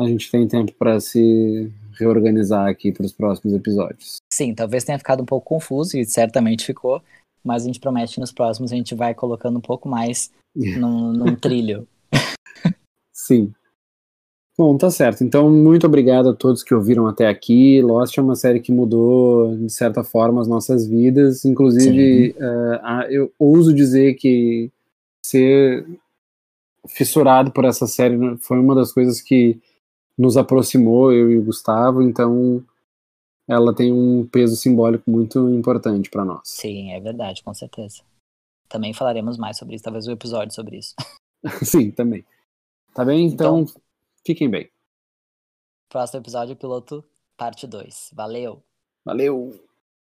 a 0.01 0.07
gente 0.07 0.29
tem 0.31 0.47
tempo 0.47 0.73
para 0.73 0.99
se 0.99 1.71
reorganizar 1.97 2.67
aqui 2.67 2.91
para 2.91 3.05
os 3.05 3.13
próximos 3.13 3.53
episódios. 3.53 4.17
Sim, 4.33 4.53
talvez 4.53 4.83
tenha 4.83 4.97
ficado 4.97 5.21
um 5.21 5.25
pouco 5.25 5.47
confuso, 5.47 5.97
e 5.97 6.05
certamente 6.05 6.65
ficou, 6.65 7.01
mas 7.43 7.63
a 7.63 7.67
gente 7.67 7.79
promete 7.79 8.15
que 8.15 8.19
nos 8.19 8.31
próximos 8.31 8.71
a 8.71 8.75
gente 8.75 8.95
vai 8.95 9.13
colocando 9.13 9.57
um 9.57 9.61
pouco 9.61 9.87
mais 9.87 10.31
num, 10.55 11.11
num 11.13 11.35
trilho. 11.35 11.87
Sim. 13.13 13.53
Bom, 14.57 14.77
tá 14.77 14.91
certo. 14.91 15.23
Então, 15.23 15.49
muito 15.49 15.87
obrigado 15.87 16.29
a 16.29 16.35
todos 16.35 16.61
que 16.63 16.73
ouviram 16.73 17.07
até 17.07 17.27
aqui. 17.27 17.81
Lost 17.81 18.17
é 18.17 18.21
uma 18.21 18.35
série 18.35 18.59
que 18.59 18.71
mudou, 18.71 19.55
de 19.57 19.71
certa 19.71 20.03
forma, 20.03 20.41
as 20.41 20.47
nossas 20.47 20.85
vidas. 20.85 21.45
Inclusive, 21.45 22.35
a- 22.83 23.07
eu 23.09 23.31
ouso 23.39 23.73
dizer 23.73 24.15
que 24.15 24.69
ser 25.25 25.85
fissurado 26.87 27.51
por 27.51 27.63
essa 27.65 27.87
série 27.87 28.17
foi 28.37 28.59
uma 28.59 28.75
das 28.75 28.91
coisas 28.91 29.21
que 29.21 29.59
nos 30.21 30.37
aproximou, 30.37 31.11
eu 31.11 31.31
e 31.31 31.37
o 31.37 31.43
Gustavo. 31.43 32.01
Então, 32.01 32.63
ela 33.47 33.73
tem 33.73 33.91
um 33.91 34.25
peso 34.27 34.55
simbólico 34.55 35.09
muito 35.09 35.49
importante 35.49 36.09
para 36.09 36.23
nós. 36.23 36.41
Sim, 36.45 36.91
é 36.91 36.99
verdade, 36.99 37.43
com 37.43 37.53
certeza. 37.53 38.03
Também 38.69 38.93
falaremos 38.93 39.37
mais 39.37 39.57
sobre 39.57 39.75
isso, 39.75 39.83
talvez 39.83 40.07
um 40.07 40.11
episódio 40.11 40.53
sobre 40.53 40.77
isso. 40.77 40.95
Sim, 41.65 41.91
também. 41.91 42.23
Tá 42.93 43.03
bem? 43.03 43.25
Então, 43.25 43.65
fiquem 44.25 44.49
bem. 44.49 44.69
Próximo 45.89 46.21
episódio, 46.21 46.55
piloto, 46.55 47.03
parte 47.35 47.65
2. 47.65 48.11
Valeu! 48.13 48.61
Valeu! 49.03 49.70